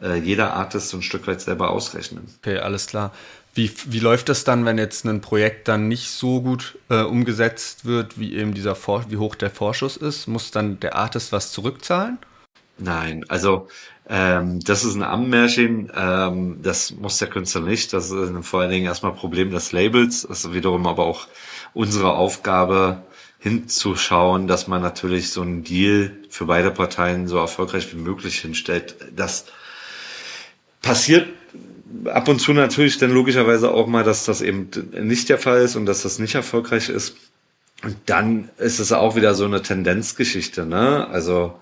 [0.00, 2.26] äh, jeder Artist so ein Stück weit selber ausrechnen.
[2.38, 3.12] Okay, alles klar.
[3.54, 7.84] Wie, wie läuft das dann, wenn jetzt ein Projekt dann nicht so gut äh, umgesetzt
[7.84, 10.26] wird, wie eben dieser Vor wie hoch der Vorschuss ist?
[10.26, 12.18] Muss dann der Artist was zurückzahlen?
[12.78, 13.68] Nein, also
[14.08, 17.92] ähm, das ist ein Ammenmärchen, ähm, das muss der Künstler nicht.
[17.92, 20.26] Das ist vor allen Dingen erstmal Problem des Labels.
[20.28, 21.28] Das ist wiederum aber auch
[21.74, 23.04] unsere Aufgabe,
[23.44, 28.96] hinzuschauen, dass man natürlich so einen Deal für beide Parteien so erfolgreich wie möglich hinstellt.
[29.14, 29.44] Das
[30.80, 31.28] passiert
[32.06, 34.68] ab und zu natürlich dann logischerweise auch mal, dass das eben
[35.00, 37.16] nicht der Fall ist und dass das nicht erfolgreich ist.
[37.82, 41.06] Und dann ist es auch wieder so eine Tendenzgeschichte, ne?
[41.08, 41.54] Also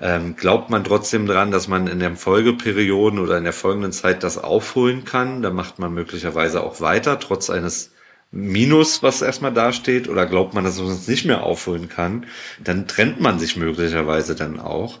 [0.00, 4.22] ähm, glaubt man trotzdem dran, dass man in den Folgeperioden oder in der folgenden Zeit
[4.22, 7.92] das aufholen kann, dann macht man möglicherweise auch weiter, trotz eines
[8.30, 12.26] Minus, was erstmal dasteht, oder glaubt man, dass man es nicht mehr aufholen kann,
[12.62, 15.00] dann trennt man sich möglicherweise dann auch.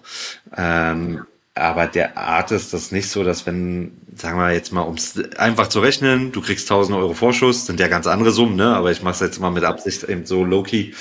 [0.56, 1.24] Ähm,
[1.58, 5.18] aber der Art ist das nicht so, dass wenn, sagen wir jetzt mal, um es
[5.36, 8.74] einfach zu rechnen, du kriegst 1000 Euro Vorschuss, sind ja ganz andere Summen, ne?
[8.74, 10.92] aber ich mache es jetzt mal mit Absicht eben so low-key.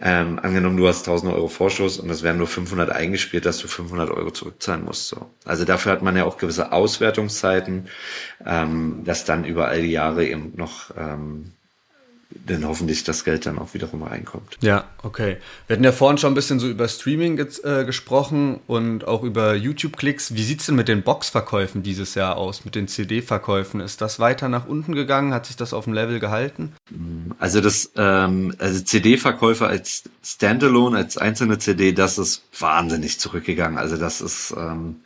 [0.00, 3.68] Ähm, angenommen, du hast 1000 Euro Vorschuss und es werden nur 500 eingespielt, dass du
[3.68, 5.08] 500 Euro zurückzahlen musst.
[5.08, 5.30] So.
[5.44, 7.88] Also dafür hat man ja auch gewisse Auswertungszeiten,
[8.46, 11.52] ähm, dass dann über all die Jahre eben noch ähm,
[12.34, 14.58] denn hoffentlich das Geld dann auch wiederum reinkommt.
[14.60, 15.38] Ja, okay.
[15.66, 19.54] Wir hatten ja vorhin schon ein bisschen so über Streaming äh, gesprochen und auch über
[19.54, 20.34] YouTube-Klicks.
[20.34, 23.80] Wie sieht es denn mit den Box-Verkäufen dieses Jahr aus, mit den CD-Verkäufen?
[23.80, 25.34] Ist das weiter nach unten gegangen?
[25.34, 26.72] Hat sich das auf dem Level gehalten?
[27.38, 33.78] Also das, ähm, also CD-Verkäufe als Standalone, als einzelne CD, das ist wahnsinnig zurückgegangen.
[33.78, 35.00] Also das ist ähm,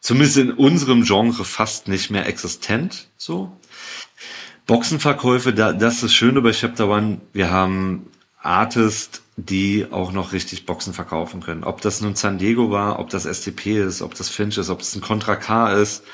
[0.00, 3.08] zumindest in unserem Genre fast nicht mehr existent.
[3.16, 3.52] So.
[4.66, 7.20] Boxenverkäufe, da, das ist schön bei Chapter One.
[7.34, 8.06] Wir haben
[8.40, 11.64] Artists, die auch noch richtig Boxen verkaufen können.
[11.64, 14.80] Ob das nun San Diego war, ob das STP ist, ob das Finch ist, ob
[14.80, 16.04] es ein Contra K ist.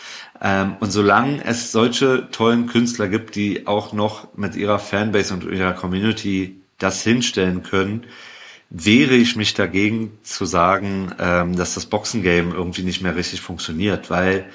[0.43, 5.45] Ähm, und solange es solche tollen Künstler gibt, die auch noch mit ihrer Fanbase und
[5.45, 8.07] ihrer Community das hinstellen können,
[8.71, 14.11] wehre ich mich dagegen zu sagen, ähm, dass das Boxengame irgendwie nicht mehr richtig funktioniert,
[14.11, 14.47] weil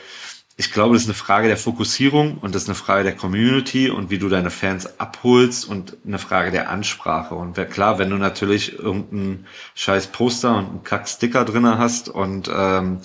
[0.57, 3.89] ich glaube, das ist eine Frage der Fokussierung und das ist eine Frage der Community
[3.89, 7.35] und wie du deine Fans abholst und eine Frage der Ansprache.
[7.35, 12.99] Und klar, wenn du natürlich irgendeinen scheiß Poster und einen Kack-Sticker drinne hast und ähm,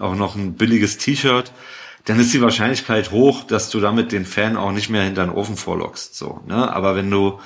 [0.00, 1.52] auch noch ein billiges T-Shirt,
[2.06, 5.34] dann ist die Wahrscheinlichkeit hoch, dass du damit den Fan auch nicht mehr hinter den
[5.34, 6.16] Ofen vorlockst.
[6.16, 6.72] So, ne?
[6.72, 7.38] Aber wenn du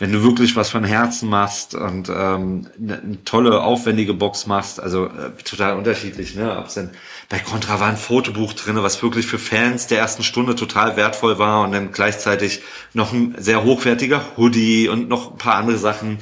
[0.00, 4.80] wenn du wirklich was von Herzen machst und ähm, eine, eine tolle, aufwendige Box machst,
[4.80, 6.58] also äh, total unterschiedlich, ne?
[6.58, 6.90] Ob's denn
[7.30, 11.38] bei Contra war ein Fotobuch drinne, was wirklich für Fans der ersten Stunde total wertvoll
[11.38, 12.60] war und dann gleichzeitig
[12.92, 16.18] noch ein sehr hochwertiger Hoodie und noch ein paar andere Sachen.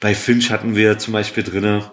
[0.00, 1.90] Bei Finch hatten wir zum Beispiel drinne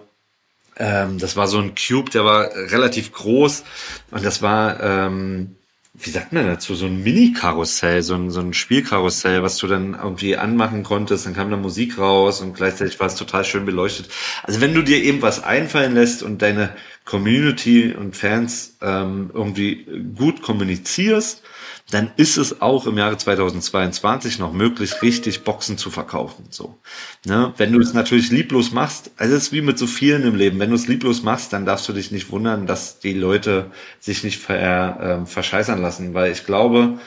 [0.78, 3.64] ähm, das war so ein Cube, der war relativ groß
[4.10, 5.55] und das war ähm,
[5.98, 9.94] wie sagt man dazu, so ein Mini-Karussell, so ein, so ein Spielkarussell, was du dann
[9.94, 14.08] irgendwie anmachen konntest, dann kam da Musik raus und gleichzeitig war es total schön beleuchtet.
[14.42, 16.70] Also wenn du dir eben was einfallen lässt und deine
[17.04, 19.86] Community und Fans ähm, irgendwie
[20.16, 21.42] gut kommunizierst,
[21.90, 26.46] dann ist es auch im Jahre 2022 noch möglich, richtig Boxen zu verkaufen.
[26.50, 26.76] So,
[27.24, 27.54] ne?
[27.56, 30.58] Wenn du es natürlich lieblos machst, also es ist wie mit so vielen im Leben.
[30.58, 34.24] Wenn du es lieblos machst, dann darfst du dich nicht wundern, dass die Leute sich
[34.24, 36.98] nicht ver, äh, verscheißern lassen, weil ich glaube,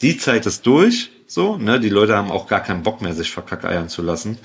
[0.00, 1.10] die Zeit ist durch.
[1.32, 1.80] So, ne?
[1.80, 4.36] Die Leute haben auch gar keinen Bock mehr, sich verkackeiern zu lassen.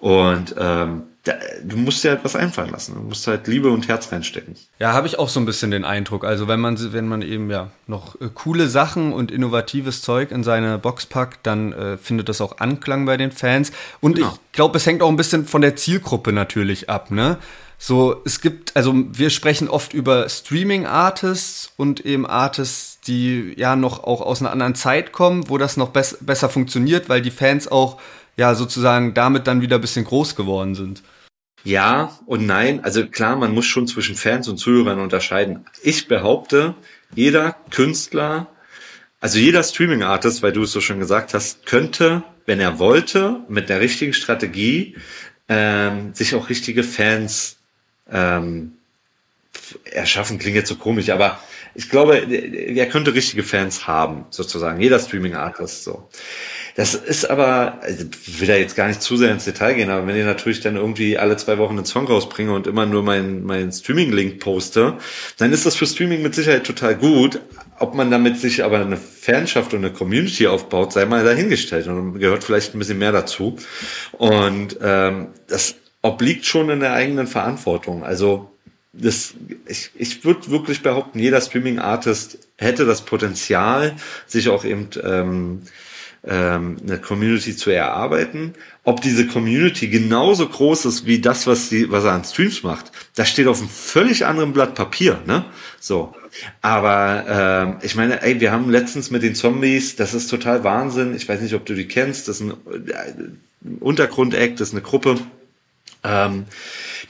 [0.00, 1.32] Und ähm, da,
[1.64, 2.94] du musst dir halt was einfallen lassen.
[2.94, 4.54] Du musst halt Liebe und Herz reinstecken.
[4.78, 6.26] Ja, habe ich auch so ein bisschen den Eindruck.
[6.26, 10.44] Also wenn man, wenn man eben ja noch äh, coole Sachen und innovatives Zeug in
[10.44, 13.72] seine Box packt, dann äh, findet das auch Anklang bei den Fans.
[14.02, 14.34] Und genau.
[14.34, 17.38] ich glaube, es hängt auch ein bisschen von der Zielgruppe natürlich ab, ne?
[17.78, 24.04] So, es gibt, also wir sprechen oft über Streaming-Artists und eben Artists, die ja noch
[24.04, 27.68] auch aus einer anderen Zeit kommen, wo das noch bess besser funktioniert, weil die Fans
[27.68, 28.00] auch
[28.36, 31.02] ja sozusagen damit dann wieder ein bisschen groß geworden sind.
[31.64, 32.84] Ja und nein.
[32.84, 35.64] Also klar, man muss schon zwischen Fans und Zuhörern unterscheiden.
[35.82, 36.74] Ich behaupte,
[37.14, 38.46] jeder Künstler,
[39.20, 43.68] also jeder Streaming-Artist, weil du es so schon gesagt hast, könnte, wenn er wollte, mit
[43.68, 44.96] der richtigen Strategie
[45.48, 47.56] ähm, sich auch richtige Fans
[48.10, 48.74] ähm,
[49.84, 50.38] erschaffen.
[50.38, 51.40] Klingt jetzt so komisch, aber
[51.76, 54.80] ich glaube, er könnte richtige Fans haben, sozusagen.
[54.80, 56.08] Jeder Streaming-Artist so.
[56.74, 58.04] Das ist aber, also
[58.38, 60.76] will da jetzt gar nicht zu sehr ins Detail gehen, aber wenn ich natürlich dann
[60.76, 64.94] irgendwie alle zwei Wochen einen Song rausbringe und immer nur meinen mein Streaming-Link poste,
[65.38, 67.40] dann ist das für Streaming mit Sicherheit total gut.
[67.78, 72.18] Ob man damit sich aber eine Fanschaft und eine Community aufbaut, sei mal dahingestellt und
[72.18, 73.56] gehört vielleicht ein bisschen mehr dazu.
[74.12, 78.02] Und ähm, das obliegt schon in der eigenen Verantwortung.
[78.02, 78.55] Also
[78.98, 79.34] das,
[79.66, 83.96] ich, ich würde wirklich behaupten, jeder Streaming-Artist hätte das Potenzial,
[84.26, 85.62] sich auch eben ähm,
[86.26, 88.54] ähm, eine Community zu erarbeiten.
[88.84, 92.92] Ob diese Community genauso groß ist wie das, was, die, was er an Streams macht,
[93.14, 95.20] das steht auf einem völlig anderen Blatt Papier.
[95.26, 95.44] Ne?
[95.80, 96.14] So.
[96.60, 101.14] Aber ähm, ich meine, ey, wir haben letztens mit den Zombies, das ist total Wahnsinn.
[101.14, 102.28] Ich weiß nicht, ob du die kennst.
[102.28, 105.18] Das ist ein, ein Untergrund-Act, das ist eine Gruppe.
[106.04, 106.44] Ähm,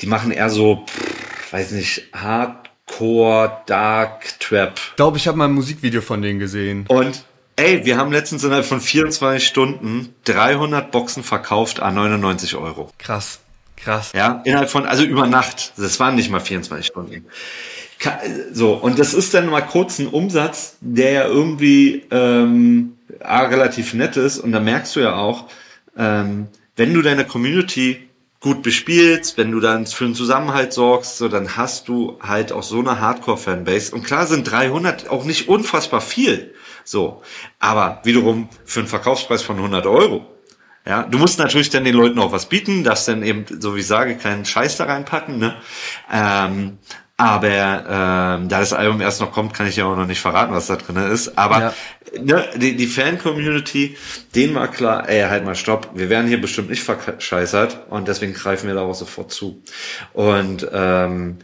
[0.00, 1.15] die machen eher so, pff,
[1.56, 4.74] weiß nicht, Hardcore, Dark Trap.
[4.90, 6.84] Ich glaube, ich habe mal ein Musikvideo von denen gesehen.
[6.88, 7.24] Und
[7.58, 12.90] Ey, wir haben letztens innerhalb von 24 Stunden 300 Boxen verkauft an 99 Euro.
[12.98, 13.38] Krass,
[13.76, 14.12] krass.
[14.14, 15.72] Ja, innerhalb von, also über Nacht.
[15.78, 17.24] Das waren nicht mal 24 Stunden.
[18.52, 24.18] So, und das ist dann mal kurz ein Umsatz, der ja irgendwie ähm, relativ nett
[24.18, 24.38] ist.
[24.38, 25.46] Und da merkst du ja auch,
[25.96, 28.05] ähm, wenn du deine Community
[28.46, 32.62] gut bespielst, wenn du dann für einen Zusammenhalt sorgst, so, dann hast du halt auch
[32.62, 33.92] so eine Hardcore-Fanbase.
[33.92, 36.54] Und klar sind 300 auch nicht unfassbar viel.
[36.84, 37.22] So.
[37.58, 40.24] Aber wiederum für einen Verkaufspreis von 100 Euro.
[40.86, 43.80] Ja, du musst natürlich dann den Leuten auch was bieten, darfst dann eben, so wie
[43.80, 45.56] ich sage, keinen Scheiß da reinpacken, ne?
[46.12, 46.78] Ähm,
[47.18, 50.52] aber ähm, da das Album erst noch kommt, kann ich ja auch noch nicht verraten,
[50.52, 51.38] was da drin ist.
[51.38, 51.72] Aber ja.
[52.20, 53.96] ne, die, die Fan-Community,
[54.34, 58.34] denen war klar, ey, halt mal stopp, wir werden hier bestimmt nicht verscheißert und deswegen
[58.34, 59.62] greifen wir da auch sofort zu.
[60.12, 61.38] Und ähm,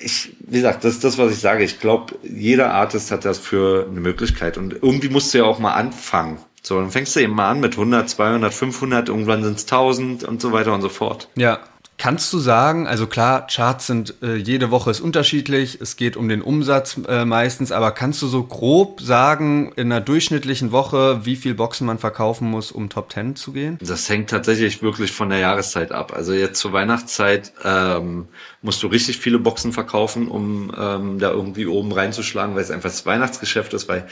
[0.00, 1.64] ich, wie gesagt, das ist das, was ich sage.
[1.64, 4.58] Ich glaube, jeder Artist hat das für eine Möglichkeit.
[4.58, 6.38] Und irgendwie musst du ja auch mal anfangen.
[6.62, 10.22] So, dann fängst du eben mal an mit 100, 200, 500, irgendwann sind es 1000
[10.22, 11.28] und so weiter und so fort.
[11.34, 11.58] Ja,
[12.02, 16.28] Kannst du sagen, also klar, Charts sind äh, jede Woche ist unterschiedlich, es geht um
[16.28, 21.36] den Umsatz äh, meistens, aber kannst du so grob sagen, in einer durchschnittlichen Woche, wie
[21.36, 23.78] viel Boxen man verkaufen muss, um Top 10 zu gehen?
[23.80, 26.12] Das hängt tatsächlich wirklich von der Jahreszeit ab.
[26.12, 28.26] Also jetzt zur Weihnachtszeit ähm,
[28.62, 32.90] musst du richtig viele Boxen verkaufen, um ähm, da irgendwie oben reinzuschlagen, weil es einfach
[32.90, 34.08] das Weihnachtsgeschäft ist, weil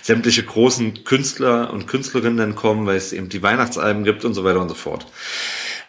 [0.00, 4.44] sämtliche großen Künstler und Künstlerinnen dann kommen, weil es eben die Weihnachtsalben gibt und so
[4.44, 5.04] weiter und so fort.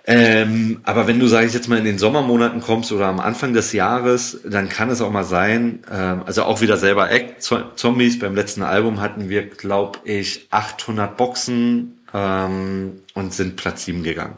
[0.07, 3.53] Ähm, aber wenn du, sage ich jetzt mal, in den Sommermonaten kommst oder am Anfang
[3.53, 8.19] des Jahres, dann kann es auch mal sein, ähm, also auch wieder selber Act, Zombies,
[8.19, 14.35] beim letzten Album hatten wir, glaube ich, 800 Boxen ähm, und sind Platz 7 gegangen.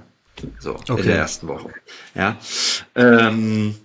[0.60, 1.02] So, okay.
[1.02, 1.70] in der ersten Woche.
[2.16, 2.38] Ja.
[2.96, 3.76] Ähm,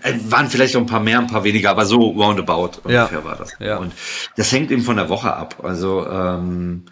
[0.00, 3.24] äh, waren vielleicht auch ein paar mehr, ein paar weniger, aber so roundabout ungefähr ja.
[3.24, 3.52] war das.
[3.58, 3.76] Ja.
[3.78, 3.92] Und
[4.36, 5.56] das hängt eben von der Woche ab.
[5.62, 6.84] Also ähm,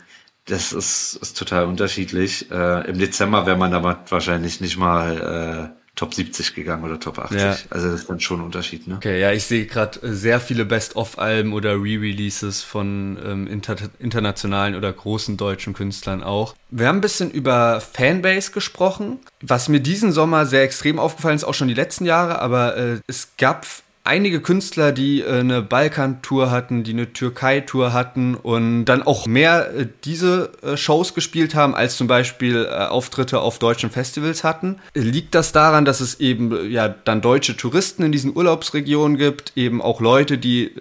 [0.50, 2.50] das ist, ist total unterschiedlich.
[2.50, 7.18] Äh, Im Dezember wäre man aber wahrscheinlich nicht mal äh, Top 70 gegangen oder Top
[7.18, 7.38] 80.
[7.38, 7.56] Ja.
[7.68, 8.86] Also das ist dann schon ein Unterschied.
[8.86, 8.96] Ne?
[8.96, 14.74] Okay, ja, ich sehe gerade äh, sehr viele Best-of-Alben oder Re-Releases von ähm, inter internationalen
[14.74, 16.54] oder großen deutschen Künstlern auch.
[16.70, 19.18] Wir haben ein bisschen über Fanbase gesprochen.
[19.42, 23.00] Was mir diesen Sommer sehr extrem aufgefallen ist, auch schon die letzten Jahre, aber äh,
[23.06, 23.66] es gab
[24.10, 29.72] einige Künstler, die äh, eine Balkan-Tour hatten, die eine Türkei-Tour hatten und dann auch mehr
[29.72, 34.80] äh, diese äh, Shows gespielt haben, als zum Beispiel Auftritte auf deutschen Festivals hatten.
[34.94, 39.80] Liegt das daran, dass es eben ja dann deutsche Touristen in diesen Urlaubsregionen gibt, eben
[39.80, 40.72] auch Leute, die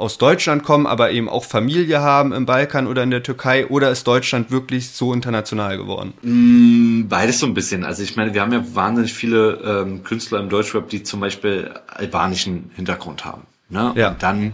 [0.00, 3.66] aus Deutschland kommen, aber eben auch Familie haben im Balkan oder in der Türkei?
[3.66, 6.14] Oder ist Deutschland wirklich so international geworden?
[6.22, 7.84] Mm, beides so ein bisschen.
[7.84, 11.70] Also ich meine, wir haben ja wahnsinnig viele ähm, Künstler im Deutschrap, die zum Beispiel
[11.86, 13.42] albanischen Hintergrund haben.
[13.68, 13.92] Ne?
[13.94, 14.08] Ja.
[14.08, 14.52] Und dann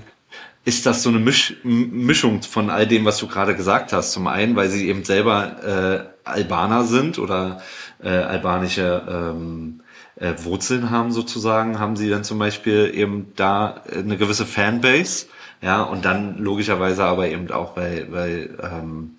[0.64, 4.12] ist das so eine Misch Mischung von all dem, was du gerade gesagt hast.
[4.12, 7.62] Zum einen, weil sie eben selber äh, Albaner sind oder
[8.02, 9.80] äh, albanische ähm,
[10.16, 15.26] äh, Wurzeln haben sozusagen, haben sie dann zum Beispiel eben da eine gewisse Fanbase
[15.62, 19.16] ja, und dann logischerweise aber eben auch, weil, weil ähm,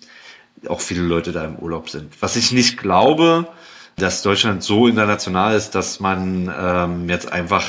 [0.66, 2.12] auch viele Leute da im Urlaub sind.
[2.20, 3.48] Was ich nicht glaube,
[3.96, 7.66] dass Deutschland so international ist, dass man ähm, jetzt einfach,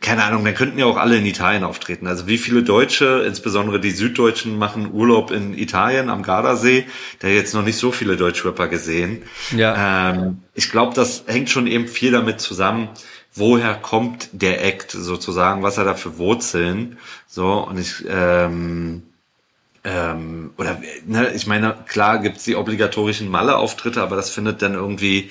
[0.00, 2.06] keine Ahnung, dann könnten ja auch alle in Italien auftreten.
[2.06, 6.86] Also wie viele Deutsche, insbesondere die Süddeutschen, machen Urlaub in Italien am Gardasee?
[7.20, 9.22] Da jetzt noch nicht so viele Deutschrapper gesehen.
[9.56, 10.10] Ja.
[10.10, 12.88] Ähm, ich glaube, das hängt schon eben viel damit zusammen,
[13.34, 16.98] woher kommt der Act sozusagen, was er da für Wurzeln.
[17.26, 19.02] So, und ich, ähm,
[19.84, 25.30] ähm, oder ne, ich meine, klar gibt's die obligatorischen Malle-Auftritte, aber das findet dann irgendwie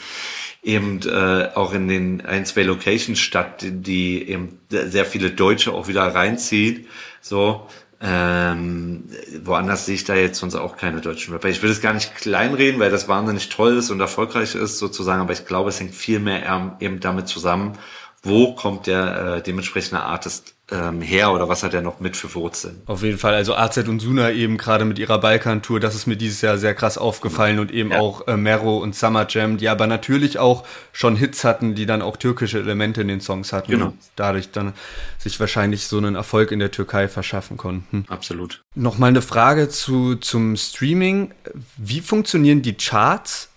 [0.63, 5.87] eben äh, auch in den ein, zwei Locations statt, die, eben sehr viele Deutsche auch
[5.87, 6.87] wieder reinzieht.
[7.21, 7.67] So,
[8.03, 9.03] ähm,
[9.43, 11.49] woanders sehe ich da jetzt sonst auch keine deutschen Rapper.
[11.49, 15.21] Ich will es gar nicht kleinreden, weil das wahnsinnig toll ist und erfolgreich ist sozusagen,
[15.21, 17.77] aber ich glaube, es hängt viel mehr eben damit zusammen,
[18.23, 22.33] wo kommt der äh, dementsprechende Artist ähm, her oder was hat er noch mit für
[22.33, 22.81] Wurzeln?
[22.85, 26.15] Auf jeden Fall, also AZ und Suna eben gerade mit ihrer Balkan-Tour, das ist mir
[26.15, 27.99] dieses Jahr sehr krass aufgefallen und eben ja.
[27.99, 32.01] auch äh, Mero und Summer Jam, die aber natürlich auch schon Hits hatten, die dann
[32.01, 33.87] auch türkische Elemente in den Songs hatten genau.
[33.87, 34.73] und dadurch dann
[35.17, 38.05] sich wahrscheinlich so einen Erfolg in der Türkei verschaffen konnten.
[38.07, 38.63] Absolut.
[38.73, 41.33] Nochmal eine Frage zu, zum Streaming.
[41.77, 43.49] Wie funktionieren die Charts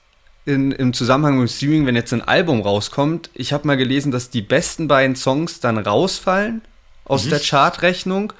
[0.47, 3.31] in, im Zusammenhang mit Streaming, wenn jetzt ein Album rauskommt?
[3.35, 6.62] Ich habe mal gelesen, dass die besten beiden Songs dann rausfallen
[7.05, 7.31] aus mhm.
[7.31, 8.32] der Chartrechnung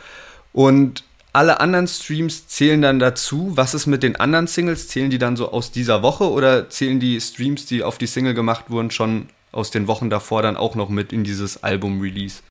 [0.53, 3.53] und alle anderen Streams zählen dann dazu.
[3.57, 4.87] Was ist mit den anderen Singles?
[4.87, 8.35] Zählen die dann so aus dieser Woche oder zählen die Streams, die auf die Single
[8.35, 12.43] gemacht wurden, schon aus den Wochen davor dann auch noch mit in dieses Album-Release?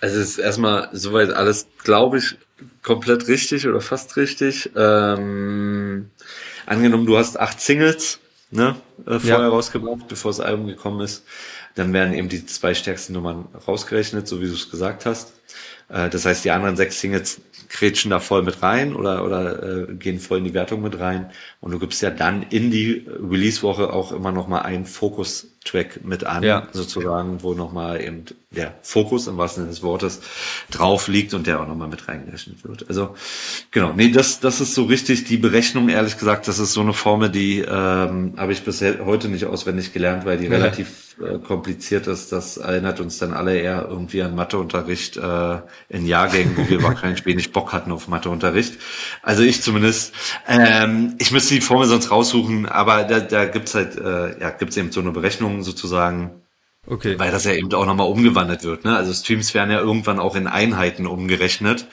[0.00, 2.36] Also es ist erstmal soweit alles, glaube ich,
[2.82, 4.70] komplett richtig oder fast richtig.
[4.74, 6.10] Ähm,
[6.66, 8.20] angenommen, du hast acht Singles
[8.50, 9.48] ne, äh, vorher ja.
[9.48, 11.24] rausgebracht, bevor das Album gekommen ist.
[11.78, 15.32] Dann werden eben die zwei stärksten Nummern rausgerechnet, so wie du es gesagt hast.
[15.88, 19.94] Äh, das heißt, die anderen sechs Singles kretschen da voll mit rein oder, oder äh,
[19.94, 21.30] gehen voll in die Wertung mit rein.
[21.60, 26.24] Und du gibst ja dann in die Release-Woche auch immer noch mal einen Fokus-Track mit
[26.24, 26.68] an, ja.
[26.72, 30.20] sozusagen, wo noch mal eben der Fokus im wahrsten Sinne des Wortes
[30.70, 32.88] drauf liegt und der auch noch mal mit reingerechnet wird.
[32.88, 33.14] Also
[33.70, 36.94] genau, nee, das, das ist so richtig die Berechnung, ehrlich gesagt, das ist so eine
[36.94, 40.52] Formel, die ähm, habe ich bisher heute nicht auswendig gelernt, weil die ja.
[40.52, 45.58] relativ äh, kompliziert ist, das erinnert uns dann alle eher irgendwie an Matheunterricht äh,
[45.88, 48.78] in Jahrgängen, wo wir wahrscheinlich wenig Bock hatten auf Matheunterricht.
[49.20, 50.14] Also ich zumindest.
[50.46, 54.76] Ähm, ich müsste die Formel sonst raussuchen, aber da, da gibt's halt, äh, ja, gibt's
[54.76, 56.42] eben so eine Berechnung sozusagen,
[56.90, 57.18] Okay.
[57.18, 58.84] Weil das ja eben auch nochmal umgewandelt wird.
[58.84, 58.96] Ne?
[58.96, 61.86] Also Streams werden ja irgendwann auch in Einheiten umgerechnet,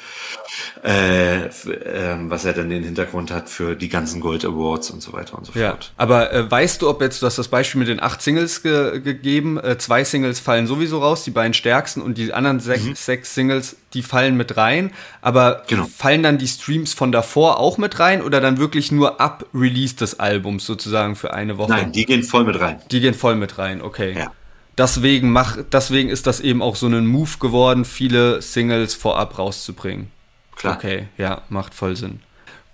[0.86, 5.14] äh, äh, was ja dann den Hintergrund hat für die ganzen Gold Awards und so
[5.14, 5.72] weiter und so ja.
[5.72, 5.92] fort.
[5.98, 9.00] Aber äh, weißt du, ob jetzt, du hast das Beispiel mit den acht Singles ge
[9.00, 12.94] gegeben, äh, zwei Singles fallen sowieso raus, die beiden stärksten und die anderen sech, mhm.
[12.96, 14.92] sechs Singles, die fallen mit rein.
[15.22, 15.86] Aber genau.
[15.86, 19.96] fallen dann die Streams von davor auch mit rein oder dann wirklich nur ab Release
[19.96, 21.72] des Albums sozusagen für eine Woche?
[21.72, 22.80] Nein, die gehen voll mit rein.
[22.92, 24.14] Die gehen voll mit rein, okay.
[24.16, 24.32] Ja
[24.78, 30.12] deswegen, mach, deswegen ist das eben auch so ein Move geworden, viele Singles vorab rauszubringen.
[30.56, 30.76] Klar.
[30.76, 32.20] Okay, ja, macht voll Sinn.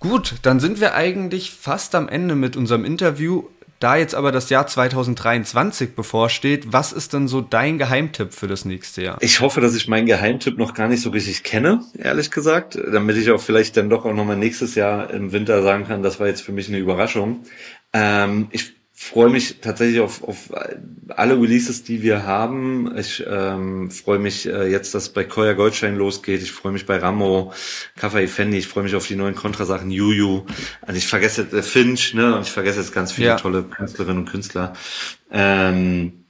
[0.00, 3.44] Gut, dann sind wir eigentlich fast am Ende mit unserem Interview.
[3.78, 8.64] Da jetzt aber das Jahr 2023 bevorsteht, was ist denn so dein Geheimtipp für das
[8.64, 9.18] nächste Jahr?
[9.20, 13.16] Ich hoffe, dass ich meinen Geheimtipp noch gar nicht so richtig kenne, ehrlich gesagt, damit
[13.16, 16.28] ich auch vielleicht dann doch auch nochmal nächstes Jahr im Winter sagen kann, das war
[16.28, 17.44] jetzt für mich eine Überraschung.
[17.92, 20.50] Ähm, ich freue mich tatsächlich auf, auf
[21.08, 22.96] alle Releases, die wir haben.
[22.96, 26.42] Ich ähm, freue mich äh, jetzt, dass bei Koya Goldstein losgeht.
[26.42, 27.52] Ich freue mich bei Ramo,
[27.96, 28.58] Kaffee Fendi.
[28.58, 30.44] Ich freue mich auf die neuen Kontrasachen, Juju.
[30.82, 32.36] Also ich vergesse äh, Finch, ne?
[32.36, 33.36] Und ich vergesse jetzt ganz viele ja.
[33.36, 34.74] tolle Künstlerinnen und Künstler.
[35.30, 36.24] Ähm,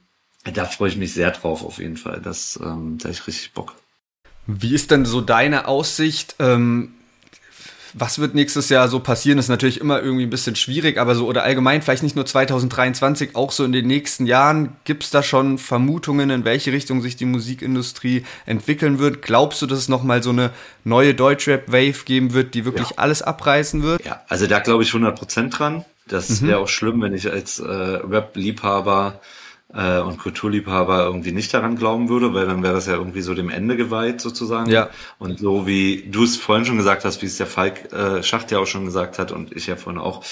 [0.55, 2.21] da freue ich mich sehr drauf auf jeden Fall.
[2.23, 3.75] Das, ähm, da habe ich richtig Bock.
[4.47, 6.37] Wie ist denn so deine Aussicht?
[6.39, 6.95] Ähm
[7.95, 11.27] was wird nächstes Jahr so passieren, ist natürlich immer irgendwie ein bisschen schwierig, aber so
[11.27, 14.77] oder allgemein vielleicht nicht nur 2023, auch so in den nächsten Jahren.
[14.85, 19.23] Gibt es da schon Vermutungen, in welche Richtung sich die Musikindustrie entwickeln wird?
[19.23, 20.51] Glaubst du, dass es nochmal so eine
[20.85, 22.97] neue Deutschrap-Wave geben wird, die wirklich ja.
[22.97, 24.05] alles abreißen wird?
[24.05, 25.85] Ja, also da glaube ich 100 Prozent dran.
[26.09, 26.49] Das mhm.
[26.49, 29.21] wäre auch schlimm, wenn ich als äh, Rap-Liebhaber
[29.75, 33.35] äh, und Kulturliebhaber irgendwie nicht daran glauben würde, weil dann wäre das ja irgendwie so
[33.35, 34.71] dem Ende geweiht sozusagen.
[34.71, 34.91] Ja.
[35.19, 38.51] Und so wie du es vorhin schon gesagt hast, wie es der Falk äh, Schacht
[38.51, 40.25] ja auch schon gesagt hat und ich ja vorhin auch,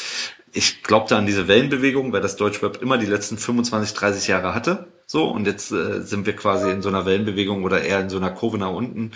[0.53, 4.89] ich glaubte an diese Wellenbewegung, weil das Deutschweb immer die letzten 25, 30 Jahre hatte.
[5.07, 8.17] So, und jetzt äh, sind wir quasi in so einer Wellenbewegung oder eher in so
[8.17, 9.11] einer Kurve nach unten.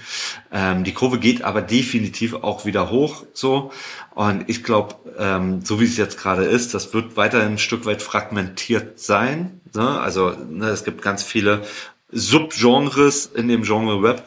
[0.51, 3.25] Ähm, die Kurve geht aber definitiv auch wieder hoch.
[3.33, 3.71] So.
[4.13, 7.87] Und ich glaube, ähm, so wie es jetzt gerade ist, das wird weiterhin ein Stück
[7.87, 9.61] weit fragmentiert sein.
[9.75, 10.01] Ne?
[10.01, 11.63] Also ne, es gibt ganz viele
[12.11, 14.23] Subgenres in dem Genre Web.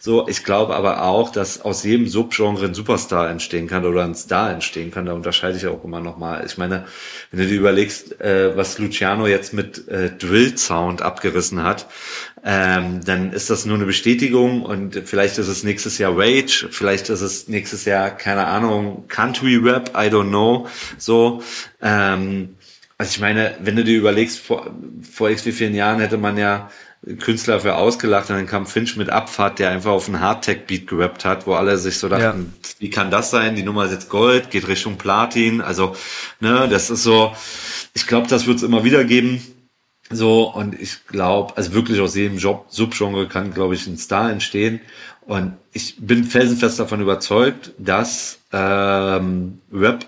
[0.00, 4.14] So, ich glaube aber auch, dass aus jedem Subgenre ein Superstar entstehen kann oder ein
[4.14, 5.06] Star entstehen kann.
[5.06, 6.46] Da unterscheide ich auch immer nochmal.
[6.46, 6.86] Ich meine,
[7.30, 11.86] wenn du dir überlegst, äh, was Luciano jetzt mit äh, Drill Sound abgerissen hat,
[12.44, 17.08] ähm, dann ist das nur eine Bestätigung und vielleicht ist es nächstes Jahr Rage, vielleicht
[17.08, 20.68] ist es nächstes Jahr, keine Ahnung, Country Rap, I don't know.
[20.96, 21.42] So,
[21.82, 22.54] ähm,
[22.98, 24.70] also ich meine, wenn du dir überlegst, vor,
[25.10, 26.68] vor x wie vielen Jahren hätte man ja
[27.20, 31.24] Künstler für ausgelacht und dann kam Finch mit Abfahrt, der einfach auf einen Hardtech-Beat gerappt
[31.24, 32.70] hat, wo alle sich so dachten, ja.
[32.80, 33.54] wie kann das sein?
[33.54, 35.60] Die Nummer ist jetzt Gold, geht Richtung Platin.
[35.60, 35.94] Also,
[36.40, 37.32] ne, das ist so,
[37.94, 39.40] ich glaube, das wird es immer wieder geben.
[40.10, 44.32] So, und ich glaube, also wirklich aus jedem Job, Subgenre kann, glaube ich, ein Star
[44.32, 44.80] entstehen.
[45.20, 50.04] Und ich bin felsenfest davon überzeugt, dass ähm, Rap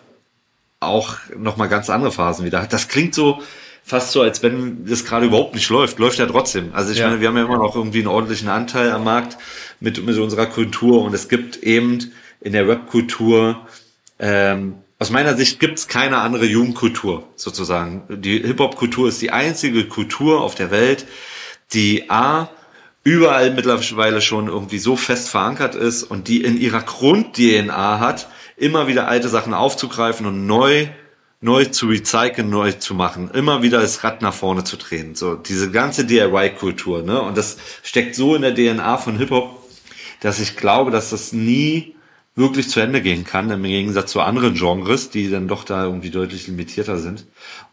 [0.81, 2.73] auch nochmal ganz andere Phasen wieder hat.
[2.73, 3.43] Das klingt so,
[3.85, 5.98] fast so, als wenn das gerade überhaupt nicht läuft.
[5.98, 6.70] Läuft ja trotzdem.
[6.73, 7.09] Also ich ja.
[7.09, 9.36] meine, wir haben ja immer noch irgendwie einen ordentlichen Anteil am Markt
[9.81, 13.66] mit, mit unserer Kultur und es gibt eben in der Rap-Kultur,
[14.19, 18.02] ähm, aus meiner Sicht gibt's keine andere Jugendkultur sozusagen.
[18.09, 21.07] Die Hip-Hop-Kultur ist die einzige Kultur auf der Welt,
[21.73, 22.51] die A,
[23.02, 28.28] überall mittlerweile schon irgendwie so fest verankert ist und die in ihrer Grund-DNA hat,
[28.61, 30.89] immer wieder alte Sachen aufzugreifen und neu
[31.41, 35.15] neu zu recyceln, neu zu machen, immer wieder das Rad nach vorne zu drehen.
[35.15, 37.20] So diese ganze DIY-Kultur, ne?
[37.23, 39.65] Und das steckt so in der DNA von Hip Hop,
[40.20, 41.95] dass ich glaube, dass das nie
[42.37, 46.11] wirklich zu Ende gehen kann, im Gegensatz zu anderen Genres, die dann doch da irgendwie
[46.11, 47.27] deutlich limitierter sind.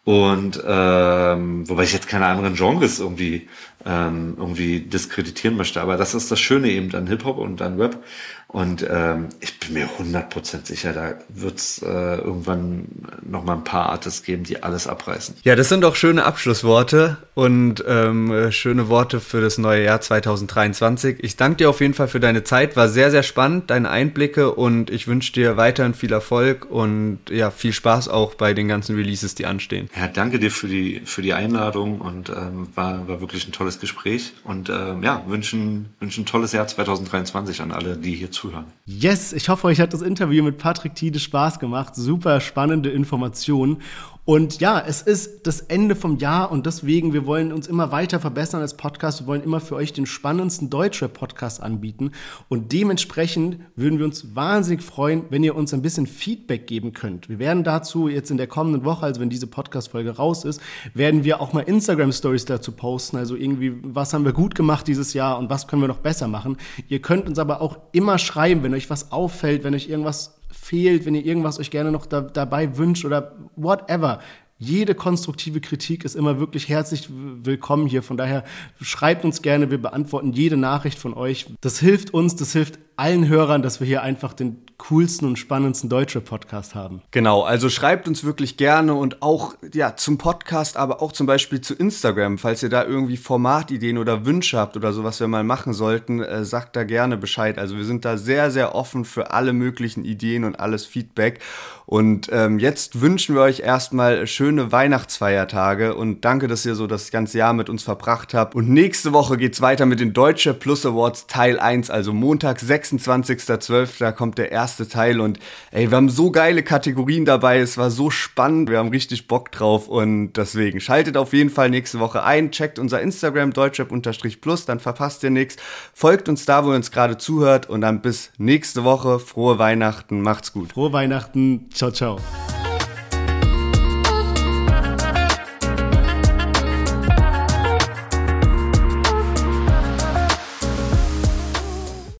[0.04, 3.48] Und ähm, wobei ich jetzt keine anderen Genres irgendwie
[3.86, 7.80] ähm, irgendwie diskreditieren möchte, aber das ist das Schöne eben an Hip Hop und an
[7.80, 8.04] Rap,
[8.48, 12.88] und ähm, ich bin mir 100% sicher, da wird es äh, irgendwann
[13.22, 15.36] noch mal ein paar Artists geben, die alles abreißen.
[15.44, 21.18] Ja, das sind doch schöne Abschlussworte und ähm, schöne Worte für das neue Jahr 2023.
[21.22, 24.54] Ich danke dir auf jeden Fall für deine Zeit, war sehr, sehr spannend, deine Einblicke
[24.54, 28.96] und ich wünsche dir weiterhin viel Erfolg und ja, viel Spaß auch bei den ganzen
[28.96, 29.90] Releases, die anstehen.
[30.00, 33.82] Ja, danke dir für die, für die Einladung und ähm, war, war wirklich ein tolles
[33.82, 38.66] Gespräch und ähm, ja, wünschen, wünschen ein tolles Jahr 2023 an alle, die hier zuhören.
[38.86, 41.96] Yes, ich hoffe, euch hat das Interview mit Patrick Tiede Spaß gemacht.
[41.96, 43.82] Super spannende Informationen.
[44.28, 48.20] Und ja, es ist das Ende vom Jahr und deswegen, wir wollen uns immer weiter
[48.20, 49.22] verbessern als Podcast.
[49.22, 52.12] Wir wollen immer für euch den spannendsten Deutschrap-Podcast anbieten.
[52.50, 57.30] Und dementsprechend würden wir uns wahnsinnig freuen, wenn ihr uns ein bisschen Feedback geben könnt.
[57.30, 60.60] Wir werden dazu jetzt in der kommenden Woche, also wenn diese Podcast-Folge raus ist,
[60.94, 63.16] werden wir auch mal Instagram-Stories dazu posten.
[63.16, 66.28] Also irgendwie, was haben wir gut gemacht dieses Jahr und was können wir noch besser
[66.28, 66.58] machen.
[66.90, 70.37] Ihr könnt uns aber auch immer schreiben, wenn euch was auffällt, wenn euch irgendwas
[70.68, 74.20] fehlt, wenn ihr irgendwas euch gerne noch da, dabei wünscht oder whatever.
[74.60, 78.02] Jede konstruktive Kritik ist immer wirklich herzlich willkommen hier.
[78.02, 78.44] Von daher
[78.82, 81.46] schreibt uns gerne, wir beantworten jede Nachricht von euch.
[81.62, 85.90] Das hilft uns, das hilft allen Hörern, dass wir hier einfach den coolsten und spannendsten
[85.90, 87.02] deutsche Podcast haben.
[87.12, 91.62] Genau, also schreibt uns wirklich gerne und auch ja zum Podcast, aber auch zum Beispiel
[91.62, 95.44] zu Instagram, falls ihr da irgendwie Formatideen oder Wünsche habt oder so, was wir mal
[95.44, 97.60] machen sollten, äh, sagt da gerne Bescheid.
[97.60, 101.40] Also wir sind da sehr, sehr offen für alle möglichen Ideen und alles Feedback.
[101.86, 106.88] Und ähm, jetzt wünschen wir euch erstmal schön schöne Weihnachtsfeiertage und danke, dass ihr so
[106.88, 108.56] das ganze Jahr mit uns verbracht habt.
[108.56, 114.00] Und nächste Woche geht's weiter mit den Deutsche Plus Awards Teil 1, also Montag, 26.12.
[114.00, 115.38] Da kommt der erste Teil und
[115.72, 119.52] ey, wir haben so geile Kategorien dabei, es war so spannend, wir haben richtig Bock
[119.52, 124.80] drauf und deswegen schaltet auf jeden Fall nächste Woche ein, checkt unser Instagram deutschrap-plus, dann
[124.80, 125.58] verpasst ihr nichts.
[125.94, 129.20] Folgt uns da, wo ihr uns gerade zuhört und dann bis nächste Woche.
[129.20, 130.72] Frohe Weihnachten, macht's gut.
[130.72, 132.18] Frohe Weihnachten, ciao, ciao.